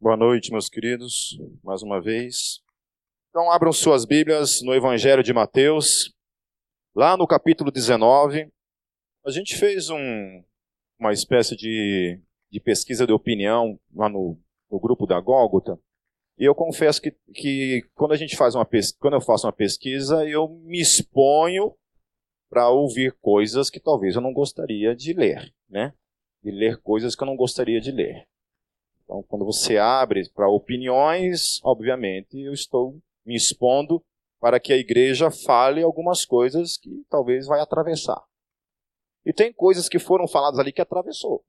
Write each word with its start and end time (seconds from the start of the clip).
Boa 0.00 0.16
noite, 0.16 0.52
meus 0.52 0.68
queridos, 0.68 1.36
mais 1.60 1.82
uma 1.82 2.00
vez. 2.00 2.60
Então, 3.30 3.50
abram 3.50 3.72
suas 3.72 4.04
Bíblias 4.04 4.62
no 4.62 4.72
Evangelho 4.72 5.24
de 5.24 5.32
Mateus, 5.32 6.14
lá 6.94 7.16
no 7.16 7.26
capítulo 7.26 7.72
19. 7.72 8.48
A 9.26 9.30
gente 9.32 9.56
fez 9.58 9.90
um, 9.90 10.44
uma 11.00 11.12
espécie 11.12 11.56
de, 11.56 12.22
de, 12.48 12.60
pesquisa 12.60 13.08
de 13.08 13.12
opinião 13.12 13.76
lá 13.92 14.08
no, 14.08 14.38
no 14.70 14.78
grupo 14.78 15.04
da 15.04 15.20
Gólgota. 15.20 15.76
E 16.38 16.44
eu 16.44 16.54
confesso 16.54 17.02
que, 17.02 17.10
que 17.34 17.82
quando 17.96 18.12
a 18.12 18.16
gente 18.16 18.36
faz 18.36 18.54
uma 18.54 18.64
quando 19.00 19.14
eu 19.14 19.20
faço 19.20 19.48
uma 19.48 19.52
pesquisa, 19.52 20.24
eu 20.28 20.48
me 20.48 20.80
exponho 20.80 21.74
para 22.48 22.70
ouvir 22.70 23.18
coisas 23.20 23.68
que 23.68 23.80
talvez 23.80 24.14
eu 24.14 24.22
não 24.22 24.32
gostaria 24.32 24.94
de 24.94 25.12
ler, 25.12 25.52
né? 25.68 25.92
De 26.40 26.52
ler 26.52 26.80
coisas 26.82 27.16
que 27.16 27.22
eu 27.24 27.26
não 27.26 27.36
gostaria 27.36 27.80
de 27.80 27.90
ler. 27.90 28.28
Então, 29.08 29.22
quando 29.22 29.46
você 29.46 29.78
abre 29.78 30.28
para 30.34 30.50
opiniões, 30.50 31.64
obviamente, 31.64 32.38
eu 32.38 32.52
estou 32.52 33.00
me 33.24 33.34
expondo 33.34 34.04
para 34.38 34.60
que 34.60 34.70
a 34.70 34.76
igreja 34.76 35.30
fale 35.30 35.82
algumas 35.82 36.26
coisas 36.26 36.76
que 36.76 37.06
talvez 37.08 37.46
vai 37.46 37.58
atravessar. 37.58 38.22
E 39.24 39.32
tem 39.32 39.50
coisas 39.50 39.88
que 39.88 39.98
foram 39.98 40.28
faladas 40.28 40.60
ali 40.60 40.70
que 40.70 40.82
atravessou. 40.82 41.42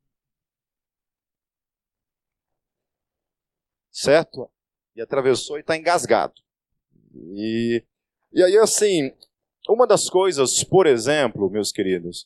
Certo? 3.92 4.50
E 4.96 5.02
atravessou 5.02 5.58
e 5.58 5.60
está 5.60 5.76
engasgado. 5.76 6.36
E, 7.14 7.84
e 8.32 8.42
aí, 8.42 8.58
assim, 8.58 9.14
uma 9.68 9.86
das 9.86 10.10
coisas, 10.10 10.64
por 10.64 10.88
exemplo, 10.88 11.50
meus 11.50 11.74
queridos, 11.74 12.26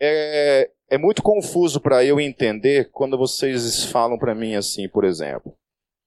é, 0.00 0.70
é 0.88 0.98
muito 0.98 1.22
confuso 1.22 1.80
para 1.80 2.04
eu 2.04 2.20
entender 2.20 2.90
quando 2.90 3.16
vocês 3.18 3.84
falam 3.84 4.18
para 4.18 4.34
mim 4.34 4.54
assim, 4.54 4.88
por 4.88 5.04
exemplo, 5.04 5.56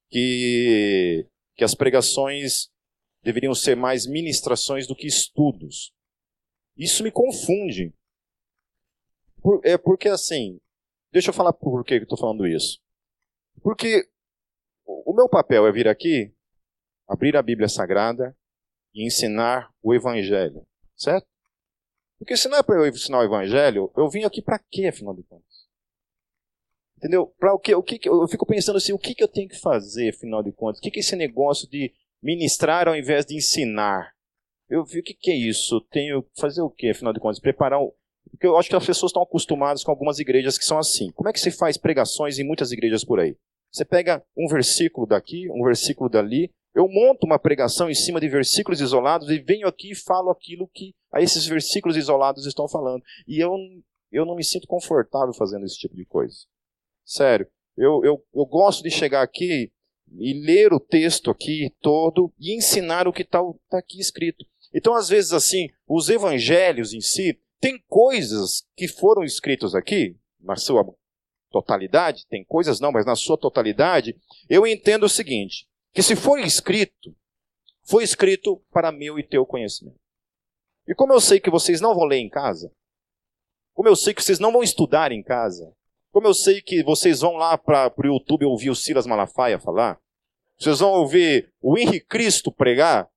que, 0.09 1.28
que 1.55 1.64
as 1.64 1.76
pregações 1.76 2.70
deveriam 3.23 3.53
ser 3.53 3.75
mais 3.75 4.06
ministrações 4.06 4.88
do 4.88 4.95
que 4.95 5.08
estudos. 5.08 5.92
Isso 6.78 7.03
me 7.03 7.12
confunde. 7.12 7.94
Por, 9.42 9.62
é 9.64 9.78
porque 9.78 10.08
assim, 10.08 10.59
deixa 11.12 11.30
eu 11.30 11.34
falar 11.34 11.53
por 11.53 11.84
que 11.84 11.95
eu 11.95 12.03
estou 12.03 12.17
falando 12.17 12.47
isso. 12.47 12.80
Porque 13.62 14.08
o 14.86 15.14
meu 15.14 15.28
papel 15.28 15.67
é 15.67 15.72
vir 15.72 15.88
aqui, 15.88 16.34
abrir 17.08 17.36
a 17.36 17.42
Bíblia 17.42 17.67
Sagrada 17.67 18.38
e 18.94 19.06
ensinar 19.06 19.73
o 19.81 19.94
Evangelho, 19.94 20.66
certo? 20.95 21.28
Porque 22.18 22.36
se 22.36 22.48
não 22.48 22.58
é 22.58 22.64
para 22.64 22.76
eu 22.76 22.88
ensinar 22.88 23.20
o 23.20 23.23
evangelho, 23.23 23.92
eu 23.96 24.10
vim 24.10 24.23
aqui 24.23 24.42
para 24.42 24.60
quê, 24.60 24.88
afinal 24.88 25.14
de 25.14 25.23
contas? 25.23 25.46
Entendeu? 26.98 27.28
Para 27.40 27.54
o 27.54 27.59
quê? 27.59 27.76
O 27.76 27.84
que, 27.84 28.00
eu 28.09 28.28
fico 28.28 28.46
pensando 28.46 28.78
assim, 28.78 28.92
o 28.92 28.98
que, 28.98 29.14
que 29.14 29.24
eu 29.24 29.28
tenho 29.28 29.48
que 29.48 29.59
fazer, 29.59 30.09
afinal 30.09 30.42
de 30.42 30.52
contas? 30.52 30.80
O 30.80 30.82
que, 30.82 30.90
que 30.90 31.00
é 31.00 31.02
esse 31.02 31.16
negócio 31.16 31.70
de 31.70 31.94
ministrar 32.22 32.88
ao 32.88 32.96
invés 32.96 33.26
de 33.26 33.36
ensinar? 33.36 34.14
Eu 34.68 34.84
vi 34.84 35.00
o 35.00 35.04
que, 35.04 35.14
que 35.14 35.32
é 35.32 35.36
isso? 35.36 35.80
Tenho 35.92 36.24
que 36.24 36.42
fazer 36.42 36.62
o 36.62 36.70
quê, 36.70 36.90
afinal 36.90 37.14
de 37.14 37.20
contas? 37.20 37.40
Preparar 37.40 37.80
um. 37.80 37.92
Porque 38.31 38.48
eu 38.48 38.58
acho 38.58 38.68
que 38.68 38.76
as 38.76 38.86
pessoas 38.86 39.12
estão 39.12 39.22
acostumadas 39.22 39.84
com 39.84 39.92
algumas 39.92 40.20
igrejas 40.20 40.58
que 40.58 40.66
são 40.66 40.78
assim. 40.78 41.12
Como 41.12 41.30
é 41.30 41.34
que 41.34 41.40
se 41.40 41.52
faz 41.52 41.78
pregações 41.78 42.40
em 42.40 42.44
muitas 42.44 42.72
igrejas 42.72 43.06
por 43.06 43.20
aí? 43.20 43.38
Você 43.72 43.86
pega 43.86 44.24
um 44.36 44.48
versículo 44.48 45.06
daqui, 45.06 45.50
um 45.52 45.64
versículo 45.64 46.09
dali, 46.09 46.52
eu 46.74 46.88
monto 46.88 47.26
uma 47.26 47.40
pregação 47.40 47.90
em 47.90 47.96
cima 47.96 48.20
de 48.20 48.28
versículos 48.28 48.81
isolados 48.81 49.30
e 49.30 49.40
venho 49.40 49.68
aqui 49.68 49.92
e 49.92 49.96
falo 49.96 50.30
aquilo 50.30 50.70
que 50.74 50.94
a 51.18 51.22
esses 51.22 51.48
versículos 51.48 51.98
isolados 51.98 52.46
estão 52.46 52.68
falando. 52.68 53.04
E 53.28 53.40
eu, 53.40 53.52
eu 54.12 54.23
não 54.23 54.36
me 54.36 54.44
sinto 54.44 54.68
confortável 54.68 55.34
fazendo 55.34 55.66
esse 55.66 55.78
tipo 55.78 55.96
de 55.96 56.06
coisa. 56.06 56.46
Sério. 57.04 57.48
Eu, 57.76 58.02
eu, 58.04 58.24
eu 58.34 58.46
gosto 58.46 58.84
de 58.84 58.92
chegar 58.92 59.24
aqui 59.24 59.72
e 60.20 60.34
ler 60.46 60.74
o 60.74 60.80
texto 60.80 61.32
aqui 61.32 61.74
todo 61.82 62.32
e 62.40 62.56
ensinar 62.56 63.08
o 63.08 63.14
que 63.14 63.24
está 63.24 63.40
tá 63.70 63.80
aqui 63.80 64.00
escrito. 64.00 64.46
Então, 64.74 64.94
às 64.94 65.09
vezes, 65.09 65.34
assim, 65.34 65.70
os 65.88 66.08
evangelhos 66.08 66.94
em 66.94 67.02
si, 67.02 67.40
tem 67.59 67.84
coisas 67.88 68.64
que 68.75 68.88
foram 68.88 69.24
escritas 69.24 69.74
aqui, 69.74 70.16
na 70.40 70.56
sua 70.56 70.86
totalidade, 71.52 72.28
tem 72.30 72.46
coisas 72.46 72.80
não, 72.80 72.91
mas 72.91 73.06
na 73.06 73.16
sua 73.16 73.38
totalidade, 73.38 74.16
eu 74.47 74.68
entendo 74.68 75.06
o 75.06 75.09
seguinte: 75.09 75.68
que 75.94 76.03
se 76.03 76.16
foi 76.16 76.44
escrito, 76.44 77.16
foi 77.84 78.03
escrito 78.03 78.62
para 78.72 78.91
meu 78.91 79.18
e 79.18 79.24
teu 79.24 79.46
conhecimento. 79.46 80.06
E 80.88 80.96
como 80.96 81.14
eu 81.14 81.20
sei 81.20 81.40
que 81.40 81.50
vocês 81.50 81.81
não 81.81 81.94
vão 81.94 82.06
ler 82.06 82.18
em 82.18 82.30
casa, 82.30 82.72
como 83.74 83.90
eu 83.90 83.96
sei 83.96 84.14
que 84.14 84.24
vocês 84.24 84.40
não 84.40 84.52
vão 84.52 84.64
estudar 84.64 85.12
em 85.12 85.22
casa, 85.22 85.72
como 86.12 86.28
eu 86.28 86.34
sei 86.34 86.62
que 86.62 86.81
vocês 86.84 87.20
vão 87.20 87.36
lá 87.36 87.58
para 87.58 87.94
o 87.96 88.06
YouTube 88.06 88.46
ouvir 88.46 88.70
o 88.70 88.75
Silas 88.75 89.06
Malafaia 89.06 89.59
falar, 89.59 90.00
vocês 90.58 90.80
vão 90.80 90.92
ouvir 90.92 91.52
o 91.62 91.78
Henrique 91.78 92.08
Cristo 92.08 92.52
pregar, 92.52 93.08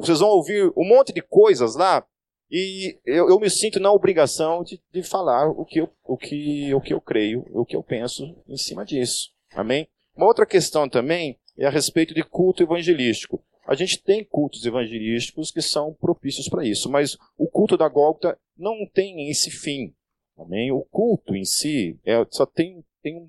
vocês 0.00 0.18
vão 0.18 0.30
ouvir 0.30 0.72
um 0.76 0.84
monte 0.84 1.12
de 1.12 1.22
coisas 1.22 1.76
lá, 1.76 2.04
e 2.50 2.98
eu, 3.06 3.28
eu 3.30 3.38
me 3.38 3.48
sinto 3.48 3.80
na 3.80 3.92
obrigação 3.92 4.62
de, 4.62 4.82
de 4.92 5.02
falar 5.02 5.48
o 5.48 5.64
que, 5.64 5.80
eu, 5.80 5.88
o, 6.04 6.16
que, 6.18 6.74
o 6.74 6.80
que 6.80 6.92
eu 6.92 7.00
creio, 7.00 7.46
o 7.50 7.64
que 7.64 7.74
eu 7.74 7.82
penso 7.82 8.36
em 8.46 8.56
cima 8.56 8.84
disso. 8.84 9.30
Amém? 9.54 9.88
Uma 10.14 10.26
outra 10.26 10.44
questão 10.44 10.88
também 10.88 11.38
é 11.56 11.66
a 11.66 11.70
respeito 11.70 12.12
de 12.12 12.22
culto 12.22 12.62
evangelístico. 12.62 13.42
A 13.66 13.74
gente 13.74 14.02
tem 14.02 14.24
cultos 14.24 14.66
evangelísticos 14.66 15.50
que 15.50 15.62
são 15.62 15.94
propícios 15.94 16.48
para 16.48 16.66
isso, 16.66 16.90
mas 16.90 17.16
o 17.36 17.46
culto 17.46 17.76
da 17.76 17.88
Gólgota 17.88 18.38
não 18.56 18.86
tem 18.86 19.30
esse 19.30 19.50
fim. 19.50 19.94
Amém? 20.36 20.72
O 20.72 20.82
culto 20.82 21.36
em 21.36 21.44
si 21.44 21.98
é, 22.04 22.14
só 22.30 22.44
tem, 22.44 22.84
tem 23.02 23.28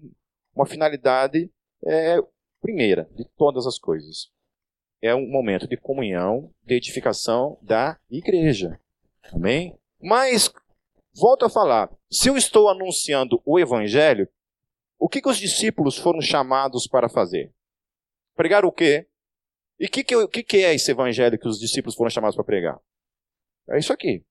uma 0.55 0.65
finalidade 0.65 1.51
é, 1.85 2.17
primeira 2.61 3.07
de 3.15 3.25
todas 3.37 3.67
as 3.67 3.77
coisas. 3.77 4.31
É 5.01 5.13
um 5.13 5.27
momento 5.27 5.67
de 5.67 5.77
comunhão, 5.77 6.49
de 6.63 6.75
edificação 6.75 7.59
da 7.61 7.99
igreja. 8.09 8.79
Amém? 9.31 9.77
Mas, 10.01 10.51
volto 11.13 11.45
a 11.45 11.49
falar, 11.49 11.91
se 12.09 12.29
eu 12.29 12.37
estou 12.37 12.69
anunciando 12.69 13.41
o 13.45 13.59
evangelho, 13.59 14.27
o 14.97 15.09
que, 15.09 15.21
que 15.21 15.29
os 15.29 15.37
discípulos 15.37 15.97
foram 15.97 16.21
chamados 16.21 16.87
para 16.87 17.09
fazer? 17.09 17.51
Pregar 18.35 18.63
o 18.63 18.71
quê? 18.71 19.05
E 19.79 19.85
o 19.85 19.89
que, 19.89 20.03
que, 20.03 20.27
que, 20.27 20.43
que 20.43 20.57
é 20.57 20.73
esse 20.73 20.91
evangelho 20.91 21.39
que 21.39 21.47
os 21.47 21.59
discípulos 21.59 21.95
foram 21.95 22.09
chamados 22.09 22.35
para 22.35 22.45
pregar? 22.45 22.79
É 23.69 23.77
isso 23.77 23.91
aqui. 23.93 24.23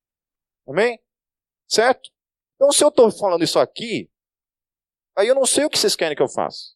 Amém? 0.67 0.99
Certo? 1.69 2.11
Então, 2.57 2.71
se 2.71 2.85
eu 2.85 2.89
estou 2.89 3.11
falando 3.11 3.43
isso 3.43 3.59
aqui, 3.59 4.11
aí 5.17 5.27
eu 5.27 5.35
não 5.35 5.47
sei 5.47 5.65
o 5.65 5.71
que 5.71 5.79
vocês 5.79 5.97
querem 5.97 6.17
que 6.17 6.23
eu 6.23 6.29
faça. 6.29 6.75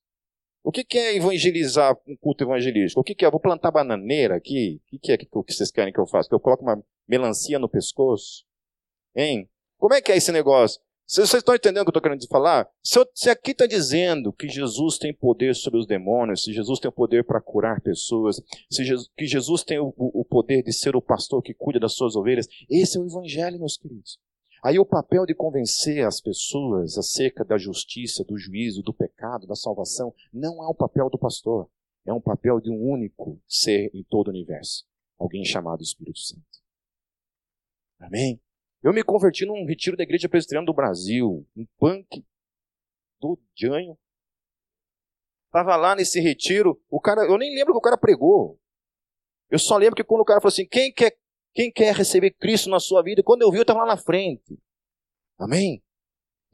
O 0.65 0.73
que, 0.73 0.83
que 0.83 0.99
é 0.99 1.15
evangelizar 1.15 1.97
um 2.09 2.17
culto 2.17 2.43
evangelístico? 2.43 3.01
O 3.01 3.05
que, 3.05 3.15
que 3.15 3.25
é? 3.25 3.29
Eu 3.29 3.31
vou 3.31 3.41
plantar 3.41 3.71
bananeira 3.71 4.35
aqui? 4.35 4.81
O 4.83 4.91
que, 4.91 4.99
que 4.99 5.13
é 5.13 5.17
que 5.17 5.29
vocês 5.33 5.71
querem 5.71 5.93
que 5.93 6.01
eu 6.01 6.07
faça? 6.09 6.29
Que 6.29 6.35
eu 6.35 6.41
coloque 6.41 6.65
uma 6.65 6.83
melancia 7.07 7.57
no 7.59 7.69
pescoço? 7.69 8.45
Hein? 9.15 9.49
Como 9.79 9.95
é 9.95 10.03
que 10.03 10.11
é 10.11 10.17
esse 10.17 10.33
negócio? 10.33 10.81
Vocês 11.07 11.33
estão 11.33 11.55
entendendo 11.55 11.83
o 11.83 11.85
que 11.85 11.89
eu 11.89 11.91
estou 11.91 12.03
querendo 12.03 12.27
falar? 12.27 12.69
Se, 12.83 12.99
eu, 12.99 13.09
se 13.15 13.31
aqui 13.31 13.53
está 13.53 13.65
dizendo 13.65 14.33
que 14.33 14.49
Jesus 14.49 14.99
tem 14.99 15.15
poder 15.15 15.55
sobre 15.55 15.79
os 15.79 15.87
demônios, 15.87 16.43
se 16.43 16.53
Jesus 16.53 16.81
tem 16.81 16.89
o 16.89 16.93
poder 16.93 17.23
para 17.25 17.41
curar 17.41 17.81
pessoas, 17.81 18.43
se 18.69 18.85
Jesus, 18.85 19.09
que 19.17 19.25
Jesus 19.25 19.63
tem 19.63 19.79
o, 19.79 19.95
o, 19.97 20.25
poder 20.25 20.65
de 20.65 20.73
ser 20.73 20.97
o 20.97 21.01
pastor 21.01 21.41
que 21.43 21.55
cuida 21.55 21.79
das 21.79 21.95
suas 21.95 22.17
ovelhas, 22.17 22.49
esse 22.69 22.99
é 22.99 23.01
o 23.01 23.07
evangelho, 23.07 23.57
meus 23.57 23.77
queridos. 23.77 24.19
Aí 24.65 24.81
o 24.81 24.85
papel 24.85 25.25
de 25.25 25.33
convencer 25.33 26.05
as 26.05 26.21
pessoas 26.21 26.99
acerca 26.99 27.45
da 27.45 27.57
justiça, 27.57 28.25
do 28.25 28.37
juízo, 28.37 28.83
do 28.83 28.93
pecado, 28.93 29.47
da 29.47 29.55
salvação, 29.55 30.13
não 30.33 30.61
é 30.65 30.67
o 30.67 30.75
papel 30.75 31.09
do 31.09 31.17
pastor. 31.17 31.71
É 32.05 32.13
um 32.13 32.21
papel 32.21 32.61
de 32.61 32.69
um 32.71 32.83
único 32.83 33.41
ser 33.47 33.93
em 33.95 34.03
todo 34.03 34.27
o 34.27 34.31
universo. 34.31 34.85
Alguém 35.17 35.45
chamado 35.45 35.85
Espírito 35.85 36.19
Santo. 36.19 36.43
Amém? 38.01 38.41
Eu 38.87 38.93
me 38.93 39.03
converti 39.03 39.45
num 39.45 39.67
retiro 39.67 39.97
da 39.97 40.05
Igreja 40.05 40.29
Presbiteriana 40.29 40.65
do 40.65 40.73
Brasil, 40.73 41.45
um 41.57 41.67
punk 41.77 42.25
do 43.21 43.37
Janho. 43.53 43.99
Tava 45.51 45.75
lá 45.75 45.97
nesse 45.97 46.21
retiro, 46.21 46.81
o 46.89 47.01
cara, 47.01 47.23
eu 47.23 47.37
nem 47.37 47.53
lembro 47.53 47.73
que 47.73 47.79
o 47.79 47.83
cara 47.83 47.99
pregou. 47.99 48.61
Eu 49.51 49.59
só 49.59 49.77
lembro 49.77 49.97
que 49.97 50.05
quando 50.05 50.21
o 50.21 50.25
cara 50.25 50.41
falou 50.41 50.53
assim: 50.53 50.69
quem 50.69 50.93
quer, 50.93 51.19
quem 51.53 51.73
quer 51.73 51.97
receber 51.97 52.31
Cristo 52.31 52.71
na 52.71 52.79
sua 52.79 53.03
vida? 53.03 53.25
Quando 53.25 53.43
eu 53.43 53.51
vi, 53.51 53.57
eu 53.57 53.63
estava 53.63 53.81
lá 53.81 53.87
na 53.87 53.97
frente. 53.97 54.57
Amém? 55.37 55.83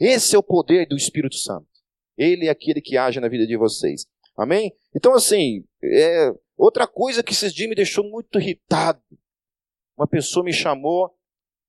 Esse 0.00 0.34
é 0.34 0.38
o 0.38 0.43
poder 0.43 0.88
do 0.88 0.96
Espírito 0.96 1.37
Santo. 1.37 1.69
Ele 2.17 2.46
é 2.46 2.50
aquele 2.50 2.81
que 2.81 2.96
age 2.96 3.20
na 3.20 3.29
vida 3.29 3.46
de 3.46 3.58
vocês. 3.58 4.06
Amém? 4.34 4.75
Então, 4.96 5.12
assim, 5.12 5.67
é, 5.84 6.32
outra 6.56 6.87
coisa 6.87 7.23
que 7.23 7.34
esses 7.34 7.52
dias 7.52 7.69
me 7.69 7.75
deixou 7.75 8.02
muito 8.08 8.40
irritado. 8.40 9.02
Uma 9.99 10.06
pessoa 10.06 10.43
me 10.43 10.55
chamou 10.55 11.14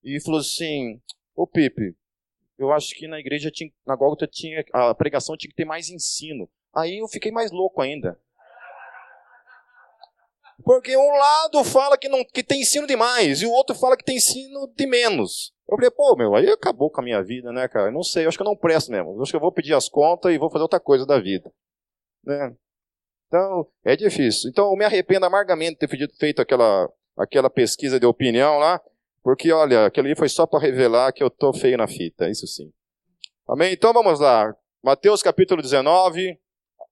e 0.04 0.20
falou 0.22 0.40
assim: 0.40 1.02
Ô 1.36 1.48
Pepe, 1.48 1.96
eu 2.58 2.72
acho 2.72 2.94
que 2.96 3.08
na 3.08 3.20
igreja, 3.20 3.50
tinha, 3.52 3.72
na 3.86 3.96
Gólgota, 3.96 4.28
tinha, 4.28 4.64
a 4.74 4.94
pregação 4.94 5.36
tinha 5.38 5.50
que 5.50 5.56
ter 5.56 5.66
mais 5.66 5.90
ensino. 5.90 6.50
Aí 6.76 7.00
eu 7.00 7.08
fiquei 7.08 7.32
mais 7.32 7.52
louco 7.52 7.82
ainda. 7.82 8.20
Porque 10.64 10.96
um 10.96 11.12
lado 11.12 11.64
fala 11.64 11.98
que, 11.98 12.08
não, 12.08 12.24
que 12.24 12.44
tem 12.44 12.62
ensino 12.62 12.88
demais 12.88 13.42
e 13.42 13.46
o 13.46 13.52
outro 13.52 13.76
fala 13.76 13.98
que 13.98 14.04
tem 14.04 14.18
ensino 14.18 14.72
de 14.76 14.86
menos. 14.86 15.54
Eu 15.68 15.76
falei, 15.78 15.92
pô, 15.92 16.16
meu, 16.16 16.36
aí 16.36 16.50
acabou 16.50 16.90
com 16.90 17.02
a 17.02 17.04
minha 17.04 17.22
vida, 17.24 17.52
né, 17.52 17.68
cara? 17.68 17.88
Eu 17.88 17.92
não 17.92 18.04
sei, 18.04 18.26
eu 18.26 18.30
acho 18.30 18.38
que 18.38 18.44
eu 18.44 18.48
não 18.48 18.56
presto 18.56 18.92
mesmo. 18.92 19.16
Eu 19.16 19.22
acho 19.22 19.32
que 19.32 19.36
eu 19.36 19.42
vou 19.42 19.52
pedir 19.52 19.74
as 19.74 19.90
contas 19.90 20.32
e 20.32 20.38
vou 20.38 20.50
fazer 20.50 20.62
outra 20.62 20.80
coisa 20.80 21.06
da 21.06 21.20
vida. 21.20 21.52
Né? 22.24 22.56
Então, 23.28 23.68
é 23.84 23.96
difícil. 23.96 24.50
Então, 24.50 24.70
eu 24.70 24.76
me 24.76 24.86
arrependo 24.86 25.26
amargamente 25.26 25.88
de 25.88 26.08
ter 26.08 26.18
feito 26.18 26.42
aquela, 26.42 26.90
aquela 27.18 27.50
pesquisa 27.50 28.00
de 28.00 28.06
opinião 28.06 28.58
lá, 28.58 28.80
porque, 29.24 29.52
olha, 29.52 29.86
aquilo 29.86 30.08
ali 30.08 30.16
foi 30.16 30.28
só 30.28 30.46
para 30.46 30.60
revelar 30.60 31.14
que 31.14 31.24
eu 31.24 31.30
tô 31.30 31.54
feio 31.54 31.78
na 31.78 31.88
fita, 31.88 32.30
isso 32.30 32.46
sim. 32.46 32.72
Amém? 33.48 33.74
Então, 33.74 33.94
vamos 33.94 34.20
lá. 34.20 34.54
Mateus 34.84 35.24
capítulo 35.24 35.62
19, 35.62 36.38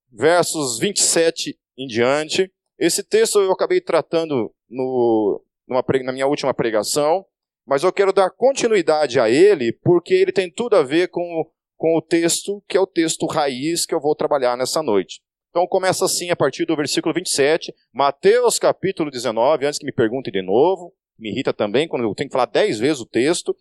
versos 0.09 0.79
27 0.79 1.59
em 1.77 1.87
diante. 1.87 2.49
Esse 2.79 3.03
texto 3.03 3.39
eu 3.39 3.51
acabei 3.51 3.81
tratando 3.81 4.49
no, 4.69 5.43
numa, 5.67 5.83
na 6.03 6.11
minha 6.13 6.25
última 6.25 6.53
pregação, 6.53 7.25
mas 7.67 7.83
eu 7.83 7.91
quero 7.91 8.13
dar 8.13 8.29
continuidade 8.29 9.19
a 9.19 9.29
ele, 9.29 9.73
porque 9.83 10.13
ele 10.13 10.31
tem 10.31 10.49
tudo 10.49 10.77
a 10.77 10.83
ver 10.83 11.09
com, 11.09 11.45
com 11.77 11.97
o 11.97 12.01
texto, 12.01 12.63
que 12.67 12.77
é 12.77 12.79
o 12.79 12.87
texto 12.87 13.25
raiz 13.25 13.85
que 13.85 13.93
eu 13.93 13.99
vou 13.99 14.15
trabalhar 14.15 14.57
nessa 14.57 14.81
noite. 14.81 15.21
Então 15.49 15.67
começa 15.67 16.05
assim 16.05 16.31
a 16.31 16.35
partir 16.35 16.65
do 16.65 16.77
versículo 16.77 17.13
27, 17.13 17.73
Mateus 17.93 18.57
capítulo 18.57 19.11
19, 19.11 19.65
antes 19.65 19.77
que 19.77 19.85
me 19.85 19.91
perguntem 19.91 20.31
de 20.31 20.41
novo, 20.41 20.93
me 21.21 21.29
irrita 21.29 21.53
também 21.53 21.87
quando 21.87 22.03
eu 22.03 22.15
tenho 22.15 22.27
que 22.27 22.33
falar 22.33 22.47
dez 22.47 22.79
vezes 22.79 22.99
o 22.99 23.05
texto. 23.05 23.55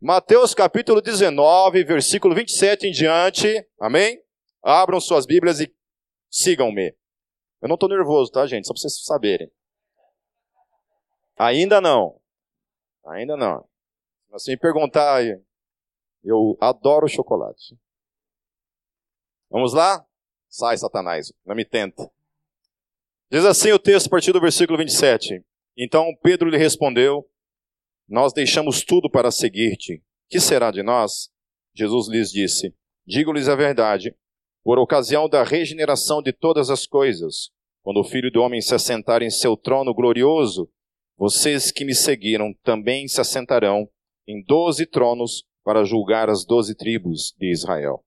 Mateus 0.00 0.54
capítulo 0.54 1.00
19, 1.00 1.82
versículo 1.82 2.34
27 2.34 2.86
em 2.86 2.92
diante, 2.92 3.48
amém? 3.80 4.22
Abram 4.62 5.00
suas 5.00 5.26
Bíblias 5.26 5.60
e 5.60 5.74
sigam-me. 6.30 6.94
Eu 7.60 7.68
não 7.68 7.74
estou 7.74 7.88
nervoso, 7.88 8.30
tá, 8.30 8.46
gente? 8.46 8.66
Só 8.66 8.72
para 8.72 8.80
vocês 8.80 9.04
saberem. 9.04 9.50
Ainda 11.36 11.80
não. 11.80 12.20
Ainda 13.06 13.36
não. 13.36 13.66
Se 14.36 14.50
me 14.50 14.56
perguntar, 14.56 15.24
eu 16.22 16.56
adoro 16.60 17.08
chocolate. 17.08 17.76
Vamos 19.50 19.72
lá? 19.72 20.04
Sai, 20.48 20.76
Satanás, 20.76 21.32
não 21.44 21.56
me 21.56 21.64
tenta. 21.64 22.08
Diz 23.30 23.44
assim 23.44 23.72
o 23.72 23.78
texto 23.78 24.06
a 24.06 24.10
partir 24.10 24.32
do 24.32 24.40
versículo 24.40 24.78
27. 24.78 25.44
Então 25.76 26.14
Pedro 26.22 26.48
lhe 26.48 26.56
respondeu: 26.56 27.26
Nós 28.08 28.32
deixamos 28.32 28.84
tudo 28.84 29.10
para 29.10 29.30
seguir-te. 29.30 30.02
Que 30.28 30.40
será 30.40 30.70
de 30.70 30.82
nós? 30.82 31.30
Jesus 31.74 32.08
lhes 32.08 32.30
disse: 32.30 32.74
Digo-lhes 33.06 33.48
a 33.48 33.56
verdade. 33.56 34.14
Por 34.62 34.78
ocasião 34.78 35.28
da 35.28 35.42
regeneração 35.42 36.22
de 36.22 36.32
todas 36.32 36.70
as 36.70 36.86
coisas, 36.86 37.50
quando 37.82 38.00
o 38.00 38.04
Filho 38.04 38.30
do 38.30 38.40
Homem 38.40 38.62
se 38.62 38.74
assentar 38.74 39.22
em 39.22 39.28
seu 39.28 39.58
trono 39.58 39.92
glorioso, 39.92 40.70
vocês 41.18 41.70
que 41.70 41.84
me 41.84 41.94
seguiram 41.94 42.54
também 42.62 43.06
se 43.06 43.20
assentarão 43.20 43.88
em 44.26 44.42
doze 44.42 44.86
tronos 44.86 45.44
para 45.62 45.84
julgar 45.84 46.30
as 46.30 46.44
doze 46.46 46.74
tribos 46.74 47.34
de 47.38 47.50
Israel. 47.50 48.02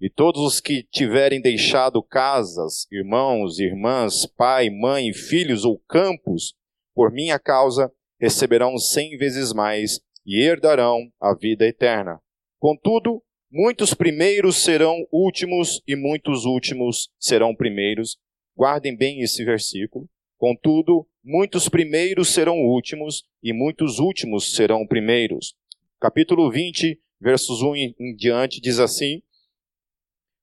E 0.00 0.10
todos 0.10 0.42
os 0.42 0.60
que 0.60 0.82
tiverem 0.82 1.40
deixado 1.40 2.02
casas, 2.02 2.86
irmãos, 2.90 3.58
irmãs, 3.58 4.26
pai, 4.26 4.68
mãe, 4.68 5.12
filhos 5.12 5.64
ou 5.64 5.78
campos, 5.88 6.54
por 6.94 7.12
minha 7.12 7.38
causa, 7.38 7.90
receberão 8.20 8.78
cem 8.78 9.16
vezes 9.16 9.52
mais 9.52 10.00
e 10.24 10.42
herdarão 10.42 11.10
a 11.20 11.34
vida 11.34 11.66
eterna. 11.66 12.20
Contudo, 12.58 13.22
muitos 13.50 13.92
primeiros 13.94 14.56
serão 14.62 15.06
últimos 15.10 15.82
e 15.86 15.96
muitos 15.96 16.44
últimos 16.44 17.10
serão 17.18 17.54
primeiros. 17.54 18.16
Guardem 18.56 18.96
bem 18.96 19.20
esse 19.20 19.44
versículo. 19.44 20.08
Contudo, 20.38 21.06
muitos 21.24 21.68
primeiros 21.68 22.28
serão 22.28 22.58
últimos 22.58 23.24
e 23.42 23.52
muitos 23.52 23.98
últimos 23.98 24.54
serão 24.54 24.86
primeiros. 24.86 25.54
Capítulo 26.00 26.50
20, 26.50 27.00
versos 27.20 27.62
1 27.62 27.76
em 27.76 28.14
diante 28.16 28.60
diz 28.60 28.78
assim: 28.78 29.22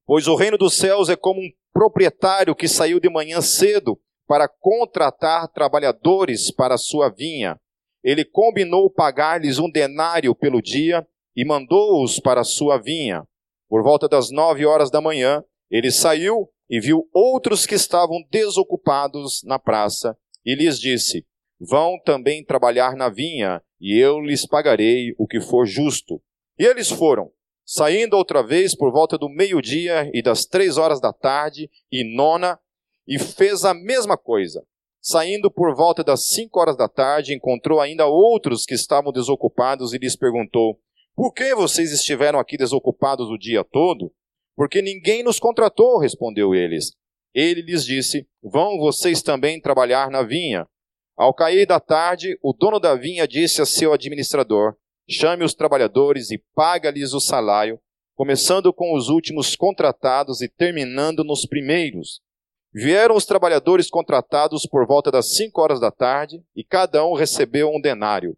Pois 0.05 0.27
o 0.27 0.35
reino 0.35 0.57
dos 0.57 0.75
céus 0.75 1.09
é 1.09 1.15
como 1.15 1.39
um 1.39 1.49
proprietário 1.71 2.55
que 2.55 2.67
saiu 2.67 2.99
de 2.99 3.09
manhã 3.09 3.41
cedo 3.41 3.99
para 4.29 4.47
contratar 4.47 5.47
trabalhadores 5.47 6.51
para 6.51 6.77
sua 6.77 7.09
vinha. 7.09 7.59
Ele 8.03 8.23
combinou 8.23 8.87
pagar-lhes 8.87 9.57
um 9.57 9.67
denário 9.67 10.35
pelo 10.35 10.61
dia 10.61 11.03
e 11.35 11.43
mandou-os 11.43 12.19
para 12.19 12.43
sua 12.43 12.77
vinha. 12.77 13.23
Por 13.67 13.81
volta 13.81 14.07
das 14.07 14.29
nove 14.29 14.67
horas 14.67 14.91
da 14.91 15.01
manhã, 15.01 15.43
ele 15.71 15.89
saiu 15.89 16.47
e 16.69 16.79
viu 16.79 17.09
outros 17.11 17.65
que 17.65 17.73
estavam 17.73 18.23
desocupados 18.29 19.41
na 19.43 19.57
praça 19.57 20.15
e 20.45 20.53
lhes 20.53 20.79
disse: 20.79 21.25
Vão 21.59 21.99
também 22.05 22.45
trabalhar 22.45 22.95
na 22.95 23.09
vinha, 23.09 23.59
e 23.81 23.99
eu 23.99 24.19
lhes 24.19 24.45
pagarei 24.45 25.15
o 25.17 25.25
que 25.25 25.41
for 25.41 25.65
justo. 25.65 26.21
E 26.59 26.65
eles 26.65 26.89
foram. 26.89 27.31
Saindo 27.65 28.15
outra 28.15 28.43
vez 28.43 28.75
por 28.75 28.91
volta 28.91 29.17
do 29.17 29.27
meio-dia 29.27 30.07
e 30.13 30.21
das 30.21 30.45
três 30.45 30.77
horas 30.77 31.01
da 31.01 31.11
tarde 31.11 31.67
e 31.91 32.03
nona, 32.15 32.59
e 33.09 33.17
fez 33.17 33.65
a 33.65 33.73
mesma 33.73 34.15
coisa. 34.15 34.63
Saindo 35.01 35.49
por 35.49 35.75
volta 35.75 36.03
das 36.03 36.27
cinco 36.27 36.59
horas 36.59 36.77
da 36.77 36.87
tarde, 36.87 37.33
encontrou 37.33 37.81
ainda 37.81 38.05
outros 38.05 38.65
que 38.65 38.75
estavam 38.75 39.11
desocupados 39.11 39.93
e 39.93 39.97
lhes 39.97 40.15
perguntou: 40.15 40.79
Por 41.15 41.33
que 41.33 41.55
vocês 41.55 41.91
estiveram 41.91 42.37
aqui 42.37 42.55
desocupados 42.55 43.27
o 43.29 43.37
dia 43.37 43.63
todo? 43.63 44.13
Porque 44.55 44.81
ninguém 44.81 45.23
nos 45.23 45.39
contratou, 45.39 45.97
respondeu 45.97 46.53
eles. 46.53 46.91
Ele 47.33 47.61
lhes 47.61 47.83
disse: 47.83 48.27
Vão 48.43 48.77
vocês 48.77 49.23
também 49.23 49.59
trabalhar 49.59 50.11
na 50.11 50.21
vinha. 50.21 50.67
Ao 51.17 51.33
cair 51.33 51.65
da 51.65 51.79
tarde, 51.79 52.37
o 52.43 52.53
dono 52.53 52.79
da 52.79 52.93
vinha 52.93 53.27
disse 53.27 53.61
a 53.61 53.65
seu 53.65 53.91
administrador: 53.91 54.75
chame 55.09 55.43
os 55.43 55.53
trabalhadores 55.55 56.29
e 56.29 56.43
paga-lhes 56.53 57.13
o 57.13 57.19
salário, 57.19 57.79
começando 58.15 58.71
com 58.71 58.95
os 58.95 59.09
últimos 59.09 59.55
contratados 59.55 60.41
e 60.41 60.49
terminando 60.49 61.23
nos 61.23 61.45
primeiros. 61.45 62.21
Vieram 62.73 63.15
os 63.15 63.25
trabalhadores 63.25 63.89
contratados 63.89 64.65
por 64.65 64.85
volta 64.85 65.11
das 65.11 65.35
cinco 65.35 65.61
horas 65.61 65.79
da 65.79 65.91
tarde, 65.91 66.43
e 66.55 66.63
cada 66.63 67.03
um 67.05 67.13
recebeu 67.13 67.69
um 67.69 67.81
denário. 67.81 68.37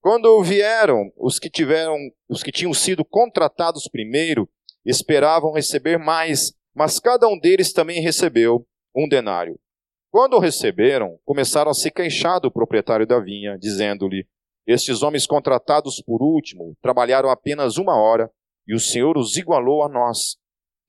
Quando 0.00 0.42
vieram 0.42 1.12
os 1.16 1.38
que 1.38 1.50
tiveram, 1.50 1.96
os 2.28 2.42
que 2.42 2.52
tinham 2.52 2.74
sido 2.74 3.04
contratados 3.04 3.88
primeiro, 3.88 4.48
esperavam 4.84 5.52
receber 5.52 5.98
mais, 5.98 6.52
mas 6.74 6.98
cada 6.98 7.28
um 7.28 7.38
deles 7.38 7.72
também 7.72 8.00
recebeu 8.00 8.66
um 8.94 9.08
denário. 9.08 9.58
Quando 10.10 10.34
o 10.34 10.40
receberam, 10.40 11.18
começaram 11.24 11.70
a 11.70 11.74
se 11.74 11.90
queixar 11.90 12.40
do 12.40 12.50
proprietário 12.50 13.06
da 13.06 13.20
vinha, 13.20 13.56
dizendo-lhe: 13.58 14.26
estes 14.66 15.02
homens 15.02 15.26
contratados 15.26 16.02
por 16.02 16.22
último 16.22 16.76
trabalharam 16.82 17.30
apenas 17.30 17.76
uma 17.76 17.96
hora 17.96 18.30
e 18.66 18.74
o 18.74 18.80
Senhor 18.80 19.16
os 19.16 19.36
igualou 19.36 19.82
a 19.82 19.88
nós, 19.88 20.36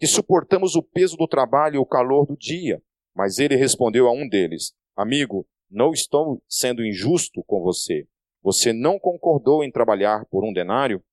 que 0.02 0.08
suportamos 0.08 0.76
o 0.76 0.82
peso 0.82 1.16
do 1.16 1.28
trabalho 1.28 1.76
e 1.76 1.78
o 1.78 1.86
calor 1.86 2.26
do 2.26 2.36
dia. 2.36 2.82
Mas 3.16 3.38
ele 3.38 3.56
respondeu 3.56 4.08
a 4.08 4.12
um 4.12 4.28
deles: 4.28 4.74
Amigo, 4.96 5.48
não 5.70 5.94
estou 5.94 6.42
sendo 6.50 6.84
injusto 6.84 7.44
com 7.44 7.62
você. 7.62 8.08
Você 8.42 8.74
não 8.74 8.98
concordou 8.98 9.64
em 9.64 9.72
trabalhar 9.72 10.26
por 10.26 10.44
um 10.44 10.52
denário? 10.52 11.04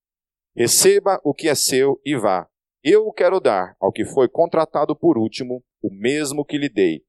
Receba 0.55 1.21
o 1.23 1.35
que 1.35 1.47
é 1.47 1.53
seu 1.53 2.01
e 2.03 2.17
vá. 2.17 2.49
Eu 2.83 3.11
quero 3.13 3.39
dar 3.39 3.75
ao 3.79 3.91
que 3.91 4.03
foi 4.03 4.27
contratado 4.27 4.95
por 4.95 5.19
último 5.19 5.63
o 5.83 5.93
mesmo 5.93 6.43
que 6.43 6.57
lhe 6.57 6.67
dei. 6.67 7.03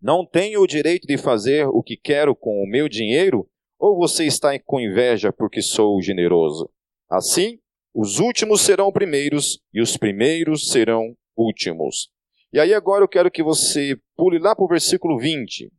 Não 0.00 0.24
tenho 0.24 0.60
o 0.60 0.66
direito 0.66 1.08
de 1.08 1.18
fazer 1.18 1.66
o 1.66 1.82
que 1.82 1.96
quero 1.96 2.36
com 2.36 2.62
o 2.62 2.70
meu 2.70 2.88
dinheiro? 2.88 3.50
Ou 3.80 3.96
você 3.96 4.26
está 4.26 4.56
com 4.60 4.78
inveja 4.78 5.32
porque 5.32 5.60
sou 5.60 6.00
generoso? 6.00 6.70
Assim, 7.10 7.58
os 7.94 8.18
últimos 8.18 8.60
serão 8.60 8.90
primeiros 8.90 9.62
e 9.72 9.80
os 9.80 9.96
primeiros 9.96 10.68
serão 10.68 11.16
últimos. 11.36 12.10
E 12.52 12.58
aí 12.58 12.74
agora 12.74 13.04
eu 13.04 13.08
quero 13.08 13.30
que 13.30 13.42
você 13.42 13.96
pule 14.16 14.38
lá 14.40 14.54
para 14.54 14.64
o 14.64 14.68
versículo 14.68 15.16
20. 15.16 15.72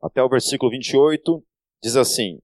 Até 0.00 0.22
o 0.22 0.28
versículo 0.28 0.70
28, 0.70 1.44
diz 1.82 1.96
assim: 1.96 2.40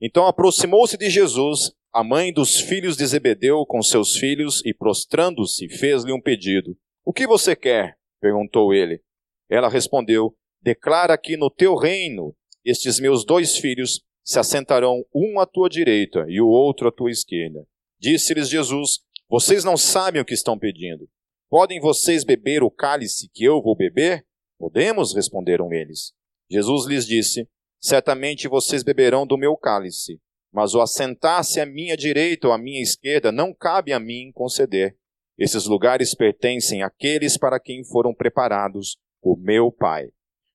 Então 0.00 0.28
aproximou-se 0.28 0.96
de 0.96 1.10
Jesus 1.10 1.72
a 1.92 2.04
mãe 2.04 2.32
dos 2.32 2.60
filhos 2.60 2.96
de 2.96 3.04
Zebedeu 3.04 3.66
com 3.66 3.82
seus 3.82 4.16
filhos 4.16 4.64
e, 4.64 4.72
prostrando-se, 4.72 5.68
fez-lhe 5.68 6.12
um 6.12 6.20
pedido. 6.20 6.78
O 7.04 7.12
que 7.12 7.26
você 7.26 7.56
quer? 7.56 7.98
perguntou 8.20 8.72
ele. 8.72 9.02
Ela 9.48 9.68
respondeu: 9.68 10.36
Declara 10.62 11.18
que 11.18 11.36
no 11.36 11.50
teu 11.50 11.74
reino 11.74 12.36
estes 12.64 13.00
meus 13.00 13.24
dois 13.24 13.56
filhos 13.56 14.02
se 14.24 14.38
assentarão 14.38 15.04
um 15.14 15.40
à 15.40 15.46
tua 15.46 15.68
direita 15.68 16.24
e 16.28 16.40
o 16.40 16.48
outro 16.48 16.88
à 16.88 16.92
tua 16.92 17.10
esquerda. 17.10 17.66
Disse-lhes 17.98 18.48
Jesus: 18.48 19.00
Vocês 19.28 19.64
não 19.64 19.76
sabem 19.76 20.20
o 20.20 20.24
que 20.24 20.34
estão 20.34 20.58
pedindo. 20.58 21.08
Podem 21.48 21.80
vocês 21.80 22.22
beber 22.22 22.62
o 22.62 22.70
cálice 22.70 23.28
que 23.32 23.44
eu 23.44 23.60
vou 23.60 23.74
beber? 23.74 24.24
Podemos, 24.58 25.14
responderam 25.14 25.72
eles. 25.72 26.12
Jesus 26.50 26.86
lhes 26.86 27.06
disse: 27.06 27.48
Certamente 27.80 28.46
vocês 28.46 28.82
beberão 28.82 29.26
do 29.26 29.38
meu 29.38 29.56
cálice, 29.56 30.20
mas 30.52 30.74
o 30.74 30.80
assentar-se 30.80 31.60
à 31.60 31.66
minha 31.66 31.96
direita 31.96 32.48
ou 32.48 32.52
à 32.52 32.58
minha 32.58 32.82
esquerda 32.82 33.32
não 33.32 33.54
cabe 33.54 33.92
a 33.92 33.98
mim 33.98 34.30
conceder. 34.32 34.96
Esses 35.38 35.64
lugares 35.64 36.14
pertencem 36.14 36.82
àqueles 36.82 37.38
para 37.38 37.58
quem 37.58 37.82
foram 37.82 38.14
preparados 38.14 38.98
o 39.22 39.36
meu 39.36 39.72
pai. 39.72 40.10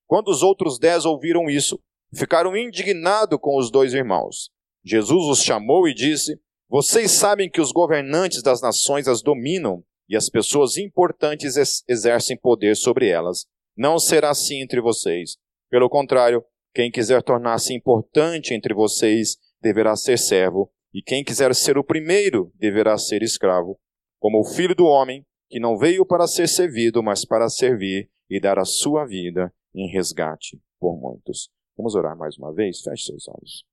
Quando 0.06 0.28
os 0.28 0.44
outros 0.44 0.78
dez 0.78 1.06
ouviram 1.06 1.50
isso, 1.50 1.82
ficaram 2.16 2.56
indignados 2.56 3.38
com 3.42 3.58
os 3.58 3.70
dois 3.70 3.94
irmãos. 3.94 4.50
Jesus 4.84 5.26
os 5.26 5.44
chamou 5.44 5.88
e 5.88 5.94
disse: 5.94 6.40
Vocês 6.70 7.12
sabem 7.12 7.50
que 7.50 7.62
os 7.62 7.72
governantes 7.72 8.42
das 8.42 8.62
nações 8.62 9.08
as 9.08 9.22
dominam 9.22 9.84
e 10.08 10.16
as 10.16 10.30
pessoas 10.30 10.78
importantes 10.78 11.56
exercem 11.88 12.38
poder 12.38 12.76
sobre 12.76 13.10
elas. 13.10 13.46
Não 13.76 13.98
será 13.98 14.30
assim 14.30 14.62
entre 14.62 14.80
vocês. 14.80 15.38
Pelo 15.70 15.90
contrário, 15.90 16.44
quem 16.74 16.92
quiser 16.92 17.24
tornar-se 17.24 17.74
importante 17.74 18.54
entre 18.54 18.74
vocês 18.74 19.38
deverá 19.62 19.96
ser 19.96 20.20
servo, 20.20 20.72
e 20.94 21.02
quem 21.02 21.24
quiser 21.24 21.54
ser 21.56 21.78
o 21.78 21.84
primeiro 21.84 22.52
deverá 22.56 22.98
ser 22.98 23.24
escravo, 23.24 23.80
como 24.20 24.40
o 24.40 24.46
filho 24.46 24.76
do 24.76 24.86
homem, 24.86 25.26
que 25.50 25.60
não 25.60 25.78
veio 25.78 26.06
para 26.06 26.28
ser 26.28 26.48
servido, 26.48 27.02
mas 27.02 27.26
para 27.26 27.50
servir 27.50 28.10
e 28.30 28.40
dar 28.40 28.60
a 28.60 28.66
sua 28.66 29.06
vida 29.06 29.54
em 29.74 29.90
resgate 29.90 30.60
por 30.80 30.98
muitos. 30.98 31.50
Vamos 31.78 31.94
orar 31.96 32.18
mais 32.18 32.38
uma 32.38 32.54
vez? 32.54 32.82
Feche 32.82 33.06
seus 33.06 33.28
olhos. 33.28 33.66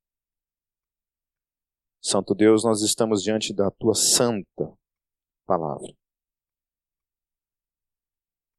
Santo 2.00 2.34
Deus, 2.34 2.64
nós 2.64 2.82
estamos 2.82 3.22
diante 3.22 3.54
da 3.54 3.70
tua 3.70 3.94
santa 3.94 4.76
palavra. 5.46 5.94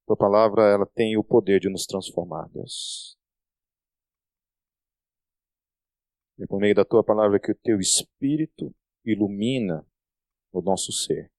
Tua 0.05 0.15
palavra, 0.15 0.63
ela 0.63 0.85
tem 0.85 1.17
o 1.17 1.23
poder 1.23 1.59
de 1.59 1.69
nos 1.69 1.85
transformar, 1.85 2.47
Deus. 2.49 3.17
É 6.39 6.47
por 6.47 6.59
meio 6.59 6.73
da 6.73 6.85
tua 6.85 7.03
palavra 7.03 7.39
que 7.39 7.51
o 7.51 7.55
teu 7.55 7.79
espírito 7.79 8.73
ilumina 9.05 9.85
o 10.51 10.61
nosso 10.61 10.91
ser. 10.91 11.31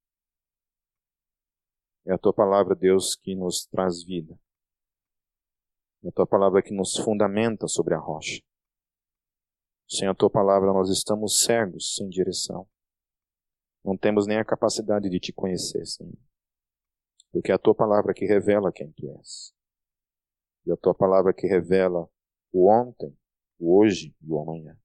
É 2.07 2.13
a 2.13 2.19
tua 2.19 2.35
palavra, 2.35 2.75
Deus, 2.75 3.17
que 3.17 3.35
nos 3.35 3.65
traz 3.67 4.05
vida. 4.05 4.39
É 6.05 6.09
a 6.09 6.13
tua 6.13 6.27
palavra 6.27 6.63
que 6.63 6.75
nos 6.75 6.97
fundamenta 6.99 7.67
sobre 7.67 7.95
a 7.95 7.99
rocha. 7.99 8.43
Sem 9.89 10.07
a 10.07 10.15
tua 10.15 10.29
palavra 10.29 10.71
nós 10.71 10.91
estamos 10.91 11.45
cegos, 11.45 11.95
sem 11.95 12.09
direção. 12.11 12.69
Não 13.83 13.97
temos 13.97 14.27
nem 14.27 14.39
a 14.39 14.45
capacidade 14.45 15.09
de 15.09 15.19
te 15.19 15.33
conhecer, 15.33 15.87
Senhor. 15.87 16.13
Porque 17.33 17.51
é 17.51 17.55
a 17.55 17.59
tua 17.59 17.75
palavra 17.75 18.13
que 18.13 18.27
revela 18.27 18.71
quem 18.71 18.93
tu 18.93 19.11
és. 19.19 19.55
E 20.67 20.73
a 20.73 20.77
tua 20.77 20.95
palavra 20.95 21.33
que 21.33 21.47
revela 21.47 22.09
o 22.53 22.71
ontem, 22.71 23.17
o 23.59 23.79
hoje 23.79 24.15
e 24.23 24.31
o 24.31 24.39
amanhã. 24.39 24.79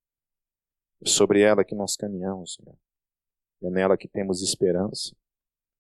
É 1.01 1.07
sobre 1.07 1.41
ela 1.41 1.65
que 1.65 1.75
nós 1.75 1.97
caminhamos, 1.97 2.55
Senhor. 2.55 2.77
É 3.61 3.69
nela 3.69 3.97
que 3.97 4.07
temos 4.07 4.41
esperança. 4.41 5.13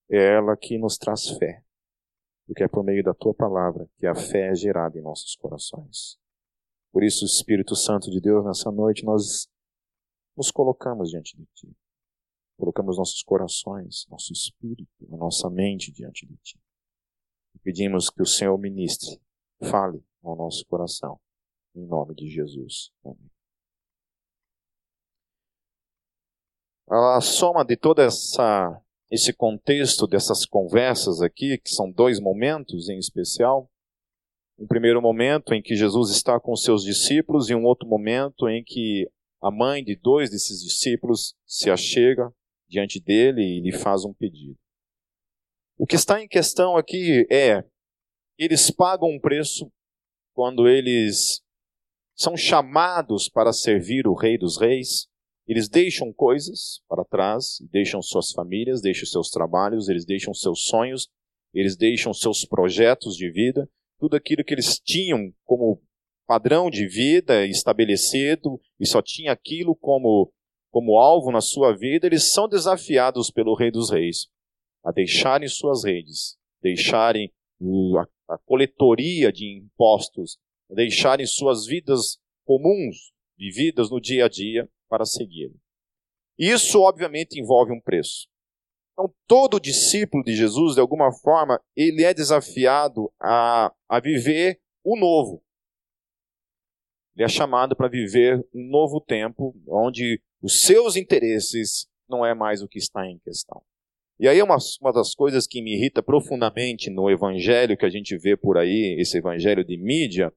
É 0.09 0.35
ela 0.35 0.57
que 0.57 0.77
nos 0.77 0.97
traz 0.97 1.29
fé. 1.37 1.63
Porque 2.49 2.63
é 2.63 2.67
por 2.67 2.83
meio 2.83 3.03
da 3.03 3.13
tua 3.13 3.31
palavra 3.31 3.87
que 3.99 4.07
a 4.07 4.15
fé 4.15 4.49
é 4.49 4.55
gerada 4.55 4.97
em 4.97 5.03
nossos 5.03 5.35
corações. 5.35 6.17
Por 6.91 7.03
isso, 7.03 7.23
Espírito 7.23 7.75
Santo 7.75 8.09
de 8.09 8.19
Deus, 8.19 8.43
nessa 8.43 8.71
noite 8.71 9.05
nós 9.05 9.47
nos 10.35 10.49
colocamos 10.49 11.11
diante 11.11 11.37
de 11.37 11.45
ti. 11.53 11.77
Colocamos 12.57 12.97
nossos 12.97 13.21
corações, 13.21 14.07
nosso 14.09 14.33
espírito, 14.33 14.89
a 15.13 15.15
nossa 15.15 15.47
mente 15.47 15.91
diante 15.91 16.25
de 16.25 16.35
Ti. 16.37 16.59
E 17.53 17.59
pedimos 17.59 18.09
que 18.09 18.23
o 18.23 18.25
Senhor 18.25 18.57
ministre, 18.57 19.21
fale 19.61 20.03
ao 20.23 20.35
nosso 20.35 20.65
coração, 20.65 21.21
em 21.75 21.85
nome 21.85 22.15
de 22.15 22.27
Jesus. 22.27 22.91
Amém. 23.05 23.29
A 26.89 27.21
soma 27.21 27.63
de 27.63 27.77
todo 27.77 28.01
essa, 28.01 28.81
esse 29.11 29.33
contexto 29.33 30.05
dessas 30.05 30.45
conversas 30.45 31.21
aqui, 31.21 31.57
que 31.57 31.69
são 31.69 31.91
dois 31.91 32.19
momentos 32.19 32.89
em 32.89 32.97
especial, 32.97 33.69
um 34.57 34.67
primeiro 34.67 35.01
momento 35.01 35.53
em 35.53 35.61
que 35.61 35.75
Jesus 35.75 36.11
está 36.11 36.39
com 36.39 36.55
seus 36.55 36.83
discípulos 36.83 37.49
e 37.49 37.55
um 37.55 37.63
outro 37.63 37.87
momento 37.87 38.47
em 38.49 38.63
que 38.63 39.09
a 39.41 39.49
mãe 39.49 39.83
de 39.83 39.95
dois 39.95 40.29
desses 40.29 40.61
discípulos 40.61 41.33
se 41.45 41.69
achega 41.69 42.31
diante 42.67 42.99
dele 42.99 43.41
e 43.41 43.61
lhe 43.61 43.71
faz 43.71 44.03
um 44.03 44.13
pedido. 44.13 44.57
O 45.77 45.87
que 45.87 45.95
está 45.95 46.21
em 46.21 46.27
questão 46.27 46.75
aqui 46.75 47.25
é: 47.31 47.63
eles 48.37 48.69
pagam 48.69 49.09
um 49.09 49.19
preço 49.19 49.71
quando 50.33 50.67
eles 50.67 51.41
são 52.15 52.35
chamados 52.35 53.29
para 53.29 53.53
servir 53.53 54.07
o 54.07 54.13
Rei 54.13 54.37
dos 54.37 54.59
Reis. 54.59 55.08
Eles 55.49 55.67
deixam 55.67 56.13
coisas 56.13 56.79
para 56.87 57.03
trás, 57.03 57.57
deixam 57.71 58.03
suas 58.03 58.31
famílias, 58.31 58.83
deixam 58.83 59.07
seus 59.07 59.31
trabalhos, 59.31 59.89
eles 59.89 60.05
deixam 60.05 60.31
seus 60.31 60.65
sonhos, 60.65 61.09
eles 61.51 61.75
deixam 61.75 62.13
seus 62.13 62.45
projetos 62.45 63.15
de 63.15 63.31
vida, 63.31 63.67
tudo 63.97 64.15
aquilo 64.15 64.43
que 64.43 64.53
eles 64.53 64.79
tinham 64.79 65.33
como 65.43 65.81
padrão 66.27 66.69
de 66.69 66.87
vida 66.87 67.47
estabelecido 67.47 68.61
e 68.79 68.85
só 68.85 69.01
tinha 69.01 69.31
aquilo 69.31 69.75
como 69.75 70.31
como 70.69 70.99
alvo 70.99 71.31
na 71.31 71.41
sua 71.41 71.75
vida, 71.75 72.05
eles 72.05 72.31
são 72.31 72.47
desafiados 72.47 73.31
pelo 73.31 73.55
Rei 73.55 73.71
dos 73.71 73.89
Reis 73.89 74.27
a 74.85 74.91
deixarem 74.91 75.47
suas 75.47 75.83
redes, 75.83 76.37
deixarem 76.61 77.33
a, 77.97 78.35
a 78.35 78.37
coletoria 78.37 79.31
de 79.31 79.57
impostos, 79.57 80.37
deixarem 80.69 81.25
suas 81.25 81.65
vidas 81.65 82.19
comuns, 82.45 83.11
vividas 83.35 83.89
no 83.89 83.99
dia 83.99 84.25
a 84.25 84.29
dia, 84.29 84.69
para 84.89 85.05
segui-lo. 85.05 85.55
Isso, 86.37 86.81
obviamente, 86.81 87.39
envolve 87.39 87.71
um 87.71 87.81
preço. 87.81 88.27
Então, 88.93 89.13
todo 89.27 89.59
discípulo 89.59 90.23
de 90.23 90.35
Jesus, 90.35 90.75
de 90.75 90.81
alguma 90.81 91.11
forma, 91.11 91.61
ele 91.75 92.03
é 92.03 92.13
desafiado 92.13 93.11
a, 93.21 93.73
a 93.87 93.99
viver 93.99 94.59
o 94.83 94.97
novo. 94.97 95.41
Ele 97.15 97.25
é 97.25 97.29
chamado 97.29 97.75
para 97.75 97.87
viver 97.87 98.45
um 98.53 98.69
novo 98.69 98.99
tempo, 98.99 99.55
onde 99.67 100.21
os 100.41 100.61
seus 100.61 100.95
interesses 100.95 101.87
não 102.09 102.25
é 102.25 102.33
mais 102.33 102.61
o 102.61 102.67
que 102.67 102.79
está 102.79 103.05
em 103.05 103.19
questão. 103.19 103.61
E 104.19 104.27
aí 104.27 104.41
uma, 104.41 104.57
uma 104.81 104.91
das 104.91 105.15
coisas 105.15 105.47
que 105.47 105.61
me 105.61 105.75
irrita 105.75 106.03
profundamente 106.03 106.89
no 106.89 107.09
evangelho 107.09 107.77
que 107.77 107.85
a 107.85 107.89
gente 107.89 108.17
vê 108.17 108.35
por 108.35 108.57
aí, 108.57 108.97
esse 108.99 109.17
evangelho 109.17 109.63
de 109.63 109.77
mídia, 109.77 110.33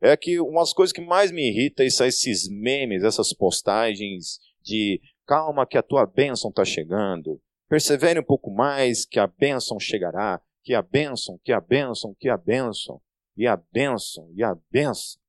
é 0.00 0.16
que 0.16 0.40
umas 0.40 0.72
coisas 0.72 0.92
que 0.92 1.00
mais 1.00 1.30
me 1.30 1.48
irrita 1.48 1.88
são 1.90 2.06
esses 2.06 2.48
memes, 2.48 3.04
essas 3.04 3.32
postagens 3.32 4.38
de 4.62 5.00
calma 5.26 5.66
que 5.66 5.76
a 5.78 5.82
tua 5.82 6.06
bênção 6.06 6.50
está 6.50 6.64
chegando, 6.64 7.40
persevere 7.68 8.18
um 8.18 8.24
pouco 8.24 8.50
mais 8.50 9.04
que 9.04 9.18
a 9.18 9.26
bênção 9.26 9.78
chegará, 9.78 10.40
que 10.64 10.74
a 10.74 10.82
bênção, 10.82 11.38
que 11.44 11.52
a 11.52 11.60
bênção, 11.60 12.14
que 12.18 12.28
a 12.28 12.36
bênção, 12.36 13.00
e 13.36 13.46
a 13.46 13.56
bênção, 13.56 14.30
e 14.34 14.42
a 14.42 14.56
bênção. 14.70 15.20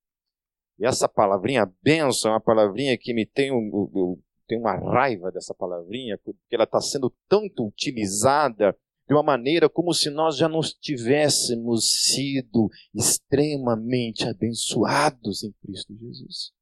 E 0.80 0.86
essa 0.86 1.08
palavrinha 1.08 1.72
bênção 1.82 2.32
é 2.32 2.34
uma 2.34 2.42
palavrinha 2.42 2.98
que 2.98 3.13
me 3.13 3.25
tem, 3.25 3.51
um, 3.51 4.18
uma 4.51 4.75
raiva 4.75 5.32
dessa 5.32 5.54
palavrinha, 5.54 6.18
porque 6.18 6.40
ela 6.51 6.63
está 6.63 6.82
sendo 6.82 7.13
tanto 7.30 7.66
utilizada 7.66 8.75
de 9.12 9.15
uma 9.15 9.24
maneira 9.24 9.70
como 9.70 9.94
se 9.94 10.10
nós 10.10 10.38
já 10.38 10.48
não 10.48 10.62
tivéssemos 10.62 12.13
sido 12.13 12.70
extremamente 12.96 14.24
abençoados 14.24 15.44
em 15.44 15.51
Cristo 15.51 15.94
Jesus. 15.98 16.53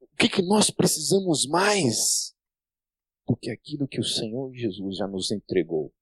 O 0.00 0.16
que, 0.16 0.28
que 0.28 0.42
nós 0.42 0.72
precisamos 0.72 1.46
mais 1.46 2.34
do 3.28 3.36
que 3.36 3.48
aquilo 3.48 3.86
que 3.86 4.00
o 4.00 4.04
Senhor 4.04 4.52
Jesus 4.52 4.96
já 4.96 5.06
nos 5.06 5.30
entregou 5.30 5.94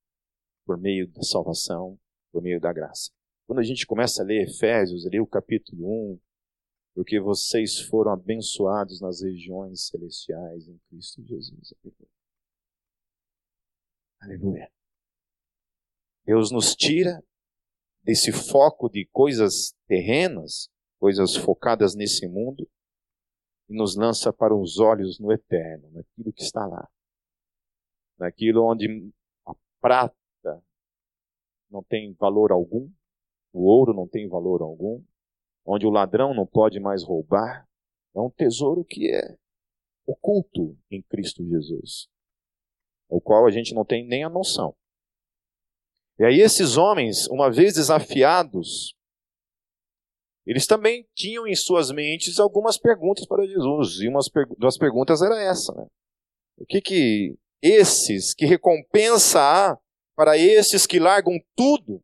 por 0.65 0.79
meio 0.79 1.07
da 1.07 1.23
salvação, 1.23 2.01
por 2.33 2.41
meio 2.41 2.59
da 2.59 2.73
graça? 2.73 3.11
Quando 3.47 3.59
a 3.59 3.65
gente 3.65 3.87
começa 3.87 4.23
a 4.23 4.25
ler 4.25 4.49
Efésios, 4.49 5.07
ali 5.07 5.21
o 5.21 5.27
capítulo 5.27 6.15
1, 6.15 6.21
porque 6.95 7.21
vocês 7.21 7.79
foram 7.81 8.13
abençoados 8.13 8.99
nas 9.03 9.21
regiões 9.21 9.89
celestiais 9.89 10.67
em 10.67 10.81
Cristo 10.89 11.23
Jesus. 11.23 11.75
Aleluia. 14.21 14.71
Deus 16.25 16.51
nos 16.51 16.75
tira 16.75 17.23
desse 18.03 18.33
foco 18.33 18.89
de 18.89 19.07
coisas 19.13 19.75
terrenas, 19.87 20.69
coisas 20.99 21.37
focadas 21.37 21.95
nesse 21.95 22.27
mundo, 22.29 22.69
e 23.69 23.75
nos 23.75 23.97
lança 23.97 24.33
para 24.33 24.55
os 24.55 24.79
olhos 24.79 25.19
no 25.21 25.33
eterno, 25.33 25.91
naquilo 25.91 26.33
que 26.33 26.43
está 26.43 26.67
lá. 26.67 26.89
Naquilo 28.19 28.65
onde 28.65 29.11
a 29.47 29.55
prata 29.81 30.15
não 31.71 31.83
tem 31.83 32.13
valor 32.15 32.51
algum, 32.51 32.91
o 33.53 33.65
ouro 33.65 33.95
não 33.95 34.09
tem 34.09 34.29
valor 34.29 34.63
algum, 34.63 35.03
onde 35.65 35.87
o 35.87 35.91
ladrão 35.91 36.35
não 36.35 36.47
pode 36.47 36.81
mais 36.81 37.05
roubar, 37.05 37.69
é 38.15 38.21
um 38.21 38.31
tesouro 38.31 38.85
que 38.85 39.11
é 39.11 39.37
oculto 40.07 40.77
em 40.91 41.03
Cristo 41.03 41.47
Jesus, 41.47 42.09
o 43.09 43.21
qual 43.21 43.47
a 43.47 43.51
gente 43.51 43.75
não 43.75 43.85
tem 43.85 44.07
nem 44.07 44.25
a 44.25 44.29
noção. 44.29 44.75
E 46.19 46.25
aí 46.25 46.41
esses 46.41 46.77
homens, 46.77 47.27
uma 47.29 47.51
vez 47.51 47.75
desafiados, 47.75 48.95
eles 50.47 50.67
também 50.67 51.07
tinham 51.15 51.47
em 51.47 51.55
suas 51.55 51.91
mentes 51.91 52.41
algumas 52.41 52.79
perguntas 52.79 53.27
para 53.27 53.47
Jesus, 53.47 54.01
e 54.01 54.09
uma 54.09 54.21
das 54.59 54.77
perguntas 54.77 55.23
era 55.23 55.41
essa, 55.41 55.73
né? 55.75 55.87
O 56.57 56.67
que 56.67 56.81
que 56.81 57.37
esses, 57.63 58.35
que 58.35 58.47
recompensa 58.47 59.41
há 59.41 59.79
para 60.17 60.37
esses 60.37 60.87
que 60.87 60.99
largam 60.99 61.39
tudo 61.57 62.03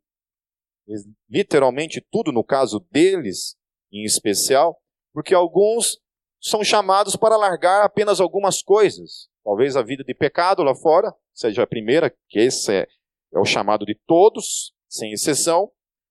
literalmente 1.29 2.05
tudo 2.11 2.31
no 2.31 2.45
caso 2.45 2.81
deles, 2.91 3.57
em 3.93 4.05
especial, 4.05 4.79
porque 5.13 5.35
alguns 5.35 5.99
são 6.41 6.63
chamados 6.63 7.17
para 7.17 7.37
largar 7.37 7.85
apenas 7.85 8.21
algumas 8.21 8.63
coisas. 8.63 9.29
Talvez 9.45 9.77
a 9.77 9.83
vida 9.83 10.03
de 10.03 10.15
pecado 10.15 10.63
lá 10.63 10.75
fora 10.75 11.15
seja 11.33 11.63
a 11.63 11.67
primeira, 11.67 12.15
que 12.29 12.39
esse 12.39 12.73
é, 12.73 12.87
é 13.35 13.39
o 13.39 13.45
chamado 13.45 13.85
de 13.85 13.95
todos, 14.07 14.73
sem 14.89 15.13
exceção. 15.13 15.71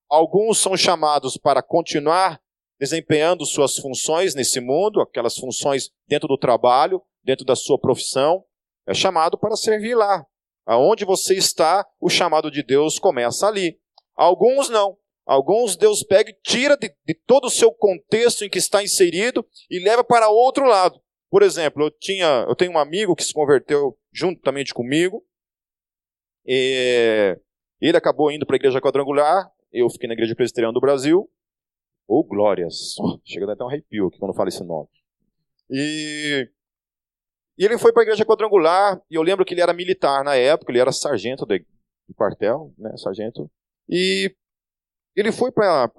Alguns 0.09 0.59
são 0.59 0.77
chamados 0.77 1.37
para 1.37 1.63
continuar 1.63 2.39
desempenhando 2.79 3.45
suas 3.45 3.77
funções 3.77 4.35
nesse 4.35 4.59
mundo, 4.59 5.01
aquelas 5.01 5.35
funções 5.35 5.89
dentro 6.07 6.27
do 6.27 6.37
trabalho, 6.37 7.01
dentro 7.23 7.45
da 7.45 7.55
sua 7.55 7.79
profissão. 7.79 8.43
É 8.85 8.93
chamado 8.93 9.37
para 9.37 9.55
servir 9.55 9.95
lá. 9.95 10.25
Aonde 10.65 11.05
você 11.05 11.35
está, 11.35 11.85
o 11.99 12.09
chamado 12.09 12.51
de 12.51 12.61
Deus 12.61 12.99
começa 12.99 13.47
ali. 13.47 13.79
Alguns 14.15 14.69
não. 14.69 14.97
Alguns 15.25 15.77
Deus 15.77 16.03
pega 16.03 16.29
e 16.29 16.37
tira 16.43 16.75
de, 16.75 16.93
de, 17.05 17.13
todo 17.13 17.45
o 17.45 17.49
seu 17.49 17.71
contexto 17.71 18.43
em 18.43 18.49
que 18.49 18.57
está 18.57 18.83
inserido 18.83 19.45
e 19.69 19.79
leva 19.79 20.03
para 20.03 20.29
outro 20.29 20.65
lado. 20.65 20.99
Por 21.33 21.41
exemplo, 21.41 21.85
eu, 21.85 21.89
tinha, 21.89 22.45
eu 22.47 22.55
tenho 22.55 22.73
um 22.73 22.77
amigo 22.77 23.15
que 23.15 23.23
se 23.23 23.33
converteu 23.33 23.97
juntamente 24.11 24.71
comigo. 24.71 25.25
Ele 26.45 27.97
acabou 27.97 28.31
indo 28.31 28.45
para 28.45 28.55
a 28.55 28.57
igreja 28.57 28.79
quadrangular. 28.79 29.51
Eu 29.71 29.89
fiquei 29.89 30.07
na 30.07 30.13
igreja 30.13 30.35
presbiteriana 30.35 30.71
do 30.71 30.79
Brasil. 30.79 31.27
Ô 32.07 32.19
oh, 32.19 32.23
glórias! 32.23 32.93
Chega 33.25 33.51
até 33.51 33.63
um 33.63 33.67
arrepio 33.67 34.09
aqui 34.09 34.19
quando 34.19 34.35
falo 34.35 34.49
esse 34.49 34.63
nome. 34.63 34.87
E, 35.71 36.47
e 37.57 37.65
ele 37.65 37.79
foi 37.79 37.91
para 37.91 38.03
a 38.03 38.05
igreja 38.05 38.23
quadrangular. 38.23 39.01
E 39.09 39.15
eu 39.15 39.23
lembro 39.23 39.43
que 39.43 39.55
ele 39.55 39.61
era 39.61 39.73
militar 39.73 40.23
na 40.23 40.35
época. 40.35 40.71
Ele 40.71 40.81
era 40.81 40.91
sargento 40.91 41.47
do 41.47 42.13
quartel, 42.15 42.71
né? 42.77 42.95
Sargento. 42.95 43.49
E 43.89 44.35
ele 45.15 45.31
foi 45.31 45.51
para 45.51 45.91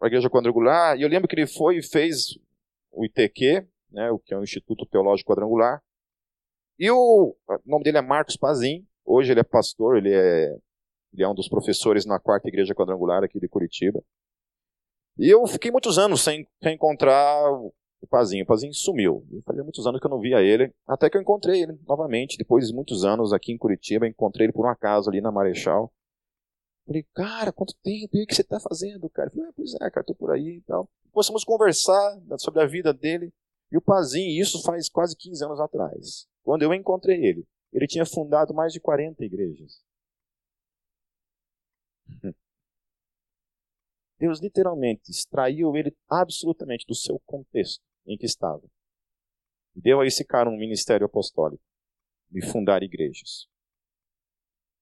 a 0.00 0.06
igreja 0.06 0.30
quadrangular, 0.30 0.96
e 0.96 1.02
eu 1.02 1.08
lembro 1.08 1.26
que 1.26 1.34
ele 1.34 1.48
foi 1.48 1.78
e 1.78 1.82
fez 1.82 2.38
o 2.92 3.04
ITQ, 3.04 3.66
né, 3.90 4.10
o 4.10 4.18
que 4.18 4.34
é 4.34 4.38
o 4.38 4.42
Instituto 4.42 4.86
Teológico 4.86 5.32
Quadrangular. 5.32 5.82
E 6.78 6.90
o, 6.90 7.36
o 7.46 7.58
nome 7.66 7.84
dele 7.84 7.98
é 7.98 8.02
Marcos 8.02 8.36
Pazin, 8.36 8.86
hoje 9.04 9.32
ele 9.32 9.40
é 9.40 9.44
pastor, 9.44 9.98
ele 9.98 10.12
é, 10.12 10.56
ele 11.12 11.22
é 11.22 11.28
um 11.28 11.34
dos 11.34 11.48
professores 11.48 12.06
na 12.06 12.18
quarta 12.18 12.48
igreja 12.48 12.74
quadrangular 12.74 13.22
aqui 13.22 13.38
de 13.38 13.48
Curitiba. 13.48 14.02
E 15.18 15.28
eu 15.28 15.46
fiquei 15.46 15.70
muitos 15.70 15.98
anos 15.98 16.22
sem, 16.22 16.46
sem 16.62 16.74
encontrar 16.74 17.52
o 17.52 18.06
Pazinho. 18.08 18.44
O 18.44 18.46
Pazinho 18.46 18.72
sumiu. 18.72 19.26
Fazia 19.44 19.62
muitos 19.62 19.86
anos 19.86 20.00
que 20.00 20.06
eu 20.06 20.10
não 20.10 20.20
via 20.20 20.40
ele, 20.40 20.72
até 20.86 21.10
que 21.10 21.16
eu 21.16 21.20
encontrei 21.20 21.62
ele 21.62 21.78
novamente, 21.86 22.38
depois 22.38 22.68
de 22.68 22.74
muitos 22.74 23.04
anos 23.04 23.32
aqui 23.32 23.52
em 23.52 23.58
Curitiba. 23.58 24.06
Encontrei 24.06 24.46
ele 24.46 24.52
por 24.52 24.64
um 24.64 24.70
acaso 24.70 25.10
ali 25.10 25.20
na 25.20 25.30
Marechal. 25.30 25.92
Falei, 26.86 27.04
cara, 27.14 27.52
quanto 27.52 27.74
tempo? 27.82 28.16
E 28.16 28.24
o 28.24 28.26
que 28.26 28.34
você 28.34 28.42
está 28.42 28.58
fazendo, 28.58 29.08
cara? 29.10 29.30
Falei, 29.30 29.46
ah, 29.48 29.52
pois 29.54 29.74
é, 29.74 29.90
cara, 29.90 30.06
por 30.18 30.30
aí 30.30 30.56
e 30.56 30.60
tal. 30.62 30.88
Começamos 31.12 31.42
a 31.42 31.46
conversar 31.46 32.18
sobre 32.38 32.62
a 32.62 32.66
vida 32.66 32.92
dele. 32.92 33.32
E 33.70 33.76
o 33.76 33.80
Pazinho, 33.80 34.42
isso 34.42 34.62
faz 34.62 34.88
quase 34.88 35.16
15 35.16 35.44
anos 35.44 35.60
atrás. 35.60 36.26
Quando 36.42 36.62
eu 36.62 36.74
encontrei 36.74 37.24
ele, 37.24 37.46
ele 37.72 37.86
tinha 37.86 38.04
fundado 38.04 38.52
mais 38.52 38.72
de 38.72 38.80
40 38.80 39.24
igrejas. 39.24 39.84
Deus 44.18 44.40
literalmente 44.40 45.10
extraiu 45.10 45.74
ele 45.76 45.96
absolutamente 46.08 46.84
do 46.86 46.94
seu 46.94 47.18
contexto 47.20 47.82
em 48.06 48.18
que 48.18 48.26
estava. 48.26 48.62
Deu 49.74 50.00
a 50.00 50.06
esse 50.06 50.24
cara 50.24 50.50
um 50.50 50.58
ministério 50.58 51.06
apostólico 51.06 51.62
de 52.28 52.44
fundar 52.44 52.82
igrejas. 52.82 53.48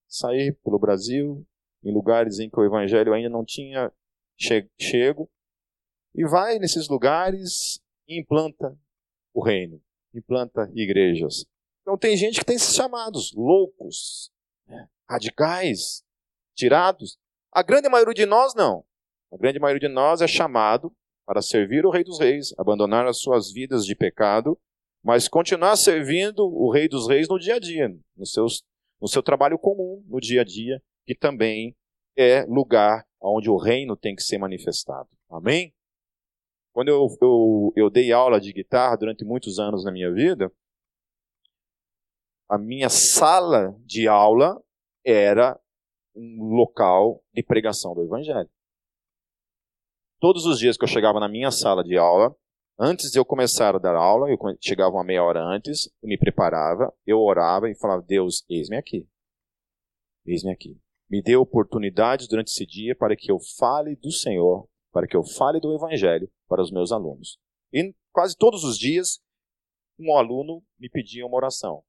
Saí 0.08 0.52
pelo 0.64 0.78
Brasil, 0.78 1.46
em 1.84 1.92
lugares 1.92 2.38
em 2.38 2.48
que 2.50 2.58
o 2.58 2.64
evangelho 2.64 3.12
ainda 3.12 3.28
não 3.28 3.44
tinha 3.44 3.92
che 4.36 4.68
chego, 4.78 5.30
e 6.14 6.26
vai 6.26 6.58
nesses 6.58 6.88
lugares 6.88 7.80
implanta 8.08 8.76
o 9.34 9.42
reino, 9.42 9.80
implanta 10.14 10.70
igrejas. 10.74 11.44
Então 11.82 11.96
tem 11.96 12.16
gente 12.16 12.38
que 12.38 12.44
tem 12.44 12.56
esses 12.56 12.74
chamados 12.74 13.32
loucos, 13.34 14.30
né, 14.66 14.88
radicais, 15.08 16.02
tirados. 16.54 17.18
A 17.52 17.62
grande 17.62 17.88
maioria 17.88 18.14
de 18.14 18.26
nós 18.26 18.54
não. 18.54 18.84
A 19.32 19.36
grande 19.36 19.58
maioria 19.58 19.88
de 19.88 19.94
nós 19.94 20.20
é 20.20 20.26
chamado 20.26 20.92
para 21.26 21.42
servir 21.42 21.84
o 21.84 21.90
Rei 21.90 22.02
dos 22.02 22.18
Reis, 22.18 22.54
abandonar 22.58 23.06
as 23.06 23.18
suas 23.18 23.52
vidas 23.52 23.84
de 23.84 23.94
pecado, 23.94 24.58
mas 25.02 25.28
continuar 25.28 25.76
servindo 25.76 26.40
o 26.40 26.70
Rei 26.70 26.88
dos 26.88 27.06
Reis 27.06 27.28
no 27.28 27.38
dia 27.38 27.56
a 27.56 27.58
dia, 27.58 27.94
nos 28.16 28.32
seus, 28.32 28.62
no 29.00 29.06
seu 29.06 29.22
trabalho 29.22 29.58
comum, 29.58 30.02
no 30.06 30.20
dia 30.20 30.40
a 30.40 30.44
dia, 30.44 30.82
que 31.06 31.14
também 31.14 31.76
é 32.16 32.44
lugar 32.44 33.06
onde 33.20 33.48
o 33.48 33.56
reino 33.56 33.96
tem 33.96 34.14
que 34.14 34.22
ser 34.22 34.38
manifestado. 34.38 35.08
Amém? 35.30 35.72
Quando 36.78 36.90
eu, 36.90 37.08
eu, 37.20 37.72
eu 37.74 37.90
dei 37.90 38.12
aula 38.12 38.40
de 38.40 38.52
guitarra 38.52 38.94
durante 38.94 39.24
muitos 39.24 39.58
anos 39.58 39.84
na 39.84 39.90
minha 39.90 40.14
vida, 40.14 40.48
a 42.48 42.56
minha 42.56 42.88
sala 42.88 43.76
de 43.84 44.06
aula 44.06 44.62
era 45.04 45.60
um 46.14 46.54
local 46.54 47.20
de 47.34 47.42
pregação 47.42 47.96
do 47.96 48.04
Evangelho. 48.04 48.48
Todos 50.20 50.46
os 50.46 50.60
dias 50.60 50.76
que 50.76 50.84
eu 50.84 50.88
chegava 50.88 51.18
na 51.18 51.28
minha 51.28 51.50
sala 51.50 51.82
de 51.82 51.98
aula, 51.98 52.32
antes 52.78 53.10
de 53.10 53.18
eu 53.18 53.24
começar 53.24 53.74
a 53.74 53.80
dar 53.80 53.96
aula, 53.96 54.30
eu 54.30 54.38
chegava 54.60 54.94
uma 54.94 55.02
meia 55.02 55.24
hora 55.24 55.42
antes, 55.42 55.92
eu 56.00 56.08
me 56.08 56.16
preparava, 56.16 56.94
eu 57.04 57.18
orava 57.18 57.68
e 57.68 57.74
falava: 57.74 58.02
Deus, 58.02 58.44
eis-me 58.48 58.76
aqui. 58.76 59.04
Eis-me 60.24 60.52
aqui. 60.52 60.80
Me 61.10 61.20
dê 61.20 61.34
oportunidades 61.34 62.28
durante 62.28 62.52
esse 62.52 62.64
dia 62.64 62.94
para 62.94 63.16
que 63.16 63.32
eu 63.32 63.40
fale 63.40 63.96
do 63.96 64.12
Senhor, 64.12 64.68
para 64.92 65.06
que 65.06 65.16
eu 65.16 65.24
fale 65.24 65.60
do 65.60 65.74
Evangelho 65.74 66.30
para 66.48 66.62
os 66.62 66.70
meus 66.70 66.92
alunos. 66.92 67.38
E 67.72 67.94
quase 68.12 68.36
todos 68.36 68.64
os 68.64 68.78
dias, 68.78 69.20
um 69.98 70.16
aluno 70.16 70.62
me 70.78 70.88
pedia 70.88 71.26
uma 71.26 71.36
oração. 71.36 71.82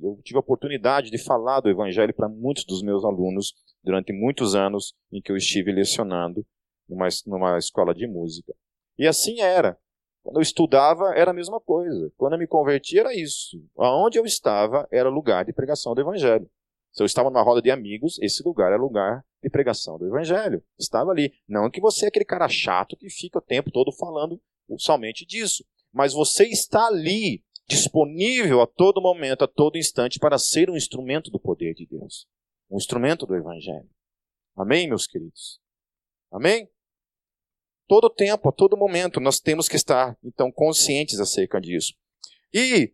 Eu 0.00 0.20
tive 0.22 0.38
a 0.38 0.40
oportunidade 0.40 1.10
de 1.10 1.18
falar 1.18 1.60
do 1.60 1.68
Evangelho 1.68 2.14
para 2.14 2.28
muitos 2.28 2.64
dos 2.64 2.82
meus 2.82 3.04
alunos 3.04 3.54
durante 3.82 4.12
muitos 4.12 4.54
anos 4.54 4.94
em 5.12 5.20
que 5.20 5.30
eu 5.30 5.36
estive 5.36 5.72
lecionando 5.72 6.46
numa, 6.88 7.08
numa 7.26 7.58
escola 7.58 7.94
de 7.94 8.06
música. 8.06 8.54
E 8.98 9.06
assim 9.06 9.40
era. 9.40 9.78
Quando 10.22 10.36
eu 10.36 10.42
estudava, 10.42 11.14
era 11.14 11.30
a 11.30 11.34
mesma 11.34 11.60
coisa. 11.60 12.12
Quando 12.16 12.34
eu 12.34 12.38
me 12.38 12.46
converti, 12.46 12.98
era 12.98 13.14
isso. 13.14 13.62
Aonde 13.76 14.18
eu 14.18 14.24
estava 14.24 14.86
era 14.90 15.08
lugar 15.08 15.44
de 15.44 15.52
pregação 15.52 15.94
do 15.94 16.00
Evangelho. 16.00 16.48
Se 16.92 17.02
eu 17.02 17.06
estava 17.06 17.30
numa 17.30 17.42
roda 17.42 17.62
de 17.62 17.70
amigos, 17.70 18.18
esse 18.20 18.42
lugar 18.42 18.72
é 18.72 18.76
lugar 18.76 19.24
de 19.42 19.48
pregação 19.48 19.98
do 19.98 20.06
evangelho. 20.06 20.62
Estava 20.78 21.10
ali. 21.10 21.32
Não 21.48 21.70
que 21.70 21.80
você 21.80 22.06
é 22.06 22.08
aquele 22.08 22.24
cara 22.24 22.48
chato 22.48 22.96
que 22.96 23.08
fica 23.08 23.38
o 23.38 23.42
tempo 23.42 23.70
todo 23.70 23.92
falando 23.92 24.40
somente 24.78 25.24
disso. 25.24 25.64
Mas 25.92 26.12
você 26.12 26.46
está 26.46 26.86
ali, 26.86 27.44
disponível 27.68 28.60
a 28.60 28.66
todo 28.66 29.00
momento, 29.00 29.44
a 29.44 29.48
todo 29.48 29.78
instante, 29.78 30.18
para 30.18 30.38
ser 30.38 30.68
um 30.68 30.76
instrumento 30.76 31.30
do 31.30 31.38
poder 31.38 31.74
de 31.74 31.86
Deus. 31.86 32.26
Um 32.68 32.76
instrumento 32.76 33.26
do 33.26 33.36
evangelho. 33.36 33.88
Amém, 34.56 34.88
meus 34.88 35.06
queridos? 35.06 35.60
Amém? 36.30 36.68
Todo 37.86 38.10
tempo, 38.10 38.48
a 38.48 38.52
todo 38.52 38.76
momento, 38.76 39.20
nós 39.20 39.40
temos 39.40 39.68
que 39.68 39.74
estar, 39.74 40.16
então, 40.22 40.52
conscientes 40.52 41.18
acerca 41.18 41.60
disso. 41.60 41.94
E, 42.52 42.92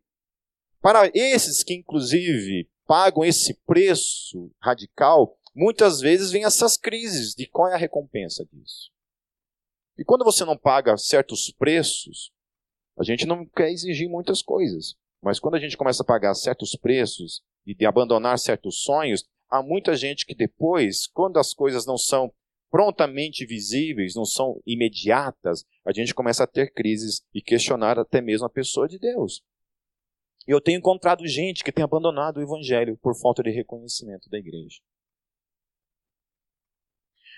para 0.81 1.11
esses 1.15 1.63
que, 1.63 1.75
inclusive, 1.75 2.69
pagam 2.87 3.25
esse 3.25 3.55
preço 3.67 4.51
radical, 4.61 5.37
muitas 5.55 6.01
vezes 6.01 6.31
vem 6.31 6.45
essas 6.45 6.77
crises 6.77 7.35
de 7.35 7.47
qual 7.47 7.69
é 7.69 7.75
a 7.75 7.79
recompensa 7.79 8.45
disso. 8.53 8.91
E 9.99 10.05
quando 10.05 10.25
você 10.25 10.45
não 10.45 10.57
paga 10.57 10.97
certos 10.97 11.51
preços, 11.51 12.31
a 12.99 13.03
gente 13.03 13.27
não 13.27 13.47
quer 13.47 13.71
exigir 13.71 14.09
muitas 14.09 14.43
coisas. 14.43 14.95
Mas 15.23 15.41
quando 15.41 15.55
a 15.55 15.59
gente 15.59 15.77
começa 15.77 16.03
a 16.03 16.07
pagar 16.07 16.35
certos 16.35 16.77
preços 16.77 17.43
e 17.67 17.75
de 17.75 17.87
abandonar 17.87 18.39
certos 18.39 18.83
sonhos, 18.83 19.25
há 19.51 19.63
muita 19.63 19.97
gente 19.97 20.27
que 20.27 20.35
depois, 20.35 21.07
quando 21.07 21.39
as 21.39 21.53
coisas 21.55 21.87
não 21.87 21.97
são 21.97 22.33
prontamente 22.71 23.47
visíveis, 23.47 24.15
não 24.15 24.25
são 24.25 24.61
imediatas, 24.67 25.65
a 25.85 25.93
gente 25.93 26.15
começa 26.15 26.45
a 26.45 26.47
ter 26.47 26.73
crises 26.73 27.23
e 27.33 27.41
questionar 27.41 27.99
até 27.99 28.21
mesmo 28.21 28.47
a 28.47 28.51
pessoa 28.51 28.87
de 28.87 28.99
Deus. 28.99 29.43
E 30.47 30.51
eu 30.53 30.61
tenho 30.61 30.79
encontrado 30.79 31.27
gente 31.27 31.65
que 31.65 31.73
tem 31.73 31.83
abandonado 31.83 32.37
o 32.37 32.43
evangelho 32.43 32.97
por 32.99 33.19
falta 33.19 33.43
de 33.43 33.51
reconhecimento 33.51 34.31
da 34.31 34.39
igreja. 34.39 34.81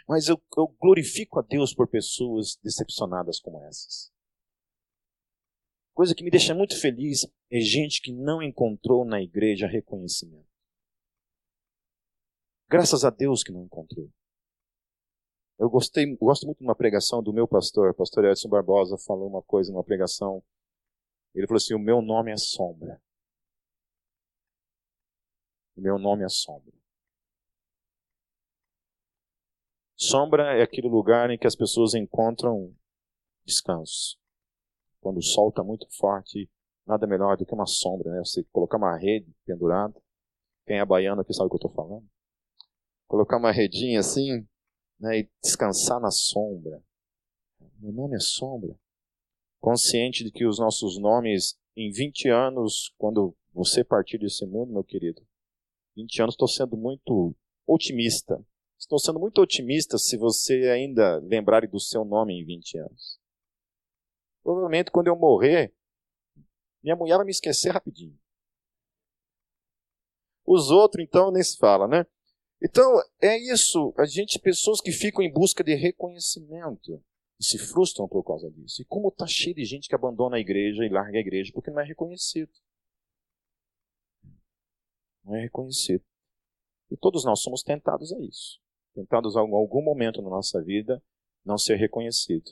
Mas 0.06 0.28
eu, 0.28 0.40
eu 0.56 0.68
glorifico 0.80 1.38
a 1.38 1.42
Deus 1.42 1.74
por 1.74 1.88
pessoas 1.88 2.58
decepcionadas 2.62 3.40
como 3.40 3.62
essas. 3.64 4.12
Coisa 5.94 6.14
que 6.14 6.22
me 6.22 6.30
deixa 6.30 6.54
muito 6.54 6.80
feliz 6.80 7.26
é 7.50 7.60
gente 7.60 8.00
que 8.00 8.12
não 8.12 8.42
encontrou 8.42 9.04
na 9.04 9.20
igreja 9.20 9.66
reconhecimento. 9.66 10.46
Graças 12.68 13.04
a 13.04 13.10
Deus 13.10 13.42
que 13.42 13.50
não 13.50 13.64
encontrou. 13.64 14.10
Eu 15.58 15.68
gostei, 15.68 16.14
gosto 16.16 16.46
muito 16.46 16.58
de 16.58 16.64
uma 16.64 16.76
pregação 16.76 17.22
do 17.22 17.32
meu 17.32 17.48
pastor, 17.48 17.92
pastor 17.94 18.26
Edson 18.26 18.48
Barbosa, 18.48 18.96
falou 18.98 19.28
uma 19.28 19.42
coisa 19.42 19.72
numa 19.72 19.82
pregação 19.82 20.42
ele 21.34 21.46
falou 21.46 21.58
assim: 21.58 21.74
O 21.74 21.78
meu 21.78 22.00
nome 22.02 22.32
é 22.32 22.36
Sombra. 22.36 23.00
O 25.76 25.80
meu 25.80 25.98
nome 25.98 26.24
é 26.24 26.28
Sombra. 26.28 26.72
Sombra 30.00 30.56
é 30.56 30.62
aquele 30.62 30.88
lugar 30.88 31.28
em 31.28 31.36
que 31.36 31.46
as 31.46 31.56
pessoas 31.56 31.92
encontram 31.94 32.72
descanso. 33.44 34.16
quando 35.00 35.18
o 35.18 35.22
sol 35.22 35.48
está 35.48 35.64
muito 35.64 35.86
forte, 35.96 36.50
nada 36.86 37.06
melhor 37.06 37.36
do 37.36 37.44
que 37.44 37.54
uma 37.54 37.66
sombra, 37.66 38.12
né? 38.12 38.18
Você 38.20 38.44
colocar 38.52 38.76
uma 38.76 38.96
rede 38.96 39.34
pendurada. 39.44 40.00
Quem 40.66 40.78
é 40.78 40.84
baiano 40.84 41.22
aqui 41.22 41.32
sabe 41.32 41.46
o 41.46 41.50
que 41.50 41.54
eu 41.54 41.68
estou 41.68 41.72
falando. 41.72 42.06
Colocar 43.08 43.38
uma 43.38 43.50
redinha 43.50 44.00
assim, 44.00 44.46
né? 45.00 45.20
E 45.20 45.30
descansar 45.42 46.00
na 46.00 46.10
sombra. 46.10 46.82
Meu 47.80 47.92
nome 47.92 48.16
é 48.16 48.20
sombra. 48.20 48.78
Consciente 49.60 50.24
de 50.24 50.30
que 50.30 50.46
os 50.46 50.58
nossos 50.58 50.98
nomes, 50.98 51.58
em 51.76 51.90
20 51.90 52.28
anos, 52.28 52.94
quando 52.96 53.36
você 53.52 53.82
partir 53.82 54.18
desse 54.18 54.46
mundo, 54.46 54.72
meu 54.72 54.84
querido, 54.84 55.20
20 55.96 56.22
anos, 56.22 56.34
estou 56.34 56.48
sendo 56.48 56.76
muito 56.76 57.34
otimista. 57.66 58.44
Estou 58.78 58.98
sendo 58.98 59.18
muito 59.18 59.40
otimista 59.40 59.98
se 59.98 60.16
você 60.16 60.68
ainda 60.68 61.18
lembrar 61.18 61.66
do 61.66 61.80
seu 61.80 62.04
nome 62.04 62.40
em 62.40 62.44
20 62.44 62.78
anos. 62.78 63.18
Provavelmente 64.42 64.90
quando 64.90 65.08
eu 65.08 65.16
morrer, 65.16 65.74
minha 66.82 66.94
mulher 66.94 67.16
vai 67.16 67.26
me 67.26 67.32
esquecer 67.32 67.70
rapidinho. 67.70 68.16
Os 70.46 70.70
outros, 70.70 71.04
então, 71.04 71.30
nem 71.30 71.42
se 71.42 71.58
fala, 71.58 71.86
né? 71.86 72.06
Então, 72.62 72.90
é 73.20 73.36
isso. 73.36 73.92
A 73.98 74.06
gente, 74.06 74.38
pessoas 74.38 74.80
que 74.80 74.90
ficam 74.90 75.22
em 75.22 75.30
busca 75.30 75.62
de 75.62 75.74
reconhecimento 75.74 77.04
e 77.40 77.44
se 77.44 77.58
frustram 77.58 78.08
por 78.08 78.24
causa 78.24 78.50
disso. 78.50 78.82
E 78.82 78.84
como 78.84 79.08
está 79.08 79.26
cheio 79.26 79.54
de 79.54 79.64
gente 79.64 79.88
que 79.88 79.94
abandona 79.94 80.36
a 80.36 80.40
igreja 80.40 80.84
e 80.84 80.88
larga 80.88 81.18
a 81.18 81.20
igreja 81.20 81.52
porque 81.52 81.70
não 81.70 81.80
é 81.80 81.84
reconhecido. 81.84 82.52
Não 85.24 85.36
é 85.36 85.42
reconhecido. 85.42 86.04
E 86.90 86.96
todos 86.96 87.24
nós 87.24 87.40
somos 87.40 87.62
tentados 87.62 88.12
a 88.12 88.18
isso. 88.20 88.60
Tentados 88.94 89.36
em 89.36 89.38
algum 89.38 89.82
momento 89.82 90.20
na 90.22 90.30
nossa 90.30 90.62
vida 90.62 91.02
não 91.44 91.56
ser 91.56 91.76
reconhecido. 91.76 92.50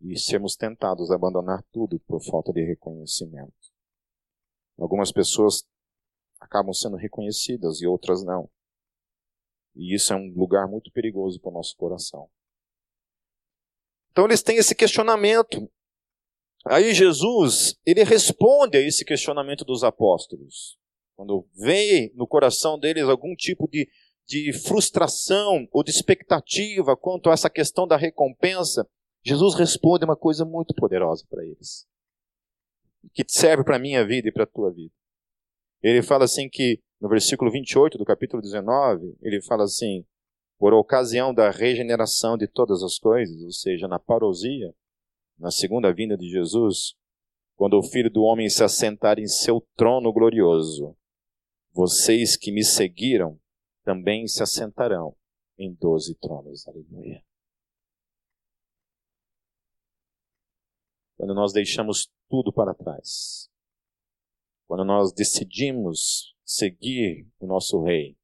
E 0.00 0.18
sermos 0.18 0.56
tentados 0.56 1.10
a 1.10 1.14
abandonar 1.14 1.62
tudo 1.72 1.98
por 2.00 2.22
falta 2.22 2.52
de 2.52 2.62
reconhecimento. 2.62 3.52
Algumas 4.78 5.10
pessoas 5.10 5.66
acabam 6.38 6.72
sendo 6.72 6.96
reconhecidas 6.96 7.80
e 7.80 7.86
outras 7.86 8.22
não. 8.22 8.48
E 9.74 9.94
isso 9.94 10.12
é 10.12 10.16
um 10.16 10.32
lugar 10.34 10.68
muito 10.68 10.90
perigoso 10.92 11.40
para 11.40 11.50
o 11.50 11.54
nosso 11.54 11.76
coração. 11.76 12.30
Então 14.18 14.26
eles 14.26 14.42
têm 14.42 14.56
esse 14.56 14.74
questionamento. 14.74 15.70
Aí 16.66 16.92
Jesus, 16.92 17.76
ele 17.86 18.02
responde 18.02 18.76
a 18.76 18.80
esse 18.80 19.04
questionamento 19.04 19.64
dos 19.64 19.84
apóstolos. 19.84 20.76
Quando 21.14 21.46
vem 21.54 22.12
no 22.16 22.26
coração 22.26 22.76
deles 22.76 23.04
algum 23.04 23.36
tipo 23.36 23.68
de, 23.70 23.88
de 24.26 24.52
frustração 24.52 25.68
ou 25.70 25.84
de 25.84 25.92
expectativa 25.92 26.96
quanto 26.96 27.30
a 27.30 27.32
essa 27.32 27.48
questão 27.48 27.86
da 27.86 27.96
recompensa, 27.96 28.84
Jesus 29.22 29.54
responde 29.54 30.04
uma 30.04 30.16
coisa 30.16 30.44
muito 30.44 30.74
poderosa 30.74 31.24
para 31.30 31.44
eles, 31.44 31.86
que 33.14 33.24
serve 33.28 33.62
para 33.62 33.76
a 33.76 33.80
minha 33.80 34.04
vida 34.04 34.30
e 34.30 34.32
para 34.32 34.42
a 34.42 34.48
tua 34.48 34.72
vida. 34.72 34.92
Ele 35.80 36.02
fala 36.02 36.24
assim 36.24 36.48
que, 36.48 36.82
no 37.00 37.08
versículo 37.08 37.52
28 37.52 37.96
do 37.96 38.04
capítulo 38.04 38.42
19, 38.42 39.16
ele 39.22 39.40
fala 39.40 39.62
assim, 39.62 40.04
por 40.58 40.74
ocasião 40.74 41.32
da 41.32 41.50
regeneração 41.50 42.36
de 42.36 42.48
todas 42.48 42.82
as 42.82 42.98
coisas, 42.98 43.40
ou 43.42 43.52
seja, 43.52 43.86
na 43.86 43.98
parousia, 43.98 44.74
na 45.38 45.52
segunda 45.52 45.92
vinda 45.94 46.16
de 46.16 46.28
Jesus, 46.28 46.96
quando 47.54 47.78
o 47.78 47.82
Filho 47.82 48.10
do 48.10 48.22
Homem 48.22 48.48
se 48.48 48.64
assentar 48.64 49.18
em 49.20 49.28
seu 49.28 49.60
trono 49.76 50.12
glorioso, 50.12 50.96
vocês 51.72 52.36
que 52.36 52.50
me 52.50 52.64
seguiram 52.64 53.40
também 53.84 54.26
se 54.26 54.42
assentarão 54.42 55.16
em 55.56 55.72
doze 55.74 56.14
tronos. 56.16 56.66
Aleluia. 56.66 57.24
Quando 61.16 61.34
nós 61.34 61.52
deixamos 61.52 62.10
tudo 62.28 62.52
para 62.52 62.74
trás, 62.74 63.48
quando 64.66 64.84
nós 64.84 65.12
decidimos 65.12 66.34
seguir 66.44 67.28
o 67.38 67.46
nosso 67.46 67.82
Rei, 67.82 68.17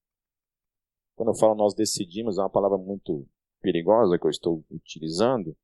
quando 1.14 1.30
eu 1.30 1.34
falo 1.34 1.54
nós 1.54 1.74
decidimos, 1.74 2.38
é 2.38 2.40
uma 2.40 2.50
palavra 2.50 2.78
muito 2.78 3.26
perigosa 3.60 4.18
que 4.18 4.26
eu 4.26 4.30
estou 4.30 4.64
utilizando, 4.70 5.56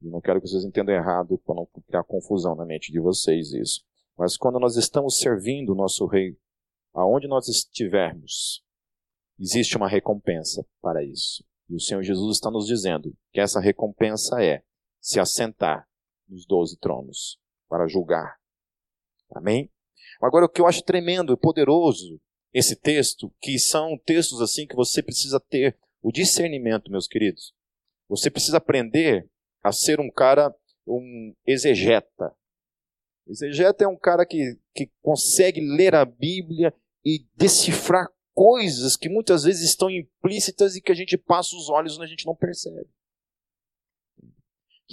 e 0.00 0.08
não 0.08 0.20
quero 0.20 0.40
que 0.40 0.48
vocês 0.48 0.64
entendam 0.64 0.94
errado 0.94 1.38
para 1.38 1.54
não 1.54 1.68
criar 1.86 2.02
confusão 2.04 2.54
na 2.54 2.64
mente 2.64 2.90
de 2.90 2.98
vocês 2.98 3.52
isso. 3.52 3.84
Mas 4.16 4.36
quando 4.36 4.58
nós 4.58 4.76
estamos 4.76 5.18
servindo 5.18 5.72
o 5.72 5.76
nosso 5.76 6.06
Rei 6.06 6.36
aonde 6.92 7.28
nós 7.28 7.48
estivermos, 7.48 8.62
existe 9.38 9.76
uma 9.76 9.88
recompensa 9.88 10.66
para 10.80 11.04
isso. 11.04 11.44
E 11.68 11.74
o 11.74 11.80
Senhor 11.80 12.02
Jesus 12.02 12.36
está 12.36 12.50
nos 12.50 12.66
dizendo 12.66 13.16
que 13.32 13.40
essa 13.40 13.60
recompensa 13.60 14.42
é 14.42 14.62
se 15.00 15.18
assentar 15.18 15.88
nos 16.28 16.46
doze 16.46 16.76
tronos 16.78 17.38
para 17.68 17.86
julgar. 17.86 18.36
Amém? 19.30 19.70
Agora, 20.20 20.46
o 20.46 20.48
que 20.48 20.60
eu 20.60 20.66
acho 20.66 20.84
tremendo 20.84 21.32
e 21.32 21.36
poderoso 21.36 22.20
esse 22.52 22.76
texto, 22.76 23.32
que 23.40 23.58
são 23.58 23.98
textos 24.04 24.40
assim 24.40 24.66
que 24.66 24.76
você 24.76 25.02
precisa 25.02 25.40
ter 25.40 25.76
o 26.02 26.12
discernimento, 26.12 26.90
meus 26.90 27.06
queridos. 27.06 27.54
Você 28.08 28.30
precisa 28.30 28.58
aprender 28.58 29.28
a 29.62 29.72
ser 29.72 30.00
um 30.00 30.10
cara, 30.10 30.54
um 30.86 31.34
exegeta. 31.46 32.34
Exegeta 33.26 33.84
é 33.84 33.88
um 33.88 33.96
cara 33.96 34.26
que, 34.26 34.58
que 34.74 34.90
consegue 35.00 35.60
ler 35.60 35.94
a 35.94 36.04
Bíblia 36.04 36.74
e 37.04 37.24
decifrar 37.36 38.08
coisas 38.34 38.96
que 38.96 39.08
muitas 39.08 39.44
vezes 39.44 39.62
estão 39.62 39.90
implícitas 39.90 40.74
e 40.74 40.82
que 40.82 40.92
a 40.92 40.94
gente 40.94 41.16
passa 41.16 41.54
os 41.54 41.68
olhos 41.68 41.96
e 41.96 42.02
a 42.02 42.06
gente 42.06 42.26
não 42.26 42.34
percebe. 42.34 42.88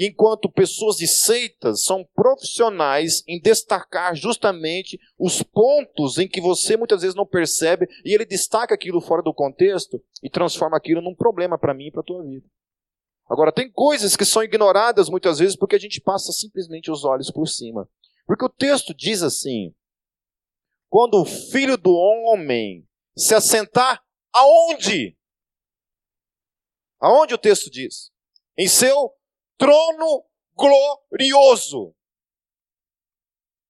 Enquanto 0.02 0.50
pessoas 0.50 0.96
de 0.96 1.06
seitas 1.06 1.84
são 1.84 2.08
profissionais 2.16 3.22
em 3.28 3.38
destacar 3.38 4.16
justamente 4.16 4.98
os 5.18 5.44
pontos 5.44 6.18
em 6.18 6.26
que 6.26 6.40
você 6.40 6.78
muitas 6.78 7.02
vezes 7.02 7.18
não 7.18 7.26
percebe 7.26 7.86
e 8.06 8.14
ele 8.14 8.24
destaca 8.24 8.74
aquilo 8.74 9.02
fora 9.02 9.22
do 9.22 9.34
contexto 9.34 10.02
e 10.24 10.30
transforma 10.30 10.78
aquilo 10.78 11.02
num 11.02 11.14
problema 11.14 11.60
para 11.60 11.74
mim 11.74 11.88
e 11.88 11.92
para 11.92 12.00
a 12.00 12.06
tua 12.06 12.24
vida. 12.24 12.48
Agora, 13.30 13.52
tem 13.52 13.70
coisas 13.70 14.16
que 14.16 14.24
são 14.24 14.42
ignoradas 14.42 15.10
muitas 15.10 15.38
vezes 15.38 15.58
porque 15.58 15.76
a 15.76 15.80
gente 15.80 16.00
passa 16.00 16.32
simplesmente 16.32 16.90
os 16.90 17.04
olhos 17.04 17.30
por 17.30 17.46
cima. 17.46 17.86
Porque 18.26 18.46
o 18.46 18.50
texto 18.50 18.94
diz 18.94 19.22
assim: 19.22 19.76
quando 20.88 21.22
o 21.22 21.26
filho 21.26 21.78
do 21.78 21.94
homem 21.94 22.88
se 23.18 23.36
assentar 23.36 24.02
aonde? 24.34 25.18
Aonde 27.02 27.34
o 27.34 27.38
texto 27.38 27.70
diz? 27.70 28.12
Em 28.58 28.68
seu 28.68 29.14
trono 29.60 30.26
glorioso. 30.56 31.94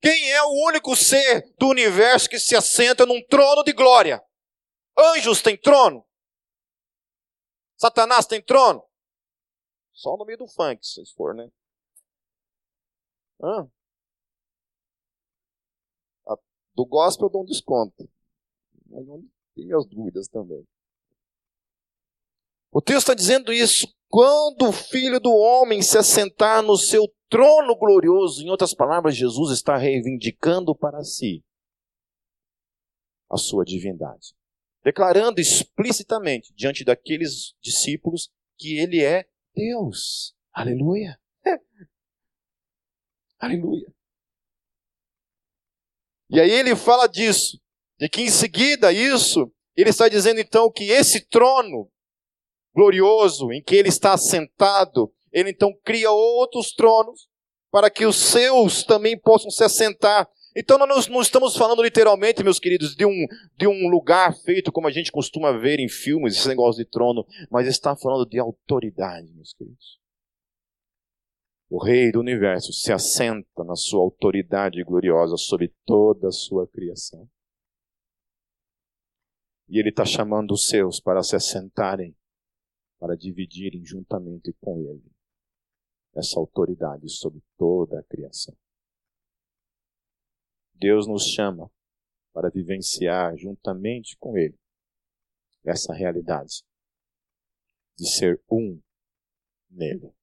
Quem 0.02 0.32
é 0.32 0.42
o 0.44 0.68
único 0.68 0.96
ser 0.96 1.54
do 1.58 1.68
universo 1.68 2.30
que 2.30 2.40
se 2.40 2.56
assenta 2.56 3.06
num 3.06 3.22
trono 3.28 3.64
de 3.64 3.74
glória? 3.74 4.24
Anjos 4.98 5.42
têm 5.42 5.58
trono? 5.58 6.08
Satanás 7.76 8.26
tem 8.26 8.42
trono? 8.42 8.88
Só 9.92 10.16
no 10.16 10.26
meio 10.26 10.38
do 10.38 10.48
funk, 10.48 10.86
se 10.86 11.04
for, 11.14 11.36
né? 11.36 11.50
Hã? 13.42 13.70
Do 16.76 16.86
gospel 16.86 17.26
eu 17.28 17.30
dou 17.30 17.42
um 17.42 17.46
desconto. 17.46 18.10
Mas 18.86 19.06
não 19.06 19.22
tem 19.54 19.66
minhas 19.66 19.86
dúvidas 19.86 20.30
também. 20.30 20.66
O 22.72 22.82
texto 22.82 23.00
está 23.00 23.14
dizendo 23.14 23.52
isso. 23.52 23.86
Quando 24.10 24.70
o 24.70 24.74
filho 24.74 25.20
do 25.20 25.32
homem 25.32 25.84
se 25.84 25.96
assentar 25.96 26.64
no 26.64 26.76
seu 26.76 27.08
trono 27.30 27.76
glorioso, 27.78 28.44
em 28.44 28.50
outras 28.50 28.74
palavras, 28.74 29.16
Jesus 29.16 29.52
está 29.52 29.78
reivindicando 29.78 30.76
para 30.76 31.04
si 31.04 31.44
a 33.30 33.38
sua 33.38 33.64
divindade, 33.64 34.34
declarando 34.84 35.40
explicitamente 35.40 36.52
diante 36.56 36.84
daqueles 36.84 37.54
discípulos 37.62 38.32
que 38.58 38.80
ele 38.80 39.04
é 39.04 39.30
Deus. 39.54 40.36
Aleluia. 40.52 41.20
Aleluia. 43.38 43.94
E 46.32 46.40
aí 46.40 46.50
ele 46.50 46.76
fala 46.76 47.06
disso, 47.06 47.62
de 48.00 48.10
que 48.10 48.22
em 48.22 48.30
seguida 48.30 48.92
isso, 48.92 49.54
ele 49.76 49.92
está 49.92 50.10
dizendo 50.10 50.40
então 50.40 50.72
que 50.72 50.86
esse 50.86 51.22
trono 51.28 51.92
glorioso 52.74 53.52
em 53.52 53.62
que 53.62 53.76
ele 53.76 53.90
está 53.90 54.18
sentado, 54.18 55.12
ele 55.32 55.50
então 55.50 55.74
cria 55.84 56.12
outros 56.12 56.74
tronos 56.74 57.28
para 57.72 57.90
que 57.90 58.06
os 58.06 58.16
seus 58.16 58.84
também 58.84 59.18
possam 59.18 59.52
se 59.52 59.64
assentar. 59.64 60.28
Então 60.56 60.78
nós 60.78 61.08
não 61.08 61.22
estamos 61.22 61.56
falando 61.56 61.84
literalmente, 61.84 62.44
meus 62.44 62.60
queridos, 62.60 62.96
de 62.96 63.06
um, 63.06 63.28
de 63.56 63.68
um 63.68 63.88
lugar 63.88 64.36
feito 64.36 64.72
como 64.72 64.88
a 64.88 64.92
gente 64.92 65.12
costuma 65.12 65.52
ver 65.52 65.80
em 65.80 65.88
filmes, 65.88 66.36
esse 66.36 66.48
negócio 66.48 66.84
de 66.84 66.90
trono, 66.90 67.26
mas 67.52 67.68
está 67.68 67.96
falando 67.96 68.28
de 68.28 68.40
autoridade, 68.40 69.32
meus 69.34 69.54
queridos. 69.54 70.00
O 71.70 71.78
Rei 71.78 72.12
do 72.12 72.20
universo 72.20 72.74
se 72.74 72.92
assenta 72.92 73.64
na 73.64 73.76
sua 73.76 74.02
autoridade 74.02 74.84
gloriosa 74.84 75.38
sobre 75.38 75.72
toda 75.86 76.30
a 76.30 76.32
sua 76.32 76.68
criação. 76.68 77.30
E 79.68 79.80
ele 79.80 79.90
está 79.90 80.04
chamando 80.04 80.52
os 80.52 80.68
seus 80.68 81.00
para 81.00 81.22
se 81.22 81.36
assentarem, 81.36 82.16
para 83.00 83.16
dividirem 83.16 83.84
juntamente 83.86 84.54
com 84.62 84.82
ele 84.82 85.10
essa 86.16 86.40
autoridade 86.40 87.10
sobre 87.10 87.42
toda 87.58 88.00
a 88.00 88.04
criação. 88.04 88.56
Deus 90.74 91.08
nos 91.08 91.26
chama 91.26 91.72
para 92.34 92.50
vivenciar 92.50 93.36
juntamente 93.38 94.18
com 94.18 94.38
Ele 94.38 94.58
essa 95.64 95.94
realidade 95.94 96.64
de 97.98 98.10
ser 98.10 98.42
um 98.50 98.82
nele. 99.70 100.14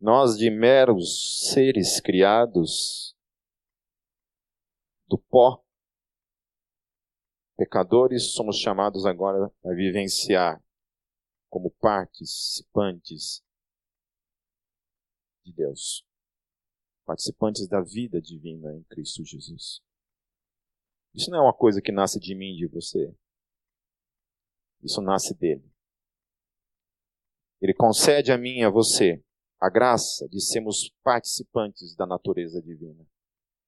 Nós, 0.00 0.36
de 0.36 0.50
meros 0.50 1.52
seres 1.52 2.00
criados 2.00 3.16
do 5.06 5.16
pó, 5.16 5.64
pecadores, 7.56 8.32
somos 8.32 8.56
chamados 8.56 9.06
agora 9.06 9.52
a 9.64 9.72
vivenciar 9.74 10.62
como 11.48 11.70
participantes 11.70 13.42
de 15.44 15.52
Deus, 15.52 16.06
participantes 17.04 17.68
da 17.68 17.80
vida 17.80 18.20
divina 18.20 18.74
em 18.74 18.82
Cristo 18.84 19.24
Jesus. 19.24 19.82
Isso 21.14 21.30
não 21.30 21.38
é 21.38 21.42
uma 21.42 21.54
coisa 21.54 21.82
que 21.82 21.92
nasce 21.92 22.18
de 22.18 22.34
mim, 22.34 22.56
de 22.56 22.66
você. 22.66 23.14
Isso 24.82 25.00
nasce 25.02 25.34
dele. 25.34 25.70
Ele 27.60 27.74
concede 27.74 28.32
a 28.32 28.38
mim 28.38 28.60
e 28.60 28.64
a 28.64 28.70
você 28.70 29.22
a 29.62 29.70
graça 29.70 30.28
de 30.28 30.40
sermos 30.40 30.92
participantes 31.04 31.94
da 31.94 32.04
natureza 32.04 32.60
divina. 32.60 33.06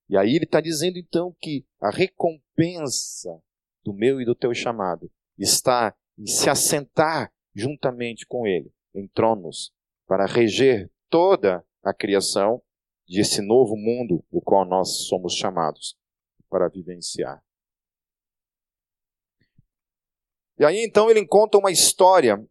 E 0.09 0.17
aí 0.17 0.35
ele 0.35 0.43
está 0.43 0.59
dizendo 0.59 0.97
então 0.97 1.33
que 1.39 1.65
a 1.79 1.89
recompensa 1.89 3.41
do 3.85 3.93
meu 3.93 4.19
e 4.19 4.25
do 4.25 4.33
teu 4.35 4.53
chamado 4.53 5.09
está 5.37 5.95
em 6.17 6.25
se 6.25 6.49
assentar 6.49 7.31
juntamente 7.53 8.25
com 8.25 8.47
ele 8.47 8.73
em 8.93 9.07
tronos 9.07 9.71
para 10.07 10.25
reger 10.25 10.91
toda 11.09 11.63
a 11.83 11.93
criação 11.93 12.61
desse 13.07 13.41
novo 13.41 13.77
mundo 13.77 14.25
o 14.31 14.41
qual 14.41 14.65
nós 14.65 15.05
somos 15.07 15.33
chamados 15.35 15.95
para 16.49 16.67
vivenciar. 16.67 17.43
E 20.57 20.65
aí 20.65 20.83
então 20.83 21.09
ele 21.09 21.25
conta 21.27 21.57
uma 21.57 21.71
história 21.71 22.43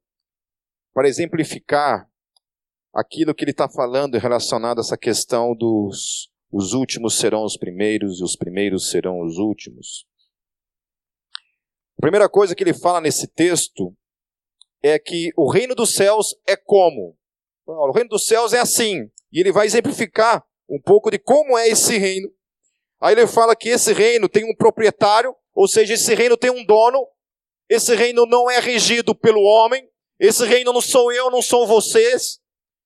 para 0.92 1.08
exemplificar 1.08 2.08
aquilo 2.94 3.34
que 3.34 3.42
ele 3.42 3.50
está 3.50 3.68
falando 3.68 4.16
relacionado 4.18 4.78
a 4.78 4.82
essa 4.82 4.96
questão 4.96 5.54
dos 5.56 6.30
os 6.56 6.72
últimos 6.72 7.18
serão 7.18 7.42
os 7.42 7.56
primeiros 7.56 8.20
e 8.20 8.22
os 8.22 8.36
primeiros 8.36 8.88
serão 8.88 9.20
os 9.20 9.38
últimos. 9.38 10.06
Primeira 12.04 12.28
coisa 12.28 12.54
que 12.54 12.62
ele 12.62 12.74
fala 12.74 13.00
nesse 13.00 13.26
texto 13.26 13.90
é 14.82 14.98
que 14.98 15.30
o 15.38 15.50
reino 15.50 15.74
dos 15.74 15.94
céus 15.94 16.36
é 16.46 16.54
como? 16.54 17.16
O 17.64 17.92
reino 17.92 18.10
dos 18.10 18.26
céus 18.26 18.52
é 18.52 18.60
assim. 18.60 19.10
E 19.32 19.40
ele 19.40 19.50
vai 19.50 19.64
exemplificar 19.64 20.44
um 20.68 20.78
pouco 20.78 21.10
de 21.10 21.18
como 21.18 21.56
é 21.56 21.66
esse 21.66 21.96
reino. 21.96 22.30
Aí 23.00 23.14
ele 23.14 23.26
fala 23.26 23.56
que 23.56 23.70
esse 23.70 23.94
reino 23.94 24.28
tem 24.28 24.44
um 24.44 24.54
proprietário, 24.54 25.34
ou 25.54 25.66
seja, 25.66 25.94
esse 25.94 26.14
reino 26.14 26.36
tem 26.36 26.50
um 26.50 26.62
dono. 26.62 27.08
Esse 27.70 27.94
reino 27.94 28.26
não 28.26 28.50
é 28.50 28.60
regido 28.60 29.14
pelo 29.14 29.40
homem. 29.40 29.88
Esse 30.20 30.44
reino 30.44 30.74
não 30.74 30.82
sou 30.82 31.10
eu, 31.10 31.30
não 31.30 31.40
são 31.40 31.66
vocês. 31.66 32.38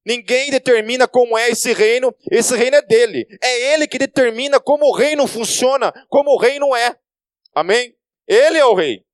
Ninguém 0.07 0.49
determina 0.53 1.09
como 1.09 1.37
é 1.37 1.51
esse 1.51 1.73
reino, 1.73 2.15
esse 2.31 2.55
reino 2.55 2.77
é 2.77 2.83
dele. 2.83 3.27
É 3.43 3.75
ele 3.75 3.89
que 3.89 3.99
determina 3.99 4.61
como 4.61 4.87
o 4.87 4.95
reino 4.95 5.27
funciona, 5.27 5.93
como 6.09 6.31
o 6.31 6.39
reino 6.39 6.73
é. 6.77 6.97
Amém? 7.53 7.97
Ele 8.29 8.59
é 8.59 8.65
o 8.65 8.75
rei. 8.75 9.08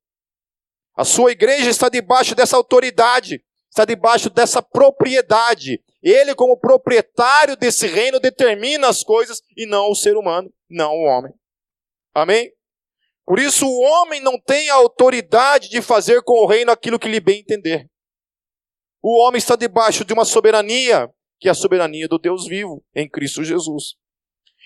A 0.95 1.03
sua 1.03 1.31
igreja 1.31 1.69
está 1.69 1.89
debaixo 1.89 2.33
dessa 2.33 2.55
autoridade, 2.55 3.43
está 3.69 3.83
debaixo 3.83 4.29
dessa 4.29 4.61
propriedade. 4.61 5.83
Ele, 6.01 6.33
como 6.33 6.57
proprietário 6.57 7.57
desse 7.57 7.87
reino, 7.87 8.19
determina 8.19 8.87
as 8.87 9.03
coisas 9.03 9.41
e 9.57 9.65
não 9.65 9.91
o 9.91 9.95
ser 9.95 10.15
humano, 10.15 10.51
não 10.69 10.93
o 10.93 11.03
homem. 11.03 11.33
Amém? 12.13 12.51
Por 13.25 13.39
isso, 13.39 13.67
o 13.67 13.81
homem 13.81 14.21
não 14.21 14.39
tem 14.39 14.69
a 14.69 14.75
autoridade 14.75 15.69
de 15.69 15.81
fazer 15.81 16.21
com 16.21 16.43
o 16.43 16.45
reino 16.45 16.71
aquilo 16.71 16.99
que 16.99 17.09
lhe 17.09 17.19
bem 17.19 17.39
entender. 17.39 17.89
O 19.01 19.19
homem 19.19 19.37
está 19.37 19.55
debaixo 19.55 20.05
de 20.05 20.13
uma 20.13 20.23
soberania, 20.23 21.09
que 21.39 21.47
é 21.47 21.51
a 21.51 21.55
soberania 21.55 22.07
do 22.07 22.17
Deus 22.17 22.47
vivo, 22.47 22.83
em 22.95 23.09
Cristo 23.09 23.43
Jesus. 23.43 23.95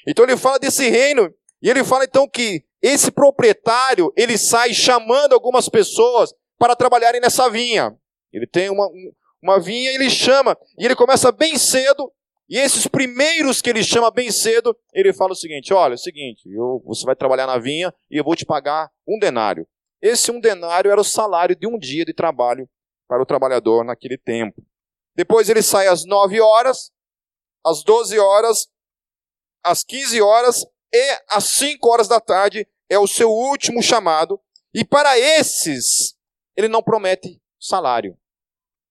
Então 0.05 0.25
ele 0.25 0.37
fala 0.37 0.59
desse 0.59 0.89
reino, 0.89 1.33
e 1.61 1.69
ele 1.69 1.83
fala 1.83 2.03
então 2.03 2.29
que 2.29 2.63
esse 2.81 3.11
proprietário, 3.11 4.11
ele 4.15 4.37
sai 4.37 4.73
chamando 4.73 5.33
algumas 5.33 5.67
pessoas 5.67 6.33
para 6.57 6.75
trabalharem 6.75 7.19
nessa 7.19 7.49
vinha. 7.49 7.95
Ele 8.31 8.47
tem 8.47 8.69
uma, 8.69 8.87
uma 9.41 9.59
vinha, 9.59 9.91
ele 9.91 10.09
chama, 10.09 10.57
e 10.77 10.85
ele 10.85 10.95
começa 10.95 11.31
bem 11.31 11.57
cedo, 11.57 12.11
e 12.49 12.57
esses 12.57 12.87
primeiros 12.87 13.61
que 13.61 13.69
ele 13.69 13.83
chama 13.83 14.09
bem 14.09 14.31
cedo, 14.31 14.75
ele 14.93 15.13
fala 15.13 15.33
o 15.33 15.35
seguinte: 15.35 15.73
olha, 15.73 15.93
é 15.93 15.95
o 15.95 15.99
seguinte, 15.99 16.49
eu, 16.49 16.81
você 16.85 17.05
vai 17.05 17.15
trabalhar 17.15 17.45
na 17.45 17.59
vinha 17.59 17.93
e 18.09 18.17
eu 18.17 18.23
vou 18.23 18.35
te 18.35 18.45
pagar 18.45 18.89
um 19.07 19.19
denário. 19.19 19.67
Esse 20.01 20.31
um 20.31 20.39
denário 20.39 20.89
era 20.89 20.99
o 20.99 21.03
salário 21.03 21.55
de 21.55 21.67
um 21.67 21.77
dia 21.77 22.05
de 22.05 22.13
trabalho 22.13 22.67
para 23.07 23.21
o 23.21 23.25
trabalhador 23.25 23.83
naquele 23.83 24.17
tempo. 24.17 24.63
Depois 25.15 25.49
ele 25.49 25.61
sai 25.61 25.87
às 25.87 26.05
9 26.05 26.39
horas, 26.39 26.91
às 27.63 27.83
12 27.83 28.17
horas, 28.17 28.67
às 29.63 29.83
15 29.83 30.21
horas 30.21 30.65
e 30.93 31.23
às 31.27 31.45
5 31.45 31.87
horas 31.87 32.07
da 32.07 32.19
tarde 32.19 32.67
é 32.89 32.97
o 32.97 33.07
seu 33.07 33.29
último 33.29 33.81
chamado. 33.81 34.41
E 34.73 34.83
para 34.83 35.17
esses, 35.17 36.17
ele 36.55 36.67
não 36.67 36.83
promete 36.83 37.41
salário. 37.59 38.17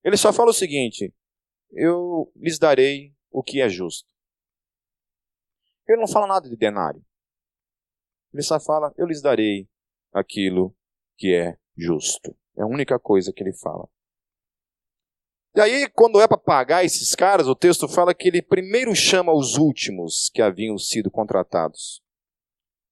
Ele 0.04 0.16
só 0.16 0.32
fala 0.32 0.50
o 0.50 0.54
seguinte: 0.54 1.12
eu 1.72 2.32
lhes 2.36 2.58
darei 2.58 3.14
o 3.30 3.42
que 3.42 3.60
é 3.60 3.68
justo. 3.68 4.08
Ele 5.86 6.00
não 6.00 6.08
fala 6.08 6.26
nada 6.26 6.48
de 6.48 6.56
denário. 6.56 7.04
Ele 8.32 8.42
só 8.42 8.60
fala: 8.60 8.92
eu 8.96 9.06
lhes 9.06 9.22
darei 9.22 9.68
aquilo 10.12 10.74
que 11.16 11.34
é 11.34 11.56
justo. 11.76 12.36
É 12.56 12.62
a 12.62 12.66
única 12.66 12.98
coisa 12.98 13.32
que 13.32 13.42
ele 13.42 13.52
fala. 13.52 13.88
E 15.56 15.60
aí, 15.60 15.88
quando 15.88 16.20
é 16.20 16.28
para 16.28 16.38
pagar 16.38 16.84
esses 16.84 17.14
caras, 17.14 17.46
o 17.46 17.54
texto 17.54 17.88
fala 17.88 18.14
que 18.14 18.28
ele 18.28 18.42
primeiro 18.42 18.94
chama 18.94 19.32
os 19.32 19.56
últimos 19.56 20.30
que 20.32 20.42
haviam 20.42 20.78
sido 20.78 21.10
contratados. 21.10 22.02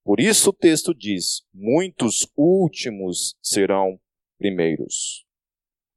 Por 0.05 0.21
isso 0.21 0.51
o 0.51 0.53
texto 0.53 0.95
diz: 0.95 1.45
muitos 1.53 2.27
últimos 2.37 3.37
serão 3.43 4.01
primeiros. 4.39 5.25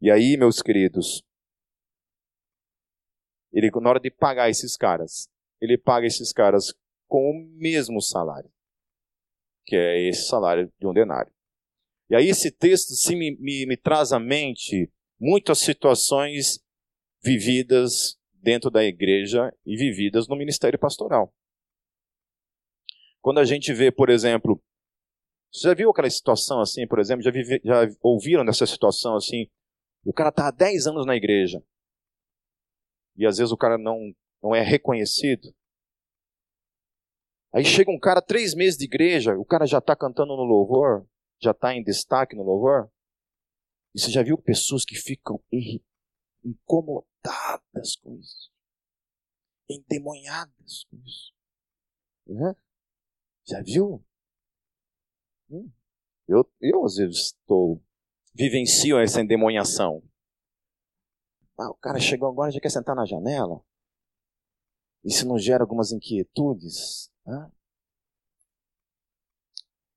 E 0.01 0.11
aí, 0.11 0.37
meus 0.37 0.61
queridos, 0.61 1.23
ele, 3.51 3.69
na 3.81 3.89
hora 3.89 3.99
de 3.99 4.11
pagar 4.11 4.49
esses 4.49 4.77
caras, 4.77 5.27
ele 5.61 5.77
paga 5.77 6.07
esses 6.07 6.31
caras 6.31 6.73
com 7.07 7.31
o 7.31 7.33
mesmo 7.57 8.01
salário, 8.01 8.51
que 9.65 9.75
é 9.75 10.07
esse 10.07 10.27
salário 10.27 10.71
de 10.79 10.87
um 10.87 10.93
denário. 10.93 11.31
E 12.09 12.15
aí, 12.15 12.29
esse 12.29 12.51
texto 12.51 12.93
sim, 12.93 13.15
me, 13.15 13.35
me, 13.37 13.65
me 13.65 13.77
traz 13.77 14.11
à 14.11 14.19
mente 14.19 14.91
muitas 15.19 15.59
situações 15.59 16.63
vividas 17.21 18.17
dentro 18.33 18.69
da 18.69 18.83
igreja 18.83 19.53
e 19.65 19.75
vividas 19.75 20.27
no 20.27 20.35
ministério 20.35 20.79
pastoral. 20.79 21.33
Quando 23.21 23.39
a 23.39 23.45
gente 23.45 23.73
vê, 23.73 23.91
por 23.91 24.09
exemplo, 24.09 24.61
você 25.51 25.67
já 25.67 25.73
viu 25.73 25.89
aquela 25.89 26.09
situação 26.09 26.61
assim, 26.61 26.87
por 26.87 26.99
exemplo, 26.99 27.23
já, 27.23 27.31
vive, 27.31 27.61
já 27.63 27.81
ouviram 28.01 28.45
dessa 28.45 28.65
situação 28.65 29.15
assim, 29.15 29.47
o 30.05 30.13
cara 30.13 30.29
está 30.29 30.47
há 30.47 30.51
10 30.51 30.87
anos 30.87 31.05
na 31.05 31.15
igreja 31.15 31.61
e 33.17 33.25
às 33.25 33.37
vezes 33.37 33.51
o 33.51 33.57
cara 33.57 33.77
não, 33.77 34.13
não 34.41 34.55
é 34.55 34.61
reconhecido. 34.61 35.53
Aí 37.53 37.65
chega 37.65 37.91
um 37.91 37.99
cara, 37.99 38.21
três 38.21 38.53
meses 38.53 38.77
de 38.77 38.85
igreja, 38.85 39.35
o 39.37 39.43
cara 39.43 39.65
já 39.65 39.79
está 39.79 39.95
cantando 39.95 40.37
no 40.37 40.43
louvor, 40.43 41.05
já 41.41 41.51
está 41.51 41.73
em 41.73 41.83
destaque 41.83 42.35
no 42.35 42.43
louvor. 42.43 42.89
Você 43.99 44.11
já 44.11 44.23
viu 44.23 44.37
pessoas 44.37 44.85
que 44.85 44.95
ficam 44.95 45.43
incomodadas 46.41 47.97
com 48.01 48.15
isso? 48.15 48.49
Endemonhadas 49.69 50.85
com 50.85 50.97
isso? 51.05 51.33
Uhum. 52.27 52.55
Já 53.45 53.61
viu? 53.61 54.01
Hum. 55.51 55.69
Eu, 56.29 56.49
eu, 56.61 56.85
às 56.85 56.95
vezes, 56.95 57.17
estou. 57.25 57.83
vivencio 58.33 58.97
essa 58.97 59.19
endemoniação. 59.19 60.01
Ah, 61.57 61.69
o 61.69 61.75
cara 61.75 61.99
chegou 61.99 62.29
agora 62.29 62.51
e 62.51 62.53
já 62.53 62.61
quer 62.61 62.71
sentar 62.71 62.95
na 62.95 63.05
janela? 63.05 63.61
Isso 65.03 65.27
não 65.27 65.37
gera 65.37 65.63
algumas 65.63 65.91
inquietudes? 65.91 67.11
Né? 67.25 67.51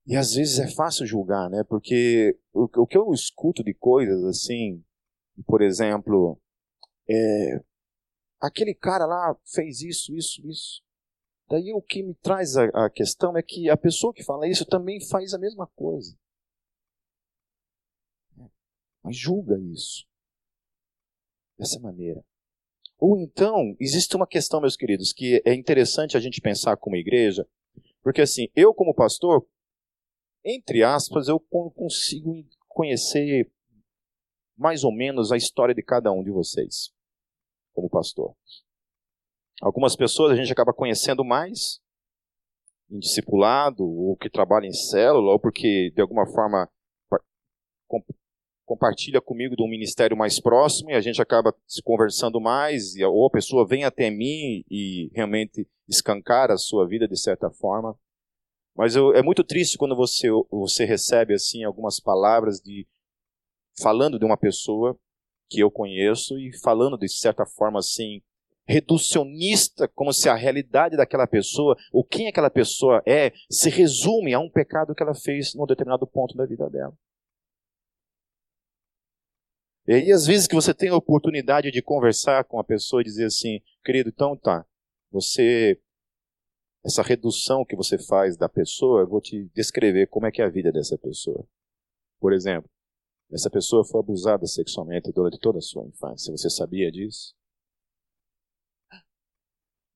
E 0.07 0.17
às 0.17 0.35
vezes 0.35 0.59
é 0.59 0.69
fácil 0.69 1.07
julgar, 1.07 1.49
né? 1.49 1.63
Porque 1.65 2.39
o, 2.53 2.65
o 2.83 2.87
que 2.87 2.97
eu 2.97 3.13
escuto 3.13 3.63
de 3.63 3.73
coisas 3.73 4.25
assim, 4.25 4.85
por 5.47 5.63
exemplo, 5.63 6.41
é, 7.09 7.63
aquele 8.41 8.75
cara 8.75 9.07
lá 9.07 9.37
fez 9.45 9.81
isso, 9.81 10.15
isso, 10.15 10.45
isso. 10.47 10.83
Daí 11.49 11.73
o 11.73 11.83
que 11.83 12.03
me 12.03 12.15
traz 12.15 12.57
a, 12.57 12.65
a 12.87 12.91
questão 12.91 13.37
é 13.37 13.43
que 13.43 13.71
a 13.71 13.77
pessoa 13.77 14.13
que 14.13 14.25
fala 14.25 14.49
isso 14.49 14.65
também 14.67 15.01
faz 15.07 15.35
a 15.35 15.39
mesma 15.39 15.67
coisa. 15.77 16.17
Mas 19.03 19.17
julga 19.17 19.59
isso 19.59 20.07
dessa 21.59 21.79
maneira. 21.79 22.25
Ou 22.99 23.19
então, 23.19 23.77
existe 23.81 24.15
uma 24.15 24.27
questão, 24.27 24.61
meus 24.61 24.77
queridos, 24.77 25.13
que 25.13 25.43
é 25.45 25.55
interessante 25.55 26.17
a 26.17 26.21
gente 26.21 26.41
pensar 26.41 26.77
como 26.77 26.97
igreja, 26.97 27.47
porque 28.01 28.21
assim, 28.21 28.49
eu 28.55 28.73
como 28.73 28.95
pastor, 28.95 29.47
entre 30.45 30.83
aspas, 30.83 31.29
eu 31.29 31.41
consigo 31.41 32.45
conhecer 32.69 33.51
mais 34.57 34.85
ou 34.85 34.93
menos 34.93 35.33
a 35.33 35.37
história 35.37 35.75
de 35.75 35.83
cada 35.83 36.13
um 36.13 36.23
de 36.23 36.31
vocês, 36.31 36.93
como 37.73 37.89
pastor. 37.89 38.35
Algumas 39.61 39.97
pessoas 39.97 40.33
a 40.33 40.37
gente 40.37 40.53
acaba 40.53 40.73
conhecendo 40.73 41.25
mais 41.25 41.81
em 42.91 42.99
discipulado, 42.99 43.85
ou 43.85 44.17
que 44.17 44.29
trabalha 44.29 44.67
em 44.67 44.73
célula, 44.73 45.33
ou 45.33 45.41
porque 45.41 45.91
de 45.95 46.03
alguma 46.03 46.27
forma 46.27 46.69
compartilha 48.65 49.21
comigo 49.21 49.55
de 49.57 49.63
um 49.63 49.69
ministério 49.69 50.17
mais 50.17 50.41
próximo 50.41 50.91
e 50.91 50.95
a 50.95 51.01
gente 51.01 51.21
acaba 51.21 51.55
se 51.67 51.83
conversando 51.83 52.41
mais, 52.41 52.95
ou 53.01 53.27
a 53.27 53.31
pessoa 53.31 53.67
vem 53.67 53.85
até 53.85 54.11
mim 54.11 54.65
e 54.71 55.11
realmente 55.15 55.67
escancara 55.89 56.55
a 56.55 56.59
sua 56.59 56.87
vida 56.87 57.07
de 57.07 57.19
certa 57.19 57.51
forma. 57.51 57.99
Mas 58.75 58.97
eu, 58.97 59.13
é 59.13 59.23
muito 59.23 59.45
triste 59.45 59.77
quando 59.77 59.95
você, 59.95 60.29
você 60.51 60.85
recebe 60.85 61.35
assim 61.35 61.63
algumas 61.65 62.01
palavras 62.01 62.61
de 62.61 62.87
falando 63.81 64.19
de 64.19 64.25
uma 64.25 64.37
pessoa 64.37 64.99
que 65.49 65.61
eu 65.61 65.71
conheço 65.71 66.39
e 66.39 66.57
falando 66.61 66.97
de 66.97 67.09
certa 67.09 67.45
forma 67.45 67.79
assim 67.79 68.23
reducionista, 68.67 69.89
como 69.89 70.13
se 70.13 70.29
a 70.29 70.35
realidade 70.35 70.97
daquela 70.97 71.27
pessoa, 71.27 71.77
ou 71.93 72.05
quem 72.05 72.29
aquela 72.29 72.51
pessoa 72.51 73.03
é, 73.07 73.33
se 73.51 73.69
resume 73.69 74.33
a 74.33 74.39
um 74.39 74.49
pecado 74.49 74.95
que 74.95 75.03
ela 75.03 75.15
fez 75.15 75.55
num 75.55 75.67
determinado 75.67 76.07
ponto 76.07 76.37
da 76.37 76.47
vida 76.47 76.71
dela. 76.71 76.97
E 79.87 79.95
aí, 79.95 80.13
às 80.13 80.27
vezes 80.27 80.47
que 80.47 80.55
você 80.55 80.73
tem 80.73 80.91
a 80.91 80.97
oportunidade 80.97 81.71
de 81.73 81.83
conversar 81.83 82.45
com 82.45 82.59
a 82.61 82.65
pessoa 82.65 83.03
e 83.03 83.05
dizer 83.05 83.25
assim, 83.25 83.61
querido, 83.85 84.11
então 84.11 84.37
tá, 84.37 84.65
você, 85.11 85.79
essa 86.85 87.03
redução 87.03 87.65
que 87.65 87.77
você 87.77 87.97
faz 87.99 88.37
da 88.37 88.49
pessoa, 88.49 89.03
eu 89.03 89.09
vou 89.09 89.21
te 89.21 89.45
descrever 89.55 90.09
como 90.09 90.27
é 90.27 90.33
que 90.33 90.43
é 90.43 90.45
a 90.45 90.51
vida 90.51 90.73
dessa 90.73 90.99
pessoa. 90.99 91.47
Por 92.19 92.33
exemplo, 92.33 92.69
essa 93.31 93.49
pessoa 93.49 93.85
foi 93.85 94.01
abusada 94.01 94.47
sexualmente 94.47 95.13
durante 95.13 95.39
toda 95.39 95.59
a 95.59 95.63
sua 95.63 95.87
infância. 95.87 96.33
Você 96.33 96.51
sabia 96.51 96.91
disso? 96.91 97.35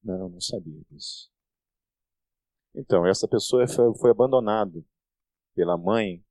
Não, 0.02 0.28
não 0.28 0.40
sabia 0.40 0.80
disso. 0.88 1.30
Então, 2.74 3.06
essa 3.06 3.26
pessoa 3.26 3.66
foi, 3.66 3.94
foi 3.98 4.10
abandonada 4.10 4.84
pela 5.54 5.76
mãe 5.76 6.24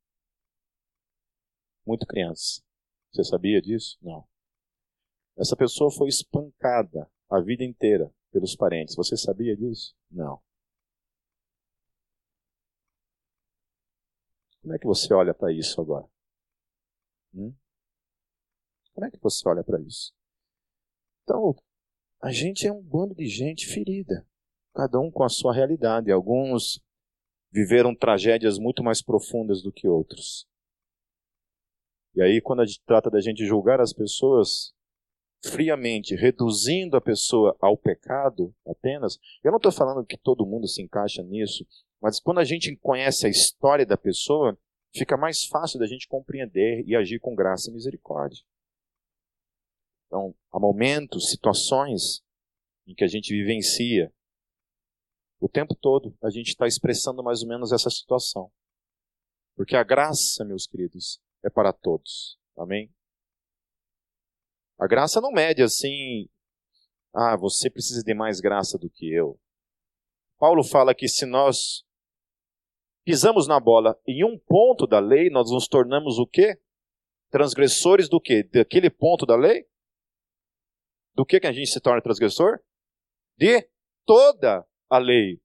muito 1.85 2.05
criança. 2.07 2.63
Você 3.11 3.23
sabia 3.23 3.61
disso? 3.61 3.97
Não. 4.01 4.27
Essa 5.37 5.55
pessoa 5.55 5.91
foi 5.91 6.07
espancada 6.07 7.11
a 7.29 7.41
vida 7.41 7.63
inteira 7.63 8.13
pelos 8.35 8.53
parentes. 8.53 8.97
Você 8.97 9.15
sabia 9.15 9.55
disso? 9.55 9.95
Não. 10.11 10.41
Como 14.61 14.73
é 14.75 14.77
que 14.77 14.85
você 14.85 15.13
olha 15.13 15.33
para 15.33 15.53
isso 15.53 15.79
agora? 15.79 16.05
Hum? 17.33 17.55
Como 18.93 19.05
é 19.05 19.11
que 19.11 19.19
você 19.21 19.47
olha 19.47 19.63
para 19.63 19.79
isso? 19.79 20.13
Então, 21.23 21.55
a 22.21 22.29
gente 22.29 22.67
é 22.67 22.73
um 22.73 22.81
bando 22.81 23.15
de 23.15 23.25
gente 23.25 23.67
ferida, 23.67 24.27
cada 24.73 24.99
um 24.99 25.09
com 25.09 25.23
a 25.23 25.29
sua 25.29 25.53
realidade. 25.53 26.11
Alguns 26.11 26.83
viveram 27.49 27.95
tragédias 27.95 28.59
muito 28.59 28.83
mais 28.83 29.01
profundas 29.01 29.61
do 29.61 29.71
que 29.71 29.87
outros. 29.87 30.45
E 32.13 32.21
aí, 32.21 32.41
quando 32.41 32.61
a 32.61 32.65
gente 32.65 32.83
trata 32.85 33.09
da 33.09 33.21
gente 33.21 33.45
julgar 33.45 33.79
as 33.79 33.93
pessoas 33.93 34.73
friamente, 35.45 36.15
reduzindo 36.15 36.97
a 36.97 37.01
pessoa 37.01 37.55
ao 37.59 37.77
pecado 37.77 38.53
apenas, 38.65 39.19
eu 39.43 39.51
não 39.51 39.57
estou 39.57 39.71
falando 39.71 40.05
que 40.05 40.17
todo 40.17 40.45
mundo 40.45 40.67
se 40.67 40.81
encaixa 40.81 41.23
nisso, 41.23 41.65
mas 42.01 42.19
quando 42.19 42.39
a 42.39 42.43
gente 42.43 42.75
conhece 42.77 43.25
a 43.25 43.29
história 43.29 43.85
da 43.85 43.97
pessoa, 43.97 44.57
fica 44.95 45.17
mais 45.17 45.45
fácil 45.45 45.79
da 45.79 45.87
gente 45.87 46.07
compreender 46.07 46.83
e 46.85 46.95
agir 46.95 47.19
com 47.19 47.35
graça 47.35 47.69
e 47.69 47.73
misericórdia. 47.73 48.43
Então, 50.07 50.35
há 50.51 50.59
momentos, 50.59 51.29
situações 51.29 52.23
em 52.87 52.93
que 52.93 53.03
a 53.03 53.07
gente 53.07 53.33
vivencia. 53.33 54.13
O 55.39 55.49
tempo 55.49 55.75
todo 55.75 56.15
a 56.23 56.29
gente 56.29 56.49
está 56.49 56.67
expressando 56.67 57.23
mais 57.23 57.41
ou 57.41 57.49
menos 57.49 57.71
essa 57.71 57.89
situação. 57.89 58.51
Porque 59.55 59.75
a 59.75 59.83
graça, 59.83 60.45
meus 60.45 60.67
queridos, 60.67 61.19
é 61.43 61.49
para 61.49 61.73
todos. 61.73 62.37
Amém? 62.57 62.94
A 64.77 64.87
graça 64.87 65.21
não 65.21 65.31
mede 65.31 65.63
assim, 65.63 66.27
ah, 67.13 67.37
você 67.37 67.69
precisa 67.69 68.03
de 68.03 68.13
mais 68.13 68.41
graça 68.41 68.77
do 68.77 68.89
que 68.89 69.11
eu. 69.13 69.39
Paulo 70.37 70.63
fala 70.63 70.93
que 70.93 71.07
se 71.07 71.25
nós 71.25 71.85
pisamos 73.05 73.47
na 73.47 73.59
bola 73.59 73.97
em 74.05 74.25
um 74.25 74.37
ponto 74.37 74.85
da 74.85 74.99
lei, 74.99 75.29
nós 75.29 75.49
nos 75.49 75.67
tornamos 75.67 76.19
o 76.19 76.27
quê? 76.27 76.59
Transgressores 77.29 78.09
do 78.09 78.19
quê? 78.19 78.43
Daquele 78.43 78.89
ponto 78.89 79.25
da 79.25 79.35
lei? 79.35 79.65
Do 81.13 81.25
que, 81.25 81.39
que 81.39 81.47
a 81.47 81.53
gente 81.53 81.69
se 81.69 81.79
torna 81.79 82.01
transgressor? 82.01 82.59
De 83.37 83.65
toda 84.05 84.67
a 84.89 84.97
lei. 84.97 85.41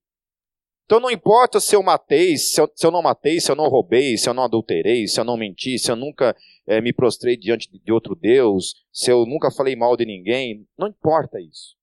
Então 0.90 0.98
não 0.98 1.08
importa 1.08 1.60
se 1.60 1.76
eu 1.76 1.84
matei, 1.84 2.36
se 2.36 2.60
eu, 2.60 2.68
se 2.74 2.84
eu, 2.84 2.90
não 2.90 3.00
matei, 3.00 3.40
se 3.40 3.48
eu 3.48 3.54
não 3.54 3.68
roubei, 3.68 4.18
se 4.18 4.28
eu 4.28 4.34
não 4.34 4.42
adulterei, 4.42 5.06
se 5.06 5.20
eu 5.20 5.24
não 5.24 5.36
menti, 5.36 5.78
se 5.78 5.88
eu 5.88 5.94
nunca 5.94 6.36
é, 6.66 6.80
me 6.80 6.92
prostrei 6.92 7.36
diante 7.36 7.70
de 7.70 7.92
outro 7.92 8.16
Deus, 8.16 8.74
se 8.92 9.08
eu 9.08 9.24
nunca 9.24 9.52
falei 9.52 9.76
mal 9.76 9.96
de 9.96 10.04
ninguém, 10.04 10.66
não 10.76 10.88
importa 10.88 11.40
isso. 11.40 11.76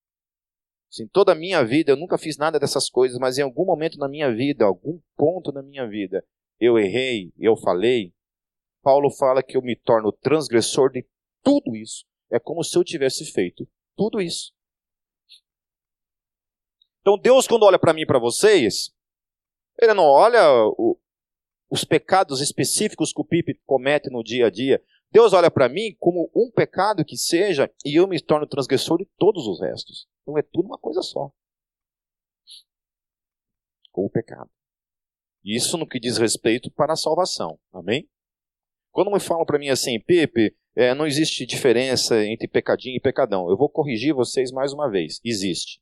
Assim, 0.92 1.08
toda 1.08 1.32
a 1.32 1.36
minha 1.36 1.64
vida 1.64 1.94
eu 1.94 1.96
nunca 1.96 2.18
fiz 2.18 2.38
nada 2.38 2.60
dessas 2.60 2.90
coisas, 2.90 3.18
mas 3.18 3.38
em 3.38 3.44
algum 3.44 3.64
momento 3.64 3.98
na 3.98 4.10
minha 4.10 4.30
vida, 4.30 4.66
algum 4.66 5.00
ponto 5.16 5.54
na 5.54 5.64
minha 5.64 5.88
vida, 5.88 6.22
eu 6.60 6.78
errei, 6.78 7.32
eu 7.40 7.56
falei. 7.56 8.12
Paulo 8.84 9.10
fala 9.10 9.42
que 9.42 9.56
eu 9.56 9.62
me 9.62 9.78
torno 9.78 10.12
transgressor 10.12 10.92
de 10.92 11.08
tudo 11.42 11.78
isso. 11.78 12.04
É 12.30 12.40
como 12.40 12.62
se 12.62 12.78
eu 12.78 12.84
tivesse 12.84 13.24
feito 13.32 13.66
tudo 13.96 14.20
isso. 14.20 14.52
Então 17.00 17.18
Deus, 17.18 17.48
quando 17.48 17.64
olha 17.64 17.80
para 17.80 17.94
mim 17.94 18.02
e 18.02 18.06
para 18.06 18.20
vocês, 18.20 18.97
ele 19.80 19.94
não 19.94 20.06
olha 20.06 20.42
o, 20.78 21.00
os 21.70 21.84
pecados 21.84 22.42
específicos 22.42 23.14
que 23.14 23.22
o 23.22 23.26
Pipe 23.26 23.60
comete 23.66 24.10
no 24.10 24.24
dia 24.24 24.48
a 24.48 24.50
dia. 24.50 24.84
Deus 25.12 25.34
olha 25.34 25.50
para 25.50 25.70
mim 25.70 25.96
como 26.00 26.30
um 26.36 26.52
pecado 26.52 27.06
que 27.06 27.18
seja 27.18 27.72
e 27.86 27.96
eu 27.96 28.08
me 28.08 28.22
torno 28.22 28.48
transgressor 28.48 28.98
de 28.98 29.06
todos 29.18 29.48
os 29.48 29.62
restos. 29.62 30.08
Então 30.22 30.38
é 30.38 30.42
tudo 30.42 30.66
uma 30.66 30.78
coisa 30.78 31.02
só. 31.02 31.32
O 33.94 34.10
pecado. 34.10 34.50
Isso 35.44 35.78
no 35.78 35.88
que 35.88 36.00
diz 36.00 36.18
respeito 36.18 36.70
para 36.70 36.94
a 36.94 36.98
salvação. 36.98 37.60
Amém? 37.72 38.08
Quando 38.92 39.12
me 39.12 39.20
falam 39.20 39.46
para 39.46 39.58
mim 39.58 39.70
assim, 39.70 40.00
Pepe, 40.00 40.56
é, 40.76 40.94
não 40.94 41.08
existe 41.08 41.46
diferença 41.46 42.24
entre 42.26 42.48
pecadinho 42.48 42.98
e 42.98 43.00
pecadão. 43.00 43.50
Eu 43.50 43.58
vou 43.58 43.70
corrigir 43.70 44.14
vocês 44.14 44.52
mais 44.52 44.74
uma 44.74 44.90
vez. 44.90 45.20
Existe. 45.24 45.82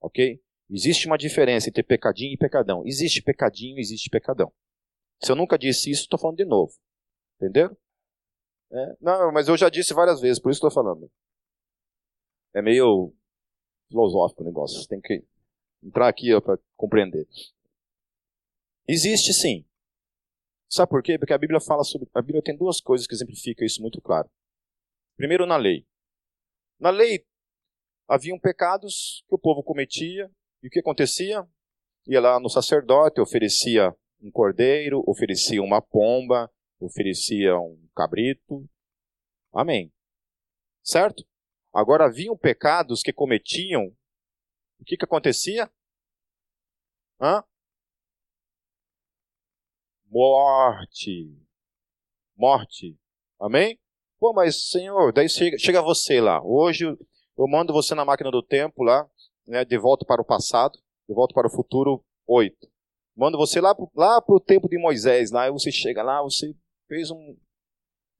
Ok? 0.00 0.40
Existe 0.70 1.06
uma 1.06 1.18
diferença 1.18 1.68
entre 1.68 1.82
pecadinho 1.82 2.32
e 2.32 2.36
pecadão. 2.36 2.86
Existe 2.86 3.20
pecadinho, 3.20 3.78
existe 3.78 4.08
pecadão. 4.08 4.52
Se 5.22 5.32
eu 5.32 5.36
nunca 5.36 5.58
disse 5.58 5.90
isso, 5.90 6.02
estou 6.02 6.18
falando 6.18 6.36
de 6.36 6.44
novo. 6.44 6.72
Entenderam? 7.36 7.76
É, 8.72 8.96
não, 9.00 9.32
mas 9.32 9.48
eu 9.48 9.56
já 9.56 9.68
disse 9.68 9.92
várias 9.92 10.20
vezes, 10.20 10.40
por 10.40 10.50
isso 10.50 10.58
estou 10.58 10.70
falando. 10.70 11.10
É 12.54 12.62
meio 12.62 13.12
filosófico 13.88 14.42
o 14.42 14.46
negócio. 14.46 14.80
Você 14.80 14.86
tem 14.86 15.00
que 15.00 15.24
entrar 15.82 16.08
aqui 16.08 16.28
para 16.40 16.56
compreender. 16.76 17.26
Existe 18.86 19.32
sim. 19.32 19.66
Sabe 20.68 20.88
por 20.88 21.02
quê? 21.02 21.18
Porque 21.18 21.32
a 21.32 21.38
Bíblia 21.38 21.60
fala 21.60 21.82
sobre. 21.82 22.08
A 22.14 22.22
Bíblia 22.22 22.42
tem 22.42 22.56
duas 22.56 22.80
coisas 22.80 23.08
que 23.08 23.14
exemplificam 23.14 23.66
isso 23.66 23.82
muito 23.82 24.00
claro. 24.00 24.30
Primeiro, 25.16 25.46
na 25.46 25.56
lei. 25.56 25.84
Na 26.78 26.90
lei, 26.90 27.26
haviam 28.08 28.38
pecados 28.38 29.24
que 29.28 29.34
o 29.34 29.38
povo 29.38 29.64
cometia 29.64 30.30
e 30.62 30.68
o 30.68 30.70
que 30.70 30.80
acontecia? 30.80 31.46
Ia 32.06 32.20
lá 32.20 32.40
no 32.40 32.48
sacerdote, 32.48 33.20
oferecia 33.20 33.94
um 34.20 34.30
cordeiro, 34.30 35.02
oferecia 35.06 35.62
uma 35.62 35.80
pomba, 35.80 36.50
oferecia 36.78 37.58
um 37.58 37.88
cabrito. 37.94 38.68
Amém. 39.52 39.92
Certo? 40.82 41.24
Agora 41.72 42.06
haviam 42.06 42.36
pecados 42.36 43.02
que 43.02 43.12
cometiam. 43.12 43.86
O 44.78 44.84
que, 44.84 44.96
que 44.96 45.04
acontecia? 45.04 45.70
Hã? 47.20 47.44
Morte. 50.06 51.36
Morte. 52.36 52.98
Amém? 53.40 53.78
Pô, 54.18 54.32
mas 54.32 54.68
Senhor, 54.68 55.12
daí 55.12 55.28
chega, 55.28 55.56
chega 55.58 55.80
você 55.80 56.20
lá. 56.20 56.42
Hoje 56.42 56.84
eu 56.84 57.48
mando 57.48 57.72
você 57.72 57.94
na 57.94 58.04
máquina 58.04 58.30
do 58.30 58.42
tempo 58.42 58.82
lá, 58.82 59.08
né, 59.50 59.64
de 59.64 59.76
volta 59.76 60.04
para 60.06 60.22
o 60.22 60.24
passado, 60.24 60.78
de 61.08 61.14
volta 61.14 61.34
para 61.34 61.48
o 61.48 61.50
futuro 61.50 62.02
8. 62.26 62.56
Manda 63.16 63.36
você 63.36 63.60
lá, 63.60 63.76
lá 63.94 64.22
para 64.22 64.34
o 64.34 64.40
tempo 64.40 64.68
de 64.68 64.78
Moisés, 64.78 65.32
lá, 65.32 65.50
você 65.50 65.72
chega 65.72 66.02
lá, 66.02 66.22
você 66.22 66.54
fez 66.88 67.10
um. 67.10 67.36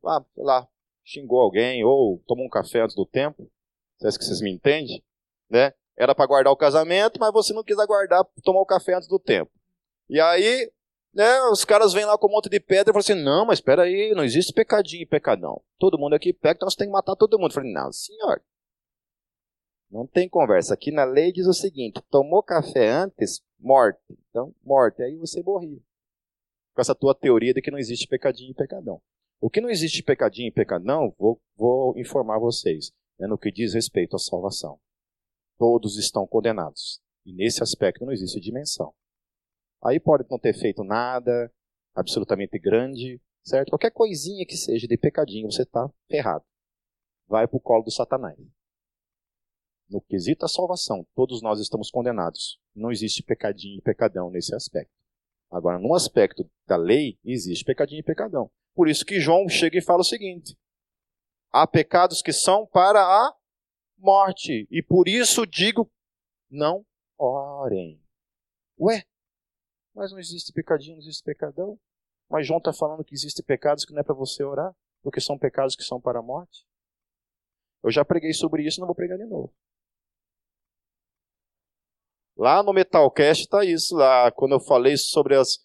Lá, 0.03 0.25
lá, 0.37 0.69
xingou 1.05 1.41
alguém, 1.41 1.85
ou 1.85 2.23
tomou 2.27 2.45
um 2.45 2.51
café 2.51 2.81
antes 2.81 2.97
do 2.97 3.07
tempo. 3.07 3.49
Vocês 3.97 4.19
que 4.19 4.25
vocês 4.25 4.41
me 4.41 4.51
entendem? 4.51 5.03
Né? 5.49 5.73
Era 5.97 6.15
para 6.15 6.27
guardar 6.27 6.53
o 6.53 6.57
casamento, 6.57 7.21
mas 7.21 7.33
você 7.33 7.53
não 7.53 7.63
quis 7.63 7.79
aguardar, 7.79 8.27
tomar 8.43 8.61
o 8.61 8.67
café 8.67 8.95
antes 8.95 9.09
do 9.09 9.19
tempo. 9.19 9.53
E 10.09 10.21
aí, 10.21 10.73
né, 11.15 11.43
os 11.53 11.65
caras 11.65 11.93
vêm 11.93 12.05
lá 12.05 12.19
com 12.19 12.27
um 12.27 12.31
monte 12.31 12.49
de 12.49 12.59
pedra 12.59 12.91
e 12.91 12.93
falam 12.93 13.01
assim: 13.01 13.15
não, 13.15 13.47
mas 13.47 13.59
espera 13.59 13.83
aí, 13.83 14.13
não 14.17 14.25
existe 14.25 14.53
pecadinho 14.53 15.03
e 15.03 15.07
pecadão. 15.07 15.63
Todo 15.79 15.99
mundo 15.99 16.15
aqui 16.15 16.33
peca, 16.33 16.57
então 16.57 16.71
você 16.71 16.77
tem 16.77 16.89
que 16.89 16.93
matar 16.93 17.15
todo 17.15 17.39
mundo. 17.39 17.51
Eu 17.51 17.55
falei: 17.55 17.73
não, 17.73 17.93
senhor. 17.93 18.43
Não 19.91 20.07
tem 20.07 20.29
conversa. 20.29 20.75
Aqui 20.75 20.93
na 20.93 21.05
lei 21.05 21.33
diz 21.33 21.47
o 21.47 21.53
seguinte: 21.53 22.01
tomou 22.11 22.43
café 22.43 22.89
antes, 22.89 23.43
morte. 23.59 24.17
Então, 24.29 24.55
morte. 24.63 25.03
Aí 25.03 25.17
você 25.17 25.43
morria. 25.43 25.81
Com 26.75 26.81
essa 26.81 26.95
tua 26.95 27.15
teoria 27.15 27.53
de 27.53 27.61
que 27.61 27.71
não 27.71 27.79
existe 27.79 28.07
pecadinho 28.07 28.53
e 28.53 28.55
pecadão. 28.55 29.03
O 29.41 29.51
que 29.51 29.61
não 29.61 29.71
existe 29.71 30.03
pecadinho 30.03 30.49
e 30.49 30.53
pecadão, 30.53 31.15
vou, 31.19 31.41
vou 31.57 31.99
informar 31.99 32.39
vocês, 32.39 32.93
é 33.19 33.27
no 33.27 33.39
que 33.39 33.51
diz 33.51 33.75
respeito 33.75 34.15
à 34.15 34.19
salvação. 34.19 34.79
Todos 35.59 35.99
estão 35.99 36.27
condenados. 36.27 37.01
E 37.25 37.33
nesse 37.33 37.63
aspecto 37.63 38.05
não 38.05 38.13
existe 38.13 38.39
dimensão. 38.39 38.95
Aí 39.83 39.99
pode 39.99 40.27
não 40.31 40.39
ter 40.39 40.53
feito 40.53 40.85
nada 40.85 41.51
absolutamente 41.95 42.59
grande, 42.59 43.21
certo? 43.43 43.71
Qualquer 43.71 43.91
coisinha 43.91 44.47
que 44.47 44.57
seja 44.57 44.87
de 44.87 44.97
pecadinho, 44.97 45.51
você 45.51 45.63
está 45.63 45.91
ferrado. 46.09 46.45
Vai 47.27 47.49
para 47.49 47.57
o 47.57 47.61
colo 47.61 47.85
do 47.85 47.91
Satanás. 47.91 48.39
No 49.91 50.01
quesito 50.01 50.45
a 50.45 50.49
salvação, 50.49 51.05
todos 51.17 51.43
nós 51.43 51.59
estamos 51.59 51.91
condenados. 51.91 52.61
Não 52.73 52.93
existe 52.93 53.25
pecadinho 53.25 53.79
e 53.79 53.83
pecadão 53.83 54.31
nesse 54.31 54.55
aspecto. 54.55 54.95
Agora, 55.51 55.81
no 55.81 55.93
aspecto 55.95 56.49
da 56.65 56.77
lei, 56.77 57.19
existe 57.25 57.65
pecadinho 57.65 57.99
e 57.99 58.05
pecadão. 58.05 58.49
Por 58.73 58.89
isso 58.89 59.05
que 59.05 59.19
João 59.19 59.49
chega 59.49 59.77
e 59.79 59.83
fala 59.83 60.03
o 60.03 60.05
seguinte: 60.05 60.57
há 61.51 61.67
pecados 61.67 62.23
que 62.23 62.33
são 62.33 62.65
para 62.67 63.01
a 63.01 63.35
morte, 63.99 64.69
e 64.71 64.81
por 64.81 65.09
isso 65.09 65.45
digo: 65.45 65.91
não 66.49 66.87
orem. 67.19 68.01
Ué, 68.79 69.05
mas 69.93 70.13
não 70.13 70.21
existe 70.21 70.53
pecadinho, 70.53 70.95
não 70.95 71.03
existe 71.03 71.25
pecadão? 71.25 71.77
Mas 72.29 72.47
João 72.47 72.59
está 72.59 72.73
falando 72.73 73.05
que 73.05 73.15
existem 73.15 73.45
pecados 73.45 73.85
que 73.85 73.93
não 73.93 74.01
é 74.01 74.05
para 74.05 74.15
você 74.15 74.45
orar, 74.45 74.73
porque 75.03 75.21
são 75.21 75.37
pecados 75.37 75.75
que 75.75 75.83
são 75.83 76.01
para 76.01 76.21
a 76.21 76.23
morte. 76.23 76.65
Eu 77.83 77.91
já 77.91 78.05
preguei 78.05 78.33
sobre 78.33 78.63
isso, 78.63 78.79
não 78.79 78.87
vou 78.87 78.95
pregar 78.95 79.19
de 79.19 79.25
novo. 79.25 79.53
Lá 82.41 82.63
no 82.63 82.73
Metalcast 82.73 83.43
está 83.43 83.63
isso, 83.67 83.95
lá, 83.95 84.33
quando 84.33 84.53
eu 84.53 84.61
falei 84.61 84.97
sobre 84.97 85.37
as, 85.37 85.59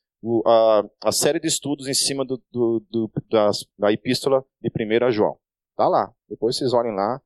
a, 0.45 0.83
a 1.05 1.11
série 1.13 1.39
de 1.39 1.47
estudos 1.47 1.87
em 1.87 1.93
cima 1.93 2.25
do, 2.25 2.43
do, 2.51 2.85
do 2.89 3.11
das, 3.29 3.65
da 3.79 3.93
epístola 3.93 4.43
de 4.59 4.69
1 4.69 5.09
João. 5.09 5.39
Tá 5.77 5.87
lá. 5.87 6.13
Depois 6.27 6.57
vocês 6.57 6.73
olhem 6.73 6.93
lá. 6.93 7.21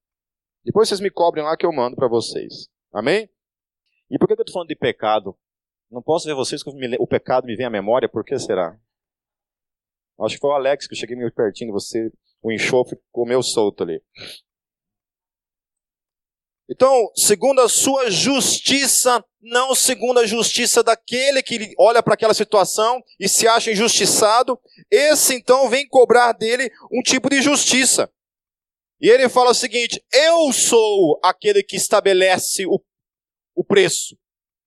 Depois 0.63 0.87
vocês 0.87 0.99
me 0.99 1.09
cobrem 1.09 1.43
lá 1.43 1.57
que 1.57 1.65
eu 1.65 1.73
mando 1.73 1.95
para 1.95 2.07
vocês. 2.07 2.69
Amém? 2.93 3.27
E 4.11 4.19
por 4.19 4.27
que 4.27 4.33
eu 4.33 4.35
estou 4.35 4.53
falando 4.53 4.69
de 4.69 4.75
pecado? 4.75 5.35
Não 5.89 6.03
posso 6.03 6.27
ver 6.27 6.35
vocês 6.35 6.61
que 6.61 6.69
o 6.99 7.07
pecado 7.07 7.47
me 7.47 7.55
vem 7.55 7.65
à 7.65 7.71
memória, 7.71 8.07
por 8.07 8.23
que 8.23 8.37
será? 8.37 8.79
Acho 10.19 10.35
que 10.35 10.41
foi 10.41 10.51
o 10.51 10.53
Alex 10.53 10.85
que 10.85 10.93
eu 10.93 10.97
cheguei 10.99 11.15
meio 11.15 11.33
pertinho 11.33 11.69
de 11.69 11.73
você, 11.73 12.11
o 12.43 12.51
enxofre 12.51 12.99
comeu 13.11 13.41
solto 13.41 13.81
ali. 13.81 13.99
Então, 16.69 17.11
segundo 17.15 17.61
a 17.61 17.67
sua 17.67 18.11
justiça, 18.11 19.25
não 19.41 19.73
segundo 19.73 20.19
a 20.19 20.25
justiça 20.27 20.83
daquele 20.83 21.41
que 21.41 21.73
olha 21.79 22.03
para 22.03 22.13
aquela 22.13 22.33
situação 22.33 23.01
e 23.19 23.27
se 23.27 23.47
acha 23.47 23.71
injustiçado, 23.71 24.59
esse 24.91 25.33
então 25.33 25.67
vem 25.67 25.87
cobrar 25.87 26.31
dele 26.31 26.71
um 26.91 27.01
tipo 27.01 27.27
de 27.27 27.41
justiça. 27.41 28.07
E 29.01 29.09
ele 29.09 29.27
fala 29.27 29.49
o 29.49 29.55
seguinte: 29.55 30.03
Eu 30.13 30.53
sou 30.53 31.19
aquele 31.23 31.63
que 31.63 31.75
estabelece 31.75 32.67
o, 32.67 32.79
o 33.55 33.63
preço. 33.63 34.15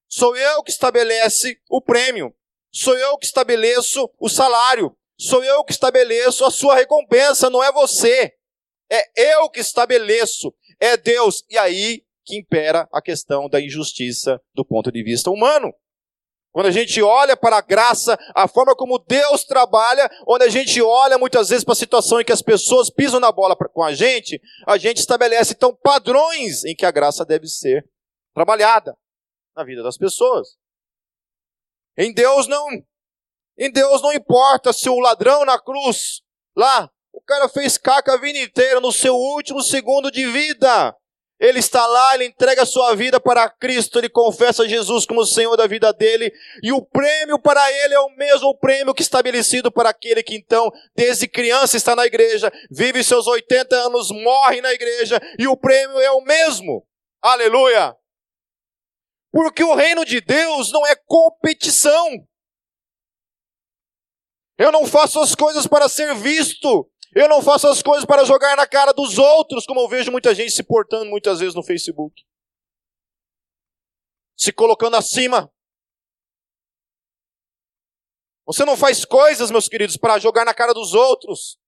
Sou 0.09 0.37
eu 0.37 0.63
que 0.65 0.73
estabelece 0.73 1.57
o 1.71 1.81
prêmio. 1.81 2.35
Sou 2.73 2.99
eu 2.99 3.17
que 3.17 3.27
estabeleço 3.27 4.11
o 4.19 4.29
salário. 4.29 4.97
Sou 5.17 5.45
eu 5.45 5.63
que 5.63 5.73
estabeleço 5.73 6.45
a 6.45 6.51
sua 6.51 6.75
recompensa, 6.75 7.49
não 7.49 7.63
é 7.63 7.71
você. 7.71 8.35
É 8.93 9.39
eu 9.39 9.49
que 9.49 9.61
estabeleço 9.61 10.53
é 10.79 10.97
Deus. 10.99 11.43
E 11.49 11.57
aí 11.57 12.05
que 12.25 12.37
impera 12.37 12.89
a 12.93 13.01
questão 13.01 13.49
da 13.49 13.61
injustiça 13.61 14.41
do 14.55 14.65
ponto 14.65 14.93
de 14.93 15.03
vista 15.03 15.31
humano. 15.31 15.73
Quando 16.53 16.67
a 16.67 16.71
gente 16.71 17.01
olha 17.01 17.35
para 17.35 17.57
a 17.57 17.63
graça, 17.63 18.19
a 18.35 18.47
forma 18.47 18.77
como 18.77 18.99
Deus 18.99 19.43
trabalha, 19.43 20.09
onde 20.29 20.45
a 20.45 20.49
gente 20.51 20.83
olha 20.83 21.17
muitas 21.17 21.49
vezes 21.49 21.65
para 21.65 21.73
a 21.73 21.77
situação 21.77 22.21
em 22.21 22.25
que 22.25 22.33
as 22.33 22.43
pessoas 22.43 22.91
pisam 22.91 23.19
na 23.19 23.33
bola 23.33 23.57
com 23.57 23.83
a 23.83 23.95
gente, 23.95 24.39
a 24.67 24.77
gente 24.77 24.99
estabelece 24.99 25.55
então 25.55 25.75
padrões 25.75 26.63
em 26.65 26.75
que 26.75 26.85
a 26.85 26.91
graça 26.91 27.25
deve 27.25 27.47
ser 27.49 27.89
trabalhada 28.35 28.95
na 29.57 29.65
vida 29.65 29.83
das 29.83 29.97
pessoas. 29.97 30.59
Em 31.97 32.13
Deus 32.13 32.47
não, 32.47 32.69
em 33.57 33.73
Deus 33.73 34.03
não 34.03 34.13
importa 34.13 34.75
se 34.75 34.91
o 34.91 35.01
ladrão 35.01 35.47
na 35.47 35.59
cruz 35.59 36.21
lá 36.55 36.92
o 37.13 37.21
cara 37.21 37.49
fez 37.49 37.77
caca 37.77 38.15
a 38.15 38.17
vida 38.17 38.39
inteira 38.39 38.81
no 38.81 38.91
seu 38.91 39.15
último 39.15 39.63
segundo 39.63 40.11
de 40.11 40.27
vida. 40.27 40.95
Ele 41.39 41.59
está 41.59 41.85
lá, 41.85 42.15
ele 42.15 42.27
entrega 42.27 42.65
sua 42.65 42.95
vida 42.95 43.19
para 43.19 43.51
Cristo, 43.51 43.99
ele 43.99 44.09
confessa 44.09 44.69
Jesus 44.69 45.05
como 45.05 45.27
Senhor 45.27 45.57
da 45.57 45.67
vida 45.67 45.93
dele, 45.93 46.33
e 46.63 46.73
o 46.73 46.81
prêmio 46.81 47.37
para 47.37 47.69
ele 47.85 47.95
é 47.95 47.99
o 47.99 48.15
mesmo 48.15 48.57
prêmio 48.59 48.95
que 48.95 49.03
estabelecido 49.03 49.71
para 49.71 49.91
aquele 49.91 50.23
que 50.23 50.37
então, 50.37 50.71
desde 50.95 51.27
criança 51.27 51.77
está 51.77 51.97
na 51.97 52.07
igreja, 52.07 52.49
vive 52.71 53.03
seus 53.03 53.27
80 53.27 53.75
anos, 53.75 54.13
morre 54.13 54.61
na 54.61 54.73
igreja, 54.73 55.21
e 55.37 55.49
o 55.49 55.57
prêmio 55.57 55.99
é 55.99 56.13
o 56.13 56.21
mesmo. 56.21 56.87
Aleluia! 57.21 57.97
Porque 59.33 59.65
o 59.65 59.75
reino 59.75 60.05
de 60.05 60.21
Deus 60.21 60.71
não 60.71 60.87
é 60.87 60.95
competição. 60.95 62.09
Eu 64.57 64.71
não 64.71 64.87
faço 64.87 65.19
as 65.19 65.35
coisas 65.35 65.67
para 65.67 65.89
ser 65.89 66.15
visto, 66.15 66.89
eu 67.15 67.29
não 67.29 67.43
faço 67.43 67.69
as 67.69 67.83
coisas 67.83 68.05
para 68.05 68.25
jogar 68.25 68.57
na 68.57 68.67
cara 68.67 68.93
dos 68.93 69.19
outros, 69.19 69.67
como 69.67 69.81
eu 69.81 69.89
vejo 69.89 70.11
muita 70.11 70.35
gente 70.35 70.51
se 70.51 70.63
portando 70.63 71.11
muitas 71.11 71.41
vezes 71.41 71.55
no 71.55 71.63
Facebook. 71.63 72.23
Se 74.37 74.53
colocando 74.53 74.97
acima. 74.97 75.53
Você 78.47 78.65
não 78.65 78.77
faz 78.77 79.05
coisas, 79.05 79.51
meus 79.51 79.69
queridos, 79.69 79.97
para 79.97 80.19
jogar 80.19 80.45
na 80.45 80.55
cara 80.55 80.73
dos 80.73 80.95
outros. 80.95 81.59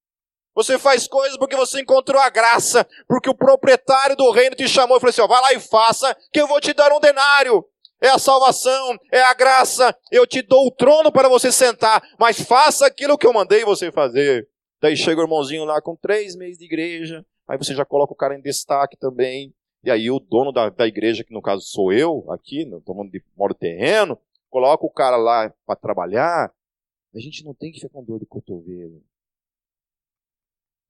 Você 0.54 0.78
faz 0.78 1.06
coisas 1.06 1.36
porque 1.36 1.56
você 1.56 1.80
encontrou 1.80 2.20
a 2.20 2.30
graça, 2.30 2.86
porque 3.06 3.28
o 3.28 3.34
proprietário 3.34 4.16
do 4.16 4.30
reino 4.30 4.56
te 4.56 4.68
chamou 4.68 4.96
e 4.96 5.00
falou 5.00 5.10
assim: 5.10 5.20
ó, 5.20 5.26
vai 5.26 5.40
lá 5.40 5.52
e 5.52 5.60
faça, 5.60 6.16
que 6.32 6.40
eu 6.40 6.46
vou 6.46 6.60
te 6.60 6.72
dar 6.72 6.92
um 6.92 7.00
denário. 7.00 7.64
É 8.00 8.08
a 8.08 8.18
salvação, 8.18 8.98
é 9.10 9.22
a 9.22 9.32
graça, 9.34 9.96
eu 10.10 10.26
te 10.26 10.42
dou 10.42 10.66
o 10.66 10.70
trono 10.70 11.10
para 11.10 11.28
você 11.28 11.50
sentar, 11.50 12.02
mas 12.18 12.40
faça 12.40 12.86
aquilo 12.86 13.16
que 13.16 13.26
eu 13.26 13.32
mandei 13.32 13.64
você 13.64 13.90
fazer. 13.90 14.46
Daí 14.84 14.98
chega 14.98 15.18
o 15.18 15.24
irmãozinho 15.24 15.64
lá 15.64 15.80
com 15.80 15.96
três 15.96 16.36
meses 16.36 16.58
de 16.58 16.66
igreja, 16.66 17.24
aí 17.48 17.56
você 17.56 17.74
já 17.74 17.86
coloca 17.86 18.12
o 18.12 18.16
cara 18.16 18.38
em 18.38 18.42
destaque 18.42 18.98
também. 18.98 19.54
E 19.82 19.90
aí 19.90 20.10
o 20.10 20.20
dono 20.20 20.52
da, 20.52 20.68
da 20.68 20.86
igreja, 20.86 21.24
que 21.24 21.32
no 21.32 21.40
caso 21.40 21.62
sou 21.62 21.90
eu, 21.90 22.30
aqui, 22.30 22.70
tomando 22.84 23.10
de 23.10 23.24
moro 23.34 23.54
terreno, 23.54 24.20
coloca 24.50 24.84
o 24.84 24.90
cara 24.90 25.16
lá 25.16 25.48
para 25.64 25.74
trabalhar. 25.74 26.54
A 27.14 27.18
gente 27.18 27.42
não 27.46 27.54
tem 27.54 27.72
que 27.72 27.80
ficar 27.80 27.94
com 27.94 28.04
dor 28.04 28.20
de 28.20 28.26
cotovelo. 28.26 29.02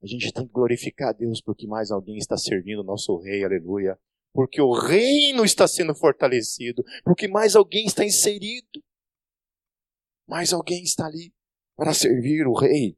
A 0.03 0.07
gente 0.07 0.29
tem 0.33 0.45
que 0.45 0.51
glorificar 0.51 1.11
a 1.11 1.13
Deus 1.13 1.39
porque 1.39 1.65
mais 1.65 1.89
alguém 1.89 2.17
está 2.17 2.35
servindo 2.35 2.79
o 2.79 2.83
nosso 2.83 3.15
rei, 3.19 3.45
aleluia. 3.45 3.97
Porque 4.33 4.59
o 4.59 4.73
reino 4.73 5.45
está 5.45 5.69
sendo 5.69 5.95
fortalecido, 5.95 6.83
porque 7.05 7.29
mais 7.29 7.55
alguém 7.55 7.85
está 7.85 8.03
inserido. 8.03 8.83
Mais 10.27 10.51
alguém 10.51 10.83
está 10.83 11.05
ali 11.05 11.33
para 11.77 11.93
servir 11.93 12.45
o 12.45 12.53
rei. 12.53 12.97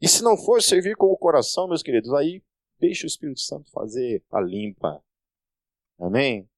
E 0.00 0.08
se 0.08 0.22
não 0.22 0.36
for 0.36 0.62
servir 0.62 0.96
com 0.96 1.06
o 1.06 1.16
coração, 1.16 1.68
meus 1.68 1.82
queridos, 1.82 2.12
aí 2.14 2.42
deixa 2.78 3.04
o 3.04 3.06
Espírito 3.06 3.40
Santo 3.40 3.70
fazer 3.70 4.24
a 4.30 4.40
limpa. 4.40 5.02
Amém? 5.98 6.48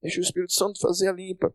Deixa 0.00 0.18
o 0.18 0.22
Espírito 0.22 0.52
Santo 0.52 0.80
fazer 0.80 1.08
a 1.08 1.12
limpa. 1.12 1.54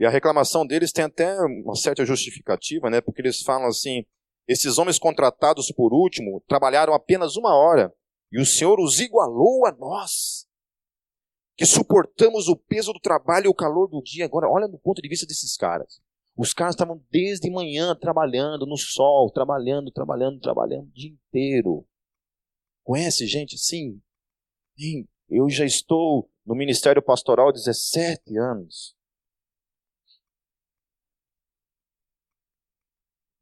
E 0.00 0.06
a 0.06 0.10
reclamação 0.10 0.66
deles 0.66 0.90
tem 0.90 1.04
até 1.04 1.38
uma 1.42 1.76
certa 1.76 2.04
justificativa, 2.04 2.90
né? 2.90 3.00
Porque 3.00 3.20
eles 3.20 3.42
falam 3.42 3.68
assim: 3.68 4.04
esses 4.48 4.78
homens 4.78 4.98
contratados 4.98 5.70
por 5.70 5.92
último 5.92 6.42
trabalharam 6.48 6.94
apenas 6.94 7.36
uma 7.36 7.54
hora 7.54 7.94
e 8.32 8.40
o 8.40 8.46
Senhor 8.46 8.80
os 8.80 8.98
igualou 8.98 9.66
a 9.66 9.72
nós, 9.72 10.48
que 11.54 11.66
suportamos 11.66 12.48
o 12.48 12.56
peso 12.56 12.92
do 12.92 12.98
trabalho 12.98 13.46
e 13.46 13.48
o 13.48 13.54
calor 13.54 13.86
do 13.86 14.02
dia. 14.02 14.24
Agora, 14.24 14.48
olha 14.48 14.66
no 14.66 14.78
ponto 14.78 15.02
de 15.02 15.08
vista 15.08 15.26
desses 15.26 15.56
caras. 15.56 16.01
Os 16.36 16.54
caras 16.54 16.74
estavam 16.74 17.04
desde 17.10 17.50
manhã 17.50 17.94
trabalhando 17.94 18.66
no 18.66 18.76
sol, 18.76 19.30
trabalhando, 19.30 19.90
trabalhando, 19.90 20.40
trabalhando 20.40 20.88
o 20.88 20.92
dia 20.92 21.10
inteiro. 21.10 21.86
Conhece 22.82 23.26
gente 23.26 23.54
assim? 23.54 24.02
Sim, 24.76 25.06
eu 25.28 25.48
já 25.50 25.64
estou 25.64 26.30
no 26.44 26.54
ministério 26.54 27.02
pastoral 27.02 27.48
há 27.48 27.52
17 27.52 28.36
anos. 28.38 28.96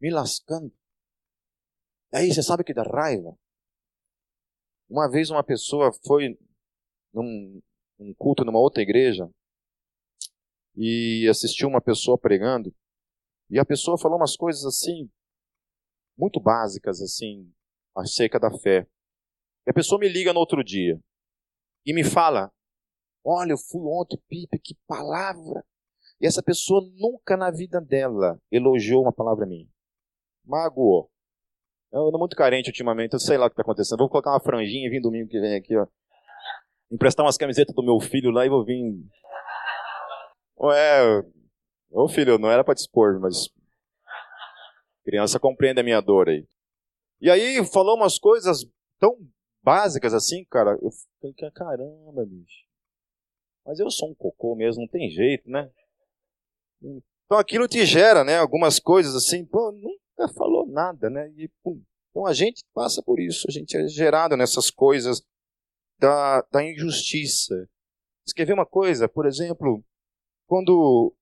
Me 0.00 0.10
lascando. 0.10 0.72
Aí 2.12 2.32
você 2.32 2.42
sabe 2.42 2.64
que 2.64 2.74
dá 2.74 2.82
raiva? 2.82 3.38
Uma 4.88 5.08
vez 5.08 5.30
uma 5.30 5.44
pessoa 5.44 5.92
foi 6.04 6.36
num, 7.12 7.62
num 7.96 8.12
culto 8.14 8.44
numa 8.44 8.58
outra 8.58 8.82
igreja 8.82 9.30
e 10.76 11.28
assistiu 11.28 11.68
uma 11.68 11.80
pessoa 11.80 12.18
pregando 12.18 12.74
e 13.50 13.58
a 13.58 13.64
pessoa 13.64 13.98
falou 13.98 14.16
umas 14.16 14.36
coisas 14.36 14.64
assim 14.64 15.10
muito 16.16 16.40
básicas 16.40 17.00
assim 17.00 17.50
acerca 17.96 18.38
da 18.38 18.50
fé. 18.50 18.86
E 19.66 19.70
a 19.70 19.74
pessoa 19.74 19.98
me 19.98 20.08
liga 20.08 20.32
no 20.32 20.40
outro 20.40 20.62
dia 20.62 20.98
e 21.84 21.92
me 21.92 22.04
fala: 22.04 22.50
Olha, 23.24 23.52
eu 23.52 23.58
fui 23.58 23.80
ontem, 23.82 24.18
Pipe, 24.28 24.58
que 24.58 24.76
palavra! 24.86 25.64
E 26.20 26.26
essa 26.26 26.42
pessoa 26.42 26.82
nunca 26.96 27.36
na 27.36 27.50
vida 27.50 27.80
dela 27.80 28.38
elogiou 28.52 29.02
uma 29.02 29.12
palavra 29.12 29.46
minha. 29.46 29.66
Magoou. 30.44 31.10
Eu 31.92 32.08
ando 32.08 32.18
muito 32.18 32.36
carente 32.36 32.68
ultimamente, 32.68 33.14
eu 33.14 33.18
sei 33.18 33.36
lá 33.36 33.46
o 33.46 33.48
que 33.48 33.54
está 33.54 33.62
acontecendo. 33.62 33.98
Vou 33.98 34.08
colocar 34.08 34.30
uma 34.30 34.40
franjinha 34.40 34.86
e 34.86 34.90
vir 34.90 35.00
domingo 35.00 35.28
que 35.28 35.40
vem 35.40 35.56
aqui, 35.56 35.76
ó. 35.76 35.86
Emprestar 36.90 37.24
umas 37.24 37.36
camisetas 37.36 37.74
do 37.74 37.82
meu 37.82 37.98
filho 38.00 38.30
lá 38.30 38.44
e 38.44 38.48
vou 38.48 38.64
vir. 38.64 38.94
Ué, 40.58 41.22
ô 41.90 42.08
filho, 42.08 42.38
não 42.38 42.50
era 42.50 42.64
para 42.64 42.74
te 42.74 42.78
expor, 42.78 43.18
mas. 43.20 43.48
Criança 45.04 45.40
compreende 45.40 45.80
a 45.80 45.84
minha 45.84 46.00
dor 46.00 46.28
aí. 46.28 46.46
E 47.20 47.30
aí 47.30 47.64
falou 47.66 47.96
umas 47.96 48.18
coisas 48.18 48.66
tão 48.98 49.16
básicas 49.62 50.14
assim, 50.14 50.44
cara. 50.44 50.78
Eu 50.80 50.90
falei, 51.20 51.34
caramba, 51.52 52.24
bicho. 52.26 52.64
Mas 53.64 53.78
eu 53.78 53.90
sou 53.90 54.10
um 54.10 54.14
cocô 54.14 54.54
mesmo, 54.54 54.82
não 54.82 54.88
tem 54.88 55.10
jeito, 55.10 55.48
né? 55.48 55.70
Então 56.82 57.38
aquilo 57.38 57.68
te 57.68 57.84
gera, 57.84 58.24
né? 58.24 58.38
Algumas 58.38 58.78
coisas 58.78 59.14
assim, 59.14 59.44
pô, 59.44 59.70
nunca 59.72 60.32
falou 60.34 60.66
nada, 60.66 61.10
né? 61.10 61.30
E, 61.36 61.48
pum. 61.62 61.82
Então 62.10 62.26
a 62.26 62.32
gente 62.32 62.64
passa 62.74 63.02
por 63.02 63.20
isso, 63.20 63.46
a 63.48 63.52
gente 63.52 63.76
é 63.76 63.86
gerado 63.86 64.36
nessas 64.36 64.70
coisas 64.70 65.22
da, 65.98 66.42
da 66.50 66.64
injustiça. 66.64 67.68
Escrever 68.26 68.54
uma 68.54 68.66
coisa, 68.66 69.08
por 69.08 69.26
exemplo, 69.26 69.84
quando 70.46 71.14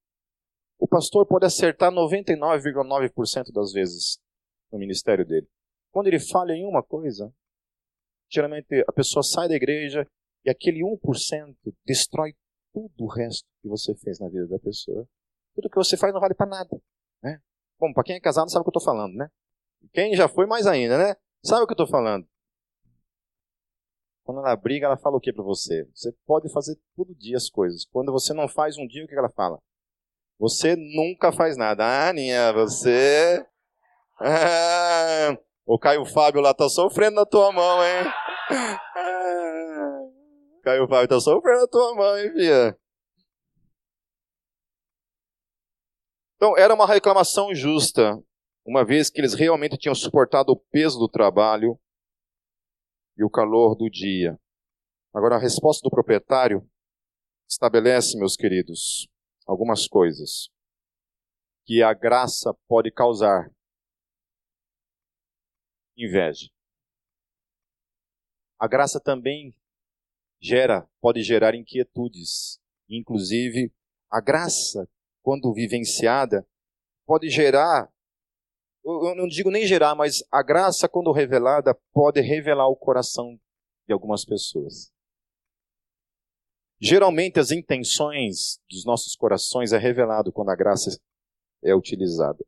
o 0.79 0.87
pastor 0.87 1.27
pode 1.27 1.45
acertar 1.45 1.91
99,9% 1.91 3.53
das 3.53 3.73
vezes 3.73 4.19
no 4.71 4.79
ministério 4.79 5.27
dele. 5.27 5.49
Quando 5.91 6.07
ele 6.07 6.21
falha 6.21 6.53
em 6.53 6.65
uma 6.65 6.83
coisa, 6.83 7.33
geralmente 8.31 8.85
a 8.87 8.93
pessoa 8.93 9.23
sai 9.23 9.49
da 9.49 9.57
igreja 9.57 10.07
e 10.45 10.51
aquele 10.51 10.81
1% 10.81 11.57
destrói 11.85 12.35
tudo 12.73 13.05
o 13.05 13.09
resto 13.09 13.47
que 13.61 13.69
você 13.69 13.95
fez 13.97 14.21
na 14.21 14.29
vida 14.29 14.47
da 14.47 14.59
pessoa. 14.59 15.09
Tudo 15.55 15.69
que 15.69 15.77
você 15.77 15.97
faz 15.97 16.13
não 16.13 16.21
vale 16.21 16.35
para 16.35 16.47
nada. 16.47 16.81
Né? 17.23 17.41
Bom, 17.79 17.93
para 17.93 18.05
quem 18.05 18.17
é 18.17 18.21
casado 18.21 18.51
sabe 18.51 18.61
o 18.61 18.65
que 18.65 18.69
eu 18.69 18.79
estou 18.79 18.95
falando, 18.95 19.15
né? 19.15 19.29
Quem 19.93 20.15
já 20.15 20.29
foi, 20.29 20.47
mais 20.47 20.67
ainda, 20.67 20.99
né? 20.99 21.17
Sabe 21.45 21.63
o 21.63 21.67
que 21.67 21.73
eu 21.73 21.75
estou 21.75 21.89
falando? 21.89 22.27
Quando 24.25 24.41
ela 24.41 24.55
briga, 24.57 24.87
ela 24.87 24.97
fala 24.97 25.17
o 25.17 25.21
que 25.21 25.33
para 25.33 25.43
você? 25.43 25.89
Você 25.95 26.13
pode 26.27 26.53
fazer 26.53 26.79
todo 26.95 27.15
dia 27.15 27.37
as 27.37 27.49
coisas. 27.49 27.85
Quando 27.87 28.13
você 28.13 28.35
não 28.35 28.47
faz 28.47 28.77
um 28.77 28.87
dia, 28.87 29.05
o 29.05 29.09
que 29.09 29.15
ela 29.15 29.31
fala? 29.31 29.59
Você 30.39 30.77
nunca 30.77 31.33
faz 31.33 31.57
nada. 31.57 31.85
Ah, 31.85 32.09
Aninha, 32.11 32.53
você. 32.53 33.45
Ah, 34.21 35.39
o 35.65 35.79
Caio 35.79 36.05
Fábio 36.05 36.41
lá 36.41 36.53
tá 36.53 36.69
sofrendo 36.69 37.15
na 37.15 37.25
tua 37.25 37.53
mão, 37.53 37.81
hein? 37.85 38.05
Ah, 38.97 40.01
Caio 40.65 40.89
Fábio 40.89 41.07
tá 41.07 41.21
sofrendo 41.21 41.61
na 41.61 41.69
tua 41.69 41.95
mão, 41.95 42.19
hein, 42.19 42.33
filha? 42.33 42.77
Então, 46.35 46.59
era 46.59 46.75
uma 46.75 46.85
reclamação 46.85 47.55
justa, 47.55 48.21
uma 48.67 48.85
vez 48.85 49.09
que 49.09 49.21
eles 49.21 49.35
realmente 49.35 49.79
tinham 49.79 49.95
suportado 49.95 50.51
o 50.51 50.57
peso 50.57 50.99
do 50.99 51.09
trabalho 51.09 51.79
e 53.17 53.23
o 53.23 53.31
calor 53.31 53.77
do 53.77 53.89
dia. 53.89 54.37
Agora, 55.15 55.37
a 55.37 55.41
resposta 55.41 55.81
do 55.83 55.91
proprietário 55.91 56.69
estabelece, 57.49 58.19
meus 58.19 58.35
queridos, 58.35 59.09
algumas 59.49 59.89
coisas 59.89 60.51
que 61.65 61.83
a 61.83 61.95
graça 61.95 62.55
pode 62.69 62.93
causar 62.93 63.51
inveja. 65.97 66.49
A 68.61 68.69
graça 68.69 69.01
também 69.01 69.55
gera, 70.41 70.89
pode 71.01 71.23
gerar 71.23 71.55
inquietudes. 71.55 72.61
Inclusive, 72.89 73.73
a 74.11 74.21
graça 74.21 74.89
quando 75.29 75.53
vivenciada, 75.53 76.47
pode 77.07 77.29
gerar, 77.29 77.93
eu 78.83 79.15
não 79.15 79.27
digo 79.29 79.51
nem 79.51 79.67
gerar, 79.67 79.95
mas 79.95 80.25
a 80.33 80.43
graça, 80.43 80.89
quando 80.89 81.13
revelada, 81.13 81.75
pode 81.93 82.21
revelar 82.23 82.67
o 82.69 82.77
coração 82.77 83.39
de 83.87 83.93
algumas 83.93 84.25
pessoas. 84.25 84.91
Geralmente, 86.81 87.41
as 87.41 87.51
intenções 87.51 88.61
dos 88.71 88.85
nossos 88.85 89.17
corações 89.17 89.73
é 89.73 89.79
revelado 89.79 90.33
quando 90.33 90.51
a 90.51 90.57
graça 90.57 90.97
é 91.63 91.75
utilizada. 91.75 92.45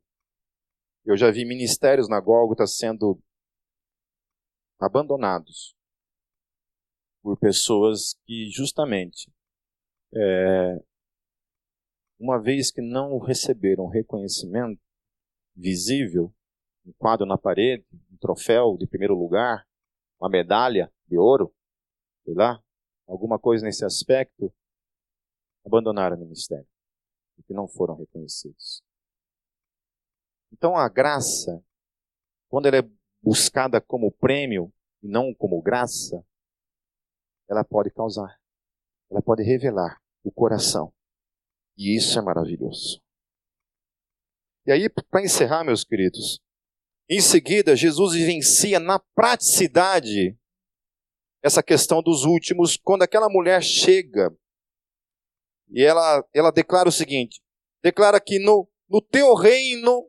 Eu 1.05 1.17
já 1.17 1.29
vi 1.31 1.45
ministérios 1.45 2.07
na 2.07 2.19
Gólgota 2.19 2.65
sendo 2.65 3.21
abandonados 4.79 5.75
por 7.21 7.37
pessoas 7.37 8.15
que 8.25 8.49
justamente 8.49 9.31
é, 10.15 10.81
uma 12.19 12.41
vez 12.41 12.71
que 12.71 12.81
não 12.81 13.17
receberam 13.19 13.87
reconhecimento 13.87 14.81
visível, 15.55 16.33
um 16.85 16.93
quadro 16.93 17.25
na 17.25 17.37
parede, 17.37 17.85
um 18.11 18.17
troféu 18.17 18.77
de 18.77 18.87
primeiro 18.87 19.15
lugar, 19.15 19.67
uma 20.19 20.29
medalha 20.29 20.91
de 21.07 21.17
ouro, 21.17 21.53
sei 22.23 22.33
lá, 22.33 22.61
alguma 23.11 23.37
coisa 23.37 23.65
nesse 23.65 23.83
aspecto, 23.83 24.53
abandonaram 25.65 26.15
o 26.15 26.19
ministério, 26.19 26.67
porque 27.35 27.53
não 27.53 27.67
foram 27.67 27.95
reconhecidos. 27.95 28.81
Então 30.51 30.77
a 30.77 30.87
graça, 30.87 31.63
quando 32.49 32.67
ela 32.67 32.77
é 32.77 32.89
buscada 33.21 33.81
como 33.81 34.11
prêmio 34.11 34.73
e 35.03 35.07
não 35.07 35.33
como 35.33 35.61
graça, 35.61 36.25
ela 37.49 37.65
pode 37.65 37.91
causar, 37.91 38.39
ela 39.09 39.21
pode 39.21 39.43
revelar 39.43 40.01
o 40.23 40.31
coração 40.31 40.93
e 41.77 41.95
isso 41.95 42.17
é 42.17 42.21
maravilhoso. 42.21 43.01
E 44.65 44.71
aí, 44.71 44.87
para 44.89 45.23
encerrar, 45.23 45.63
meus 45.63 45.83
queridos, 45.83 46.39
em 47.09 47.19
seguida, 47.19 47.75
Jesus 47.75 48.13
vivencia 48.13 48.79
na 48.79 48.99
praticidade 48.99 50.37
essa 51.43 51.63
questão 51.63 52.01
dos 52.01 52.23
últimos, 52.23 52.77
quando 52.77 53.03
aquela 53.03 53.29
mulher 53.29 53.61
chega 53.63 54.31
e 55.69 55.83
ela, 55.83 56.23
ela 56.33 56.51
declara 56.51 56.89
o 56.89 56.91
seguinte: 56.91 57.41
declara 57.83 58.19
que 58.19 58.39
no, 58.39 58.67
no 58.89 59.01
teu 59.01 59.33
reino 59.33 60.07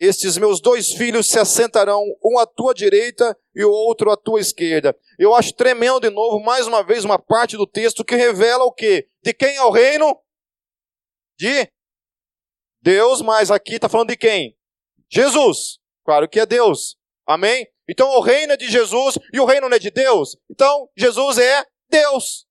estes 0.00 0.38
meus 0.38 0.60
dois 0.60 0.92
filhos 0.92 1.26
se 1.26 1.40
assentarão, 1.40 2.02
um 2.24 2.38
à 2.38 2.46
tua 2.46 2.72
direita 2.72 3.36
e 3.54 3.64
o 3.64 3.70
outro 3.70 4.12
à 4.12 4.16
tua 4.16 4.40
esquerda. 4.40 4.96
Eu 5.18 5.34
acho 5.34 5.52
tremendo 5.54 6.00
de 6.00 6.10
novo, 6.10 6.38
mais 6.38 6.68
uma 6.68 6.84
vez, 6.84 7.04
uma 7.04 7.18
parte 7.18 7.56
do 7.56 7.66
texto 7.66 8.04
que 8.04 8.14
revela 8.14 8.64
o 8.64 8.72
quê? 8.72 9.08
De 9.22 9.34
quem 9.34 9.56
é 9.56 9.62
o 9.62 9.70
reino? 9.70 10.16
de 11.38 11.70
Deus, 12.82 13.22
mas 13.22 13.50
aqui 13.50 13.76
está 13.76 13.88
falando 13.88 14.08
de 14.08 14.16
quem? 14.16 14.58
Jesus. 15.08 15.78
Claro 16.04 16.28
que 16.28 16.40
é 16.40 16.46
Deus. 16.46 16.98
Amém? 17.26 17.66
Então 17.88 18.10
o 18.10 18.20
reino 18.20 18.52
é 18.52 18.56
de 18.56 18.70
Jesus 18.70 19.18
e 19.32 19.40
o 19.40 19.44
reino 19.44 19.68
não 19.68 19.76
é 19.76 19.78
de 19.78 19.90
Deus. 19.90 20.36
Então 20.50 20.88
Jesus 20.96 21.38
é 21.38 21.64
Deus. 21.88 22.46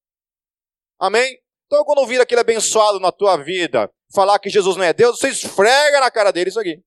Amém? 0.99 1.39
Então 1.65 1.83
quando 1.85 1.99
ouvir 1.99 2.19
aquele 2.19 2.41
abençoado 2.41 2.99
na 2.99 3.11
tua 3.11 3.38
vida 3.38 3.91
falar 4.13 4.39
que 4.39 4.49
Jesus 4.49 4.75
não 4.75 4.83
é 4.83 4.93
Deus, 4.93 5.19
você 5.19 5.29
esfrega 5.29 5.99
na 5.99 6.09
cara 6.09 6.31
dele 6.31 6.49
isso 6.49 6.59
aqui. 6.59 6.81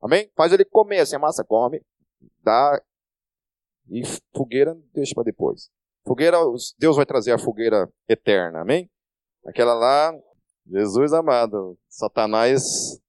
Amém? 0.00 0.30
Faz 0.34 0.52
ele 0.52 0.64
comer 0.64 1.00
assim, 1.00 1.14
a 1.14 1.18
massa 1.18 1.44
come, 1.44 1.80
dá 2.42 2.82
e 3.88 4.02
fogueira 4.34 4.76
deixa 4.92 5.14
para 5.14 5.24
depois. 5.24 5.70
Fogueira, 6.04 6.38
Deus 6.78 6.96
vai 6.96 7.06
trazer 7.06 7.32
a 7.32 7.38
fogueira 7.38 7.88
eterna, 8.08 8.62
amém? 8.62 8.90
Aquela 9.46 9.74
lá, 9.74 10.12
Jesus 10.66 11.12
amado, 11.12 11.78
Satanás. 11.88 13.00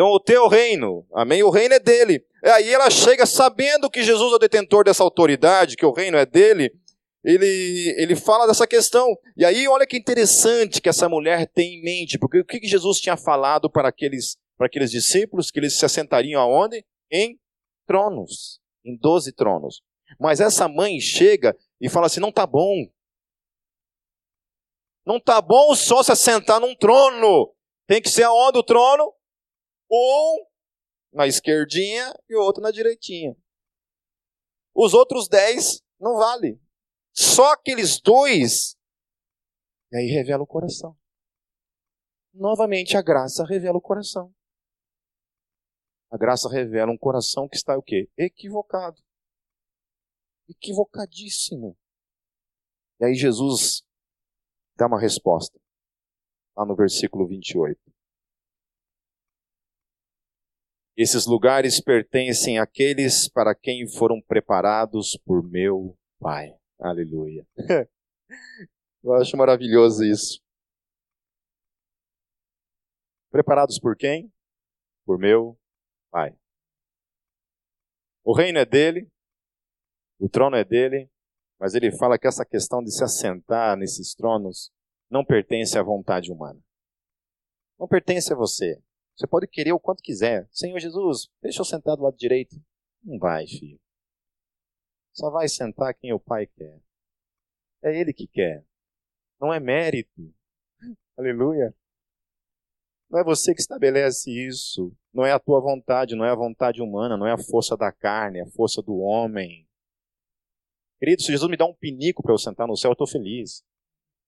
Então, 0.00 0.12
o 0.12 0.18
teu 0.18 0.48
reino, 0.48 1.06
amém? 1.12 1.42
O 1.42 1.50
reino 1.50 1.74
é 1.74 1.78
dele. 1.78 2.24
Aí 2.42 2.72
ela 2.72 2.88
chega 2.88 3.26
sabendo 3.26 3.90
que 3.90 4.02
Jesus 4.02 4.32
é 4.32 4.36
o 4.36 4.38
detentor 4.38 4.82
dessa 4.82 5.02
autoridade, 5.02 5.76
que 5.76 5.84
o 5.84 5.92
reino 5.92 6.16
é 6.16 6.24
dele. 6.24 6.72
Ele, 7.22 7.94
ele 7.98 8.16
fala 8.16 8.46
dessa 8.46 8.66
questão. 8.66 9.06
E 9.36 9.44
aí, 9.44 9.68
olha 9.68 9.86
que 9.86 9.98
interessante 9.98 10.80
que 10.80 10.88
essa 10.88 11.06
mulher 11.06 11.46
tem 11.46 11.74
em 11.74 11.82
mente, 11.82 12.18
porque 12.18 12.38
o 12.38 12.44
que 12.46 12.66
Jesus 12.66 12.98
tinha 12.98 13.14
falado 13.14 13.68
para 13.68 13.90
aqueles, 13.90 14.38
para 14.56 14.68
aqueles 14.68 14.90
discípulos? 14.90 15.50
Que 15.50 15.60
eles 15.60 15.78
se 15.78 15.84
assentariam 15.84 16.40
aonde? 16.40 16.82
Em 17.12 17.38
tronos, 17.86 18.58
em 18.82 18.96
doze 18.96 19.32
tronos. 19.32 19.82
Mas 20.18 20.40
essa 20.40 20.66
mãe 20.66 20.98
chega 20.98 21.54
e 21.78 21.90
fala 21.90 22.06
assim: 22.06 22.20
não 22.20 22.32
tá 22.32 22.46
bom, 22.46 22.88
não 25.04 25.18
está 25.18 25.42
bom 25.42 25.74
só 25.74 26.02
se 26.02 26.10
assentar 26.10 26.58
num 26.58 26.74
trono. 26.74 27.52
Tem 27.86 28.00
que 28.00 28.08
ser 28.08 28.22
aonde 28.22 28.58
o 28.58 28.62
trono? 28.62 29.12
Um 29.90 30.46
na 31.12 31.26
esquerdinha 31.26 32.14
e 32.28 32.36
o 32.36 32.40
outro 32.40 32.62
na 32.62 32.70
direitinha. 32.70 33.36
Os 34.74 34.94
outros 34.94 35.28
dez 35.28 35.82
não 35.98 36.16
vale. 36.16 36.60
Só 37.12 37.52
aqueles 37.52 38.00
dois. 38.00 38.76
E 39.92 39.96
aí 39.96 40.06
revela 40.06 40.42
o 40.42 40.46
coração. 40.46 40.96
Novamente 42.32 42.96
a 42.96 43.02
graça 43.02 43.44
revela 43.44 43.78
o 43.78 43.82
coração. 43.82 44.32
A 46.10 46.16
graça 46.16 46.48
revela 46.48 46.92
um 46.92 46.98
coração 46.98 47.48
que 47.48 47.56
está 47.56 47.76
o 47.76 47.82
quê? 47.82 48.08
Equivocado. 48.16 49.00
Equivocadíssimo. 50.48 51.76
E 53.00 53.04
aí 53.04 53.14
Jesus 53.14 53.82
dá 54.76 54.86
uma 54.86 55.00
resposta. 55.00 55.58
Lá 56.56 56.64
no 56.64 56.76
versículo 56.76 57.26
28. 57.26 57.89
Esses 61.02 61.24
lugares 61.24 61.80
pertencem 61.80 62.58
àqueles 62.58 63.26
para 63.26 63.54
quem 63.54 63.88
foram 63.88 64.20
preparados 64.20 65.16
por 65.24 65.42
meu 65.42 65.96
Pai. 66.18 66.54
Aleluia. 66.78 67.48
Eu 69.02 69.14
acho 69.14 69.34
maravilhoso 69.34 70.04
isso. 70.04 70.42
Preparados 73.30 73.78
por 73.78 73.96
quem? 73.96 74.30
Por 75.06 75.18
meu 75.18 75.58
Pai. 76.10 76.38
O 78.22 78.36
reino 78.36 78.58
é 78.58 78.66
dele, 78.66 79.10
o 80.18 80.28
trono 80.28 80.56
é 80.56 80.64
dele, 80.66 81.10
mas 81.58 81.74
ele 81.74 81.90
fala 81.96 82.18
que 82.18 82.28
essa 82.28 82.44
questão 82.44 82.82
de 82.82 82.94
se 82.94 83.02
assentar 83.02 83.74
nesses 83.74 84.14
tronos 84.14 84.70
não 85.10 85.24
pertence 85.24 85.78
à 85.78 85.82
vontade 85.82 86.30
humana. 86.30 86.60
Não 87.78 87.88
pertence 87.88 88.30
a 88.34 88.36
você. 88.36 88.78
Você 89.20 89.26
pode 89.26 89.46
querer 89.46 89.72
o 89.72 89.78
quanto 89.78 90.02
quiser. 90.02 90.48
Senhor 90.50 90.78
Jesus, 90.78 91.28
deixa 91.42 91.60
eu 91.60 91.64
sentar 91.66 91.94
do 91.94 92.04
lado 92.04 92.16
direito. 92.16 92.56
Não 93.04 93.18
vai, 93.18 93.46
filho. 93.46 93.78
Só 95.12 95.30
vai 95.30 95.46
sentar 95.46 95.92
quem 95.92 96.10
o 96.14 96.18
Pai 96.18 96.46
quer. 96.46 96.80
É 97.84 98.00
Ele 98.00 98.14
que 98.14 98.26
quer. 98.26 98.64
Não 99.38 99.52
é 99.52 99.60
mérito. 99.60 100.34
Aleluia. 101.18 101.74
Não 103.10 103.20
é 103.20 103.22
você 103.22 103.52
que 103.52 103.60
estabelece 103.60 104.30
isso. 104.30 104.90
Não 105.12 105.26
é 105.26 105.32
a 105.32 105.38
tua 105.38 105.60
vontade, 105.60 106.16
não 106.16 106.24
é 106.24 106.30
a 106.30 106.34
vontade 106.34 106.80
humana, 106.80 107.18
não 107.18 107.26
é 107.26 107.32
a 107.32 107.38
força 107.38 107.76
da 107.76 107.92
carne, 107.92 108.38
é 108.38 108.42
a 108.42 108.50
força 108.50 108.80
do 108.80 109.00
homem. 109.00 109.68
Querido, 110.98 111.20
se 111.20 111.30
Jesus 111.30 111.50
me 111.50 111.58
dá 111.58 111.66
um 111.66 111.74
pinico 111.74 112.22
para 112.22 112.32
eu 112.32 112.38
sentar 112.38 112.66
no 112.66 112.74
céu, 112.74 112.88
eu 112.88 112.92
estou 112.94 113.06
feliz. 113.06 113.62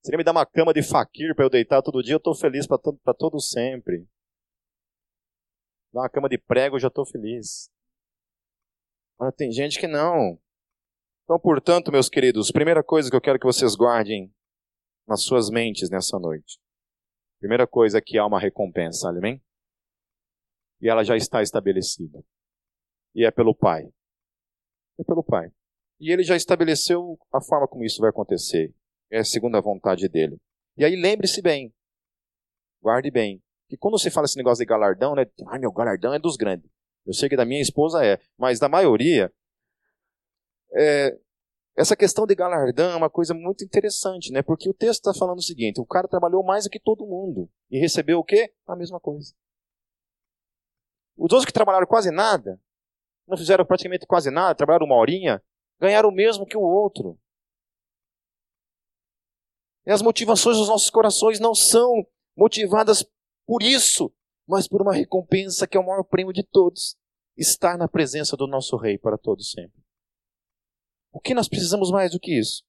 Se 0.02 0.10
ele 0.10 0.18
me 0.18 0.24
dá 0.24 0.32
uma 0.32 0.44
cama 0.44 0.74
de 0.74 0.82
faquir 0.82 1.34
para 1.34 1.46
eu 1.46 1.50
deitar 1.50 1.80
todo 1.80 2.02
dia, 2.02 2.12
eu 2.12 2.18
estou 2.18 2.34
feliz 2.34 2.66
para 2.66 2.76
todo, 2.78 3.40
sempre. 3.40 4.06
Dá 5.92 6.00
uma 6.00 6.08
cama 6.08 6.28
de 6.28 6.38
prego, 6.38 6.76
eu 6.76 6.80
já 6.80 6.88
estou 6.88 7.04
feliz. 7.04 7.70
Mas 9.18 9.34
tem 9.34 9.52
gente 9.52 9.78
que 9.78 9.86
não. 9.86 10.38
Então, 11.24 11.38
portanto, 11.38 11.92
meus 11.92 12.08
queridos, 12.08 12.50
primeira 12.50 12.82
coisa 12.82 13.10
que 13.10 13.16
eu 13.16 13.20
quero 13.20 13.38
que 13.38 13.46
vocês 13.46 13.76
guardem 13.76 14.34
nas 15.06 15.22
suas 15.22 15.50
mentes 15.50 15.90
nessa 15.90 16.18
noite. 16.18 16.58
Primeira 17.38 17.66
coisa 17.66 17.98
é 17.98 18.00
que 18.00 18.18
há 18.18 18.26
uma 18.26 18.40
recompensa, 18.40 19.08
amém? 19.08 19.42
E 20.80 20.88
ela 20.88 21.04
já 21.04 21.16
está 21.16 21.42
estabelecida. 21.42 22.24
E 23.14 23.24
é 23.24 23.30
pelo 23.30 23.54
Pai. 23.54 23.84
É 24.98 25.04
pelo 25.04 25.22
Pai. 25.22 25.52
E 26.00 26.10
ele 26.10 26.24
já 26.24 26.34
estabeleceu 26.34 27.18
a 27.32 27.40
forma 27.40 27.68
como 27.68 27.84
isso 27.84 28.00
vai 28.00 28.10
acontecer. 28.10 28.74
É 29.10 29.22
segundo 29.22 29.56
a 29.56 29.60
vontade 29.60 30.08
dele. 30.08 30.38
E 30.76 30.84
aí 30.84 30.96
lembre-se 30.96 31.42
bem. 31.42 31.72
Guarde 32.80 33.10
bem. 33.10 33.42
Que 33.72 33.76
quando 33.78 33.98
você 33.98 34.10
fala 34.10 34.26
esse 34.26 34.36
negócio 34.36 34.62
de 34.62 34.68
galardão, 34.68 35.14
né? 35.14 35.24
Ai, 35.48 35.58
meu 35.58 35.72
galardão 35.72 36.12
é 36.12 36.18
dos 36.18 36.36
grandes. 36.36 36.70
Eu 37.06 37.14
sei 37.14 37.26
que 37.26 37.36
da 37.36 37.46
minha 37.46 37.62
esposa 37.62 38.04
é, 38.04 38.20
mas 38.36 38.58
da 38.58 38.68
maioria, 38.68 39.32
é, 40.74 41.18
essa 41.74 41.96
questão 41.96 42.26
de 42.26 42.34
galardão 42.34 42.90
é 42.90 42.96
uma 42.96 43.08
coisa 43.08 43.32
muito 43.32 43.64
interessante, 43.64 44.30
né? 44.30 44.42
Porque 44.42 44.68
o 44.68 44.74
texto 44.74 45.08
está 45.08 45.18
falando 45.18 45.38
o 45.38 45.42
seguinte: 45.42 45.80
o 45.80 45.86
cara 45.86 46.06
trabalhou 46.06 46.44
mais 46.44 46.64
do 46.64 46.70
que 46.70 46.78
todo 46.78 47.06
mundo 47.06 47.48
e 47.70 47.78
recebeu 47.78 48.18
o 48.18 48.24
quê? 48.24 48.52
A 48.66 48.76
mesma 48.76 49.00
coisa. 49.00 49.32
Os 51.16 51.32
outros 51.32 51.46
que 51.46 51.52
trabalharam 51.54 51.86
quase 51.86 52.10
nada, 52.10 52.60
não 53.26 53.38
fizeram 53.38 53.64
praticamente 53.64 54.06
quase 54.06 54.30
nada, 54.30 54.54
trabalharam 54.54 54.84
uma 54.84 54.96
horinha, 54.96 55.42
ganharam 55.80 56.10
o 56.10 56.14
mesmo 56.14 56.44
que 56.44 56.58
o 56.58 56.60
outro. 56.60 57.18
E 59.86 59.90
as 59.90 60.02
motivações 60.02 60.58
dos 60.58 60.68
nossos 60.68 60.90
corações 60.90 61.40
não 61.40 61.54
são 61.54 62.06
motivadas 62.36 63.02
por 63.46 63.62
isso, 63.62 64.12
mas 64.46 64.68
por 64.68 64.82
uma 64.82 64.94
recompensa 64.94 65.66
que 65.66 65.76
é 65.76 65.80
o 65.80 65.86
maior 65.86 66.04
prêmio 66.04 66.32
de 66.32 66.42
todos 66.42 66.96
estar 67.36 67.78
na 67.78 67.88
presença 67.88 68.36
do 68.36 68.46
nosso 68.46 68.76
Rei 68.76 68.98
para 68.98 69.18
todos 69.18 69.50
sempre. 69.50 69.82
O 71.12 71.20
que 71.20 71.34
nós 71.34 71.48
precisamos 71.48 71.90
mais 71.90 72.12
do 72.12 72.20
que 72.20 72.38
isso? 72.38 72.64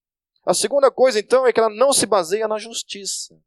A 0.45 0.53
segunda 0.53 0.91
coisa, 0.91 1.19
então, 1.19 1.47
é 1.47 1.53
que 1.53 1.59
ela 1.59 1.69
não 1.69 1.93
se 1.93 2.05
baseia 2.05 2.47
na 2.47 2.57
justiça. 2.57 3.39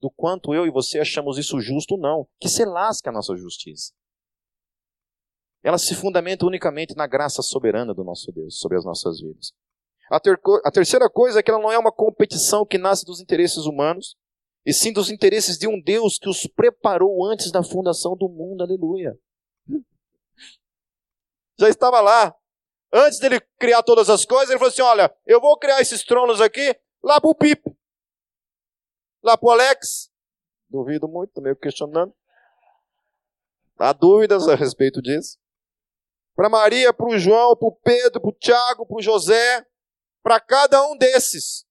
Do 0.00 0.10
quanto 0.10 0.52
eu 0.52 0.66
e 0.66 0.70
você 0.70 0.98
achamos 0.98 1.38
isso 1.38 1.60
justo 1.60 1.94
ou 1.94 2.00
não. 2.00 2.28
Que 2.40 2.48
se 2.48 2.64
lasca 2.64 3.10
a 3.10 3.12
nossa 3.12 3.36
justiça. 3.36 3.92
Ela 5.62 5.78
se 5.78 5.94
fundamenta 5.94 6.44
unicamente 6.44 6.94
na 6.96 7.06
graça 7.06 7.42
soberana 7.42 7.94
do 7.94 8.04
nosso 8.04 8.30
Deus 8.32 8.58
sobre 8.58 8.76
as 8.76 8.84
nossas 8.84 9.20
vidas. 9.20 9.52
A, 10.10 10.20
ter 10.20 10.38
a 10.64 10.70
terceira 10.70 11.08
coisa 11.08 11.40
é 11.40 11.42
que 11.42 11.50
ela 11.50 11.60
não 11.60 11.72
é 11.72 11.78
uma 11.78 11.90
competição 11.90 12.64
que 12.64 12.78
nasce 12.78 13.04
dos 13.04 13.20
interesses 13.20 13.64
humanos, 13.64 14.16
e 14.66 14.74
sim 14.74 14.92
dos 14.92 15.10
interesses 15.12 15.56
de 15.56 15.68
um 15.68 15.80
Deus 15.80 16.18
que 16.18 16.28
os 16.28 16.44
preparou 16.44 17.24
antes 17.24 17.52
da 17.52 17.62
fundação 17.62 18.16
do 18.16 18.28
mundo. 18.28 18.64
Aleluia. 18.64 19.16
Já 21.56 21.68
estava 21.68 22.00
lá. 22.00 22.34
Antes 22.92 23.20
dele 23.20 23.40
criar 23.58 23.84
todas 23.84 24.10
as 24.10 24.24
coisas, 24.24 24.50
ele 24.50 24.58
falou 24.58 24.72
assim: 24.72 24.82
Olha, 24.82 25.16
eu 25.24 25.40
vou 25.40 25.56
criar 25.56 25.80
esses 25.80 26.02
tronos 26.02 26.40
aqui 26.40 26.76
lá 27.00 27.20
para 27.20 27.30
o 27.30 27.34
Pipo, 27.34 27.78
lá 29.22 29.38
para 29.38 29.46
o 29.46 29.50
Alex. 29.52 30.10
Duvido 30.68 31.06
muito, 31.06 31.30
estou 31.30 31.44
meio 31.44 31.54
questionando. 31.54 32.12
Há 33.78 33.92
dúvidas 33.92 34.48
a 34.48 34.56
respeito 34.56 35.00
disso. 35.00 35.38
Para 36.34 36.48
Maria, 36.48 36.92
para 36.92 37.06
o 37.06 37.18
João, 37.18 37.56
para 37.56 37.68
o 37.68 37.76
Pedro, 37.76 38.20
para 38.20 38.30
o 38.30 38.32
Tiago, 38.32 38.86
para 38.86 38.96
o 38.96 39.02
José, 39.02 39.64
para 40.22 40.40
cada 40.40 40.84
um 40.88 40.96
desses. 40.96 41.64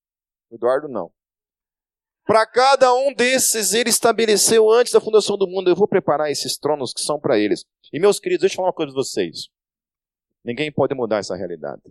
Eduardo 0.50 0.88
não. 0.88 1.12
Para 2.26 2.46
cada 2.48 2.92
um 2.96 3.14
desses, 3.14 3.74
ele 3.74 3.90
estabeleceu 3.90 4.70
antes 4.72 4.92
da 4.92 5.00
fundação 5.00 5.38
do 5.38 5.48
mundo: 5.48 5.70
eu 5.70 5.76
vou 5.76 5.88
preparar 5.88 6.32
esses 6.32 6.58
tronos 6.58 6.92
que 6.92 7.02
são 7.02 7.20
para 7.20 7.38
eles. 7.38 7.64
E 7.94 8.00
meus 8.00 8.20
queridos, 8.20 8.42
deixa 8.42 8.54
eu 8.54 8.58
falar 8.58 8.70
uma 8.70 8.74
coisa 8.74 8.92
para 8.92 9.02
vocês. 9.02 9.48
Ninguém 10.44 10.72
pode 10.72 10.96
mudar 10.96 11.20
essa 11.20 11.36
realidade. 11.36 11.84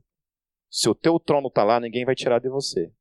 Se 0.68 0.88
o 0.88 0.94
teu 0.94 1.20
trono 1.20 1.48
está 1.48 1.62
lá, 1.62 1.78
ninguém 1.78 2.04
vai 2.04 2.16
tirar 2.16 2.40
de 2.40 2.48
você. 2.48 2.92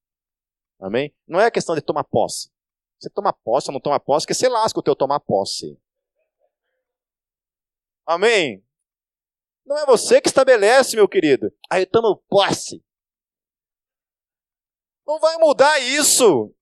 Amém? 0.79 1.13
Não 1.27 1.39
é 1.39 1.49
questão 1.49 1.73
de 1.73 1.81
tomar 1.81 2.03
posse. 2.03 2.51
Você 2.99 3.09
toma 3.09 3.33
posse 3.33 3.69
ou 3.69 3.73
não 3.73 3.81
toma 3.81 3.99
posse, 3.99 4.27
que 4.27 4.33
você 4.33 4.47
lasca 4.47 4.79
o 4.79 4.83
teu 4.83 4.95
tomar 4.95 5.19
posse. 5.19 5.77
Amém? 8.05 8.63
Não 9.65 9.77
é 9.77 9.85
você 9.85 10.21
que 10.21 10.27
estabelece, 10.27 10.95
meu 10.95 11.07
querido. 11.07 11.51
Aí 11.69 11.83
eu 11.83 11.87
tomo 11.89 12.23
posse. 12.29 12.83
Não 15.07 15.19
vai 15.19 15.37
mudar 15.37 15.79
isso. 15.79 16.53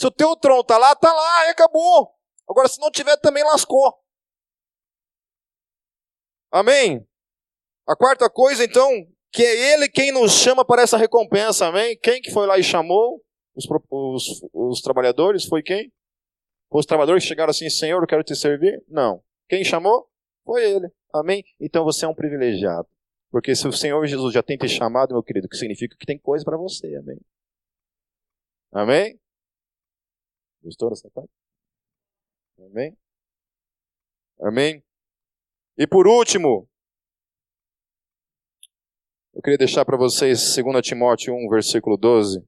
Se 0.00 0.06
o 0.06 0.10
teu 0.10 0.34
trono 0.34 0.62
está 0.62 0.78
lá, 0.78 0.92
está 0.92 1.12
lá, 1.12 1.46
e 1.46 1.50
acabou. 1.50 2.10
Agora, 2.48 2.66
se 2.68 2.80
não 2.80 2.90
tiver, 2.90 3.18
também 3.18 3.44
lascou. 3.44 4.02
Amém? 6.50 7.06
A 7.86 7.94
quarta 7.94 8.30
coisa, 8.30 8.64
então, 8.64 8.88
que 9.30 9.42
é 9.42 9.74
Ele 9.74 9.90
quem 9.90 10.10
nos 10.10 10.32
chama 10.32 10.64
para 10.64 10.80
essa 10.80 10.96
recompensa, 10.96 11.66
amém? 11.66 11.98
Quem 11.98 12.22
que 12.22 12.30
foi 12.30 12.46
lá 12.46 12.58
e 12.58 12.62
chamou 12.62 13.22
os, 13.54 13.66
os, 13.90 14.48
os 14.54 14.80
trabalhadores? 14.80 15.44
Foi 15.44 15.62
quem? 15.62 15.92
Os 16.70 16.86
trabalhadores 16.86 17.22
que 17.22 17.28
chegaram 17.28 17.50
assim, 17.50 17.68
Senhor, 17.68 18.02
eu 18.02 18.08
quero 18.08 18.24
te 18.24 18.34
servir? 18.34 18.82
Não. 18.88 19.22
Quem 19.50 19.62
chamou? 19.62 20.08
Foi 20.46 20.64
Ele, 20.64 20.88
amém? 21.12 21.44
Então 21.60 21.84
você 21.84 22.06
é 22.06 22.08
um 22.08 22.14
privilegiado. 22.14 22.88
Porque 23.30 23.54
se 23.54 23.68
o 23.68 23.72
Senhor 23.72 24.06
Jesus 24.06 24.32
já 24.32 24.42
tem 24.42 24.56
te 24.56 24.66
chamado, 24.66 25.12
meu 25.12 25.22
querido, 25.22 25.46
que 25.46 25.58
significa 25.58 25.94
que 25.94 26.06
tem 26.06 26.18
coisa 26.18 26.42
para 26.42 26.56
você, 26.56 26.86
amém? 26.96 27.20
Amém? 28.72 29.20
Gostou 30.62 30.90
dessa 30.90 31.10
parte? 31.10 31.30
Amém? 32.58 32.96
Amém? 34.38 34.84
E 35.76 35.86
por 35.86 36.06
último, 36.06 36.68
eu 39.32 39.40
queria 39.40 39.56
deixar 39.56 39.86
para 39.86 39.96
vocês 39.96 40.54
2 40.54 40.86
Timóteo 40.86 41.34
1, 41.34 41.48
versículo 41.48 41.96
12. 41.96 42.46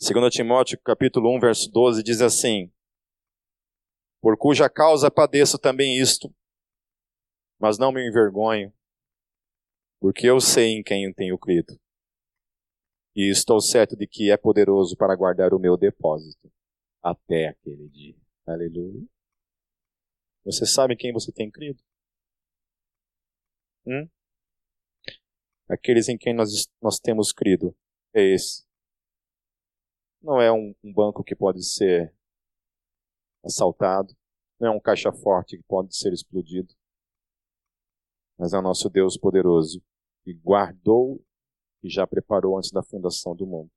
2 0.00 0.34
Timóteo, 0.34 0.80
capítulo 0.82 1.36
1, 1.36 1.40
verso 1.40 1.70
12, 1.70 2.02
diz 2.02 2.20
assim: 2.20 2.72
Por 4.20 4.36
cuja 4.36 4.68
causa 4.68 5.10
padeço 5.10 5.56
também 5.56 6.00
isto, 6.00 6.34
mas 7.60 7.78
não 7.78 7.92
me 7.92 8.04
envergonho, 8.08 8.72
porque 10.00 10.26
eu 10.26 10.40
sei 10.40 10.78
em 10.78 10.82
quem 10.82 11.12
tenho 11.12 11.38
crido. 11.38 11.78
E 13.14 13.30
estou 13.30 13.60
certo 13.60 13.96
de 13.96 14.06
que 14.06 14.32
é 14.32 14.36
poderoso 14.36 14.96
para 14.96 15.14
guardar 15.14 15.54
o 15.54 15.58
meu 15.58 15.76
depósito 15.76 16.50
até 17.02 17.48
aquele 17.48 17.88
dia. 17.88 18.16
Aleluia. 18.46 19.06
Você 20.44 20.66
sabe 20.66 20.94
em 20.94 20.96
quem 20.96 21.12
você 21.12 21.32
tem 21.32 21.50
crido? 21.50 21.82
Hum? 23.86 24.08
Aqueles 25.68 26.08
em 26.08 26.18
quem 26.18 26.34
nós, 26.34 26.68
nós 26.82 26.98
temos 26.98 27.32
crido 27.32 27.76
é 28.14 28.22
esse. 28.34 28.66
Não 30.22 30.40
é 30.40 30.52
um, 30.52 30.74
um 30.82 30.92
banco 30.92 31.22
que 31.22 31.34
pode 31.34 31.62
ser 31.64 32.14
assaltado, 33.44 34.14
não 34.58 34.68
é 34.68 34.70
um 34.70 34.80
caixa 34.80 35.12
forte 35.12 35.56
que 35.56 35.62
pode 35.62 35.96
ser 35.96 36.12
explodido, 36.12 36.74
mas 38.36 38.52
é 38.52 38.58
o 38.58 38.62
nosso 38.62 38.90
Deus 38.90 39.16
poderoso 39.16 39.82
que 40.24 40.34
guardou 40.34 41.24
e 41.82 41.88
já 41.88 42.06
preparou 42.06 42.58
antes 42.58 42.70
da 42.70 42.82
fundação 42.82 43.34
do 43.34 43.46
mundo 43.46 43.70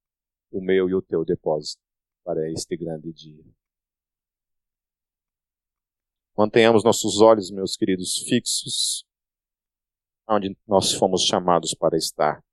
o 0.52 0.62
meu 0.62 0.90
e 0.90 0.94
o 0.94 1.02
teu 1.02 1.24
depósito 1.26 1.83
para 2.24 2.50
este 2.52 2.76
grande 2.78 3.12
dia. 3.12 3.44
Mantenhamos 6.36 6.84
nossos 6.84 7.22
olhos, 7.22 7.52
meus 7.52 7.76
queridos, 7.78 8.24
fixos 8.28 9.06
onde 10.28 10.58
nós 10.68 10.94
fomos 10.94 11.24
chamados 11.24 11.74
para 11.74 11.98
estar. 11.98 12.44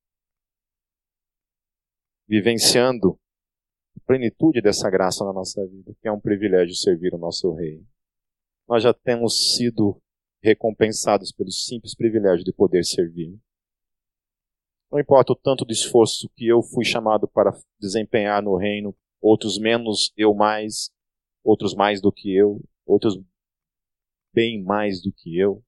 Vivenciando 2.29 3.19
a 3.97 4.01
plenitude 4.07 4.61
dessa 4.61 4.91
graça 4.91 5.25
na 5.25 5.33
nossa 5.33 5.67
vida, 5.67 5.95
que 6.01 6.09
é 6.09 6.13
um 6.13 6.21
privilégio 6.21 6.75
servir 6.75 7.15
o 7.15 7.19
nosso 7.19 7.53
Rei. 7.55 7.85
Nós 8.69 8.83
já 8.83 8.93
temos 8.93 9.57
sido 9.57 10.01
recompensados 10.43 11.33
pelo 11.33 11.51
simples 11.51 11.95
privilégio 11.95 12.45
de 12.45 12.53
poder 12.53 12.85
servir. 12.85 13.39
Não 14.91 14.99
importa 14.99 15.33
o 15.33 15.37
tanto 15.37 15.65
de 15.65 15.73
esforço 15.73 16.29
que 16.35 16.47
eu 16.47 16.63
fui 16.63 16.85
chamado 16.85 17.29
para 17.29 17.57
desempenhar 17.79 18.43
no 18.43 18.57
reino, 18.57 18.97
outros 19.21 19.59
menos, 19.59 20.13
eu 20.17 20.35
mais, 20.35 20.91
outros 21.45 21.75
mais 21.75 22.01
do 22.01 22.13
que 22.13 22.35
eu, 22.35 22.61
outros 22.87 23.15
bem 24.33 24.63
mais 24.63 25.03
do 25.03 25.13
que 25.13 25.39
eu. 25.39 25.63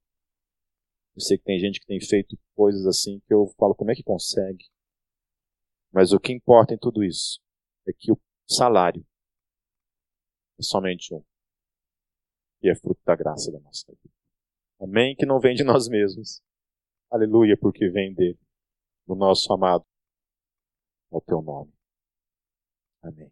Eu 1.15 1.21
sei 1.21 1.37
que 1.37 1.45
tem 1.45 1.59
gente 1.59 1.81
que 1.81 1.87
tem 1.87 2.01
feito 2.01 2.39
coisas 2.55 2.87
assim 2.87 3.21
que 3.27 3.35
eu 3.35 3.47
falo, 3.59 3.75
como 3.75 3.91
é 3.91 3.95
que 3.95 4.03
consegue? 4.03 4.65
Mas 5.93 6.13
o 6.13 6.19
que 6.19 6.33
importa 6.33 6.73
em 6.73 6.79
tudo 6.79 7.05
isso 7.05 7.39
é 7.87 7.93
que 7.93 8.11
o 8.11 8.19
salário 8.49 9.05
é 10.59 10.63
somente 10.63 11.15
um. 11.15 11.23
E 12.63 12.71
é 12.71 12.75
fruto 12.75 13.01
da 13.05 13.15
graça 13.15 13.51
da 13.53 13.61
nossa 13.61 13.93
vida. 13.93 14.15
Amém? 14.81 15.15
Que 15.15 15.27
não 15.27 15.39
vem 15.39 15.55
de 15.55 15.65
nós 15.65 15.89
mesmos. 15.89 16.41
Aleluia, 17.11 17.57
porque 17.59 17.91
vem 17.91 18.15
dele. 18.15 18.39
Do 19.07 19.15
nosso 19.15 19.53
amado. 19.53 19.85
Ao 21.11 21.21
teu 21.21 21.43
nome. 21.43 21.73
Amém. 23.03 23.31